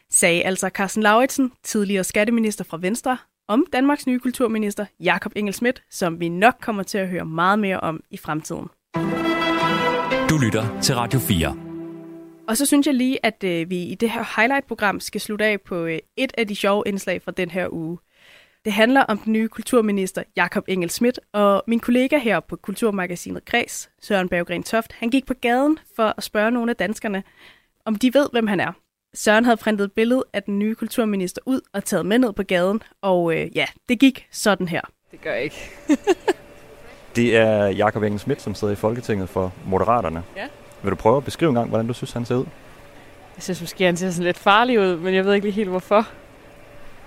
Sagde 0.10 0.44
altså 0.44 0.70
Carsten 0.70 1.04
Lauritsen, 1.04 1.52
tidligere 1.64 2.04
skatteminister 2.04 2.64
fra 2.64 2.78
Venstre, 2.82 3.18
om 3.48 3.66
Danmarks 3.74 4.08
nye 4.08 4.20
kulturminister 4.20 4.86
Jakob 5.00 5.32
Engel 5.36 5.54
Schmidt, 5.54 5.84
som 5.90 6.20
vi 6.20 6.30
nok 6.30 6.54
kommer 6.62 6.84
til 6.84 6.98
at 6.98 7.08
høre 7.08 7.26
meget 7.26 7.60
mere 7.60 7.80
om 7.80 8.04
i 8.12 8.18
fremtiden. 8.18 8.68
Du 10.30 10.38
lytter 10.46 10.80
til 10.82 10.96
Radio 10.96 11.20
4. 11.20 11.58
Og 12.48 12.58
så 12.58 12.66
synes 12.66 12.88
jeg 12.88 12.96
lige, 12.96 13.26
at 13.26 13.44
øh, 13.44 13.70
vi 13.70 13.84
i 13.84 13.96
det 13.96 14.10
her 14.12 14.42
highlight-program 14.42 15.00
skal 15.00 15.22
slutte 15.22 15.46
af 15.46 15.62
på 15.62 15.86
øh, 15.86 16.00
et 16.18 16.32
af 16.38 16.48
de 16.48 16.56
sjove 16.56 16.84
indslag 16.86 17.22
fra 17.22 17.32
den 17.32 17.52
her 17.52 17.68
uge. 17.74 17.98
Det 18.68 18.74
handler 18.74 19.02
om 19.02 19.18
den 19.18 19.34
nye 19.34 19.48
kulturminister 19.48 20.24
Jakob 20.36 20.64
Engel 20.68 20.90
Schmidt, 20.90 21.20
og 21.34 21.64
min 21.68 21.80
kollega 21.80 22.18
her 22.18 22.40
på 22.40 22.56
Kulturmagasinet 22.56 23.46
Kreds, 23.46 23.90
Søren 24.02 24.30
Berggren 24.30 24.64
Toft, 24.64 24.94
han 24.94 25.10
gik 25.10 25.26
på 25.26 25.34
gaden 25.42 25.80
for 25.96 26.14
at 26.18 26.24
spørge 26.24 26.52
nogle 26.52 26.72
af 26.72 26.76
danskerne, 26.76 27.24
om 27.86 27.96
de 27.96 28.14
ved, 28.14 28.28
hvem 28.32 28.48
han 28.48 28.60
er. 28.60 28.72
Søren 29.14 29.46
havde 29.46 29.58
printet 29.58 29.86
et 29.86 29.92
billede 29.92 30.24
af 30.34 30.44
den 30.44 30.60
nye 30.60 30.76
kulturminister 30.76 31.42
ud 31.46 31.62
og 31.74 31.84
taget 31.84 32.06
med 32.06 32.20
ned 32.20 32.34
på 32.34 32.44
gaden, 32.44 32.84
og 33.02 33.36
øh, 33.36 33.58
ja, 33.58 33.66
det 33.90 34.00
gik 34.00 34.28
sådan 34.32 34.68
her. 34.68 34.82
Det 35.12 35.22
gør 35.22 35.34
jeg 35.34 35.44
ikke. 35.44 35.72
det 37.16 37.38
er 37.38 37.68
Jakob 37.68 38.04
Engel 38.04 38.20
Schmidt, 38.20 38.42
som 38.42 38.56
sidder 38.56 38.74
i 38.74 38.76
Folketinget 38.76 39.30
for 39.30 39.54
Moderaterne. 39.66 40.24
Ja. 40.36 40.48
Vil 40.84 40.92
du 40.92 40.96
prøve 40.96 41.18
at 41.18 41.26
beskrive 41.26 41.50
en 41.50 41.56
gang, 41.56 41.70
hvordan 41.70 41.88
du 41.88 41.94
synes, 41.94 42.12
han 42.12 42.26
ser 42.26 42.36
ud? 42.36 42.46
Jeg 43.36 43.44
synes 43.44 43.62
måske, 43.62 43.86
han 43.86 43.98
ser 43.98 44.12
sådan 44.12 44.26
lidt 44.26 44.38
farlig 44.38 44.80
ud, 44.80 44.98
men 44.98 45.14
jeg 45.14 45.26
ved 45.26 45.34
ikke 45.34 45.48
lige 45.48 45.56
helt, 45.56 45.70
hvorfor. 45.70 46.08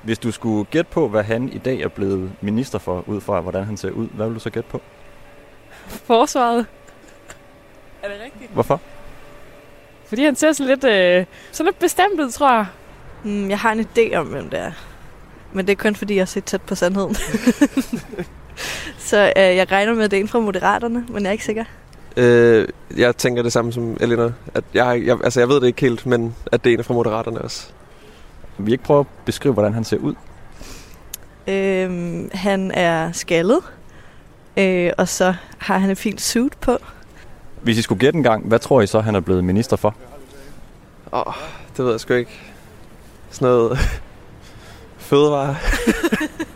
Hvis 0.02 0.18
du 0.18 0.30
skulle 0.30 0.64
gætte 0.64 0.90
på, 0.90 1.08
hvad 1.08 1.22
han 1.22 1.52
i 1.52 1.58
dag 1.58 1.80
er 1.80 1.88
blevet 1.88 2.32
minister 2.40 2.78
for, 2.78 3.04
ud 3.06 3.20
fra 3.20 3.40
hvordan 3.40 3.64
han 3.64 3.76
ser 3.76 3.90
ud, 3.90 4.08
hvad 4.08 4.26
vil 4.26 4.34
du 4.34 4.40
så 4.40 4.50
gætte 4.50 4.70
på? 4.70 4.80
Forsvaret. 5.88 6.66
er 8.02 8.08
det 8.08 8.16
rigtigt? 8.24 8.50
Hvorfor? 8.52 8.80
Fordi 10.06 10.24
han 10.24 10.36
ser 10.36 10.52
sådan 10.52 10.68
lidt, 10.68 10.84
øh, 10.84 11.26
sådan 11.52 11.66
lidt 11.66 11.78
bestemt 11.78 12.20
ud, 12.20 12.30
tror 12.30 12.52
jeg. 12.52 12.66
Mm, 13.24 13.50
jeg 13.50 13.58
har 13.58 13.72
en 13.72 13.80
idé 13.80 14.14
om, 14.14 14.26
hvem 14.26 14.50
det 14.50 14.58
er. 14.60 14.72
Men 15.52 15.66
det 15.66 15.72
er 15.72 15.76
kun 15.76 15.94
fordi, 15.94 16.14
jeg 16.14 16.20
har 16.20 16.26
set 16.26 16.44
tæt 16.44 16.62
på 16.62 16.74
sandheden. 16.74 17.14
så 19.10 19.32
øh, 19.36 19.42
jeg 19.42 19.72
regner 19.72 19.94
med, 19.94 20.04
at 20.04 20.10
det 20.10 20.16
er 20.16 20.20
en 20.20 20.28
fra 20.28 20.40
Moderaterne, 20.40 21.06
men 21.08 21.22
jeg 21.22 21.28
er 21.28 21.32
ikke 21.32 21.44
sikker. 21.44 21.64
Øh, 22.16 22.68
jeg 22.96 23.16
tænker 23.16 23.42
det 23.42 23.52
samme 23.52 23.72
som 23.72 23.96
Elina. 24.00 24.32
At 24.54 24.64
jeg, 24.74 25.02
jeg, 25.04 25.18
altså 25.24 25.40
jeg 25.40 25.48
ved 25.48 25.60
det 25.60 25.66
ikke 25.66 25.80
helt, 25.80 26.06
men 26.06 26.34
at 26.52 26.64
det 26.64 26.72
er 26.72 26.78
en 26.78 26.84
fra 26.84 26.94
Moderaterne 26.94 27.42
også. 27.42 27.72
Vil 28.60 28.66
vi 28.66 28.72
ikke 28.72 28.84
prøve 28.84 29.00
at 29.00 29.06
beskrive, 29.24 29.52
hvordan 29.52 29.74
han 29.74 29.84
ser 29.84 29.96
ud? 29.96 30.14
Øhm, 31.48 32.30
han 32.34 32.70
er 32.70 33.12
skaldet, 33.12 33.58
øh, 34.56 34.92
og 34.98 35.08
så 35.08 35.34
har 35.58 35.78
han 35.78 35.90
et 35.90 35.98
fint 35.98 36.20
suit 36.20 36.52
på. 36.60 36.78
Hvis 37.62 37.78
I 37.78 37.82
skulle 37.82 38.00
gætte 38.00 38.16
en 38.16 38.22
gang, 38.22 38.46
hvad 38.46 38.58
tror 38.58 38.80
I 38.80 38.86
så, 38.86 39.00
han 39.00 39.14
er 39.14 39.20
blevet 39.20 39.44
minister 39.44 39.76
for? 39.76 39.94
Åh, 41.12 41.26
oh, 41.26 41.34
det 41.76 41.84
ved 41.84 41.90
jeg 41.90 42.00
sgu 42.00 42.14
ikke. 42.14 42.40
Sådan 43.30 43.48
noget 43.48 43.78
fødevare. 45.08 45.56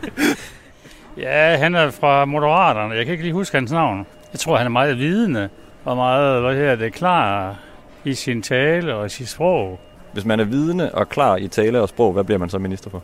ja, 1.25 1.57
han 1.57 1.75
er 1.75 1.91
fra 1.91 2.25
Moderaterne. 2.25 2.95
Jeg 2.95 3.05
kan 3.05 3.13
ikke 3.13 3.25
lige 3.25 3.35
huske 3.35 3.57
hans 3.57 3.73
navn. 3.73 4.07
Jeg 4.33 4.41
tror, 4.41 4.57
han 4.57 4.67
er 4.67 4.71
meget 4.71 4.99
vidende 4.99 5.49
og 5.85 5.97
meget, 5.97 6.43
hvad 6.43 6.57
her, 6.57 6.77
det, 6.77 6.93
klar 6.93 7.57
i 8.05 8.15
sin 8.15 8.43
tale 8.43 8.95
og 8.95 9.11
sit 9.11 9.29
sprog. 9.29 9.81
Hvis 10.15 10.25
man 10.25 10.41
er 10.41 10.45
vidende 10.45 10.95
og 10.95 11.09
klar 11.09 11.37
i 11.37 11.49
tale 11.49 11.81
og 11.81 11.89
sprog, 11.89 12.12
hvad 12.12 12.25
bliver 12.25 12.39
man 12.39 12.49
så 12.49 12.59
minister 12.59 12.91
for? 12.91 13.03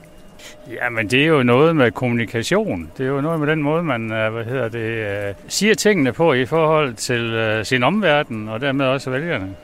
Ja, 0.70 0.88
men 0.88 1.10
det 1.10 1.22
er 1.22 1.26
jo 1.26 1.42
noget 1.42 1.76
med 1.76 1.90
kommunikation. 1.90 2.90
Det 2.98 3.06
er 3.06 3.10
jo 3.10 3.20
noget 3.20 3.40
med 3.40 3.48
den 3.48 3.62
måde, 3.62 3.82
man 3.82 4.12
øh, 4.12 4.32
hvad 4.32 4.44
hedder 4.44 4.68
det, 4.68 5.28
øh, 5.28 5.34
siger 5.48 5.74
tingene 5.74 6.12
på 6.12 6.32
i 6.32 6.46
forhold 6.46 6.94
til 6.94 7.58
uh, 7.58 7.64
sin 7.64 7.82
omverden, 7.82 8.48
og 8.48 8.60
dermed 8.60 8.86
også 8.86 9.10
vælgerne. 9.10 9.56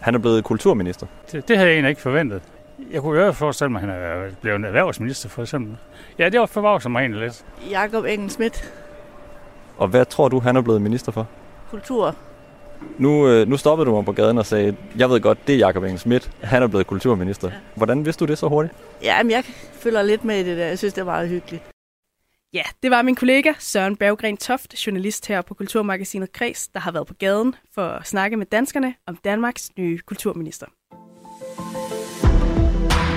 Han 0.00 0.14
er 0.14 0.18
blevet 0.18 0.44
kulturminister. 0.44 1.06
Det, 1.32 1.48
det 1.48 1.56
havde 1.56 1.68
jeg 1.68 1.74
egentlig 1.74 1.90
ikke 1.90 2.02
forventet. 2.02 2.42
Jeg 2.92 3.00
kunne 3.00 3.20
jo 3.20 3.32
forestille 3.32 3.72
mig, 3.72 3.82
at 3.82 3.88
han 3.88 4.02
er 4.02 4.30
blevet 4.40 4.64
erhvervsminister, 4.64 5.28
for 5.28 5.42
eksempel. 5.42 5.76
Ja, 6.18 6.28
det 6.28 6.40
var 6.40 6.46
forbavset 6.46 6.90
mig 6.90 7.00
egentlig 7.00 7.20
lidt. 7.20 7.44
Jakob 7.70 8.04
Engel 8.04 8.30
Schmidt. 8.30 8.72
Og 9.76 9.88
hvad 9.88 10.04
tror 10.04 10.28
du, 10.28 10.40
han 10.40 10.56
er 10.56 10.60
blevet 10.60 10.82
minister 10.82 11.12
for? 11.12 11.26
Kultur. 11.70 12.14
Nu, 12.98 13.28
øh, 13.28 13.48
nu 13.48 13.56
stoppede 13.56 13.86
du 13.90 13.94
mig 13.94 14.04
på 14.04 14.12
gaden 14.12 14.38
og 14.38 14.46
sagde, 14.46 14.76
jeg 14.96 15.10
ved 15.10 15.20
godt, 15.20 15.46
det 15.46 15.54
er 15.54 15.58
Jakob 15.58 15.82
Engel 15.82 15.98
Schmidt. 15.98 16.30
Han 16.42 16.62
er 16.62 16.66
blevet 16.66 16.86
kulturminister. 16.86 17.48
Ja. 17.48 17.54
Hvordan 17.74 18.04
vidste 18.04 18.24
du 18.24 18.30
det 18.30 18.38
så 18.38 18.48
hurtigt? 18.48 18.74
Ja, 19.02 19.22
men 19.22 19.30
jeg 19.30 19.44
følger 19.72 20.02
lidt 20.02 20.24
med 20.24 20.40
i 20.40 20.44
det 20.44 20.58
der. 20.58 20.66
Jeg 20.66 20.78
synes, 20.78 20.94
det 20.94 21.00
er 21.00 21.04
meget 21.04 21.28
hyggeligt. 21.28 21.62
Ja, 22.52 22.62
det 22.82 22.90
var 22.90 23.02
min 23.02 23.14
kollega 23.14 23.52
Søren 23.58 23.96
Berggren 23.96 24.36
Toft, 24.36 24.86
journalist 24.86 25.26
her 25.26 25.42
på 25.42 25.54
Kulturmagasinet 25.54 26.32
Kreds, 26.32 26.68
der 26.68 26.80
har 26.80 26.92
været 26.92 27.06
på 27.06 27.14
gaden 27.14 27.54
for 27.74 27.86
at 27.86 28.06
snakke 28.06 28.36
med 28.36 28.46
danskerne 28.46 28.94
om 29.06 29.16
Danmarks 29.24 29.70
nye 29.78 29.98
kulturminister. 29.98 30.66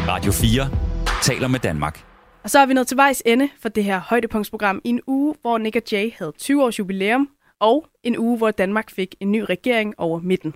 Radio 0.07 0.31
4 0.31 0.69
taler 1.21 1.47
med 1.47 1.59
Danmark. 1.59 2.05
Og 2.43 2.49
så 2.49 2.59
er 2.59 2.65
vi 2.65 2.73
nået 2.73 2.87
til 2.87 2.97
vejs 2.97 3.23
ende 3.25 3.49
for 3.61 3.69
det 3.69 3.83
her 3.83 3.99
højdepunktsprogram 3.99 4.81
i 4.83 4.89
en 4.89 5.01
uge, 5.07 5.35
hvor 5.41 5.57
Nick 5.57 5.75
og 5.75 5.81
Jay 5.91 6.11
havde 6.17 6.33
20 6.37 6.63
års 6.63 6.79
jubilæum, 6.79 7.29
og 7.63 7.87
en 8.03 8.17
uge, 8.17 8.37
hvor 8.37 8.51
Danmark 8.51 8.91
fik 8.91 9.15
en 9.19 9.31
ny 9.31 9.39
regering 9.39 9.93
over 9.97 10.19
midten. 10.19 10.53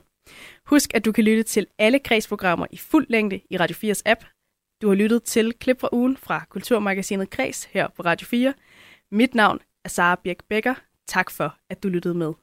Husk, 0.65 0.93
at 0.93 1.05
du 1.05 1.11
kan 1.11 1.23
lytte 1.23 1.43
til 1.43 1.67
alle 1.77 1.99
kredsprogrammer 1.99 2.65
i 2.71 2.77
fuld 2.77 3.05
længde 3.09 3.41
i 3.49 3.57
Radio 3.57 3.75
4's 3.75 4.01
app. 4.05 4.21
Du 4.81 4.87
har 4.87 4.95
lyttet 4.95 5.23
til 5.23 5.53
klip 5.53 5.79
fra 5.79 5.89
ugen 5.91 6.17
fra 6.17 6.45
Kulturmagasinet 6.49 7.29
Kreds 7.29 7.63
her 7.63 7.87
på 7.95 8.01
Radio 8.01 8.25
4. 8.25 8.53
Mit 9.11 9.35
navn 9.35 9.59
er 9.85 9.89
Sara 9.89 10.19
Birk 10.23 10.43
Becker. 10.49 10.75
Tak 11.07 11.31
for, 11.31 11.57
at 11.69 11.83
du 11.83 11.87
lyttede 11.89 12.13
med. 12.13 12.33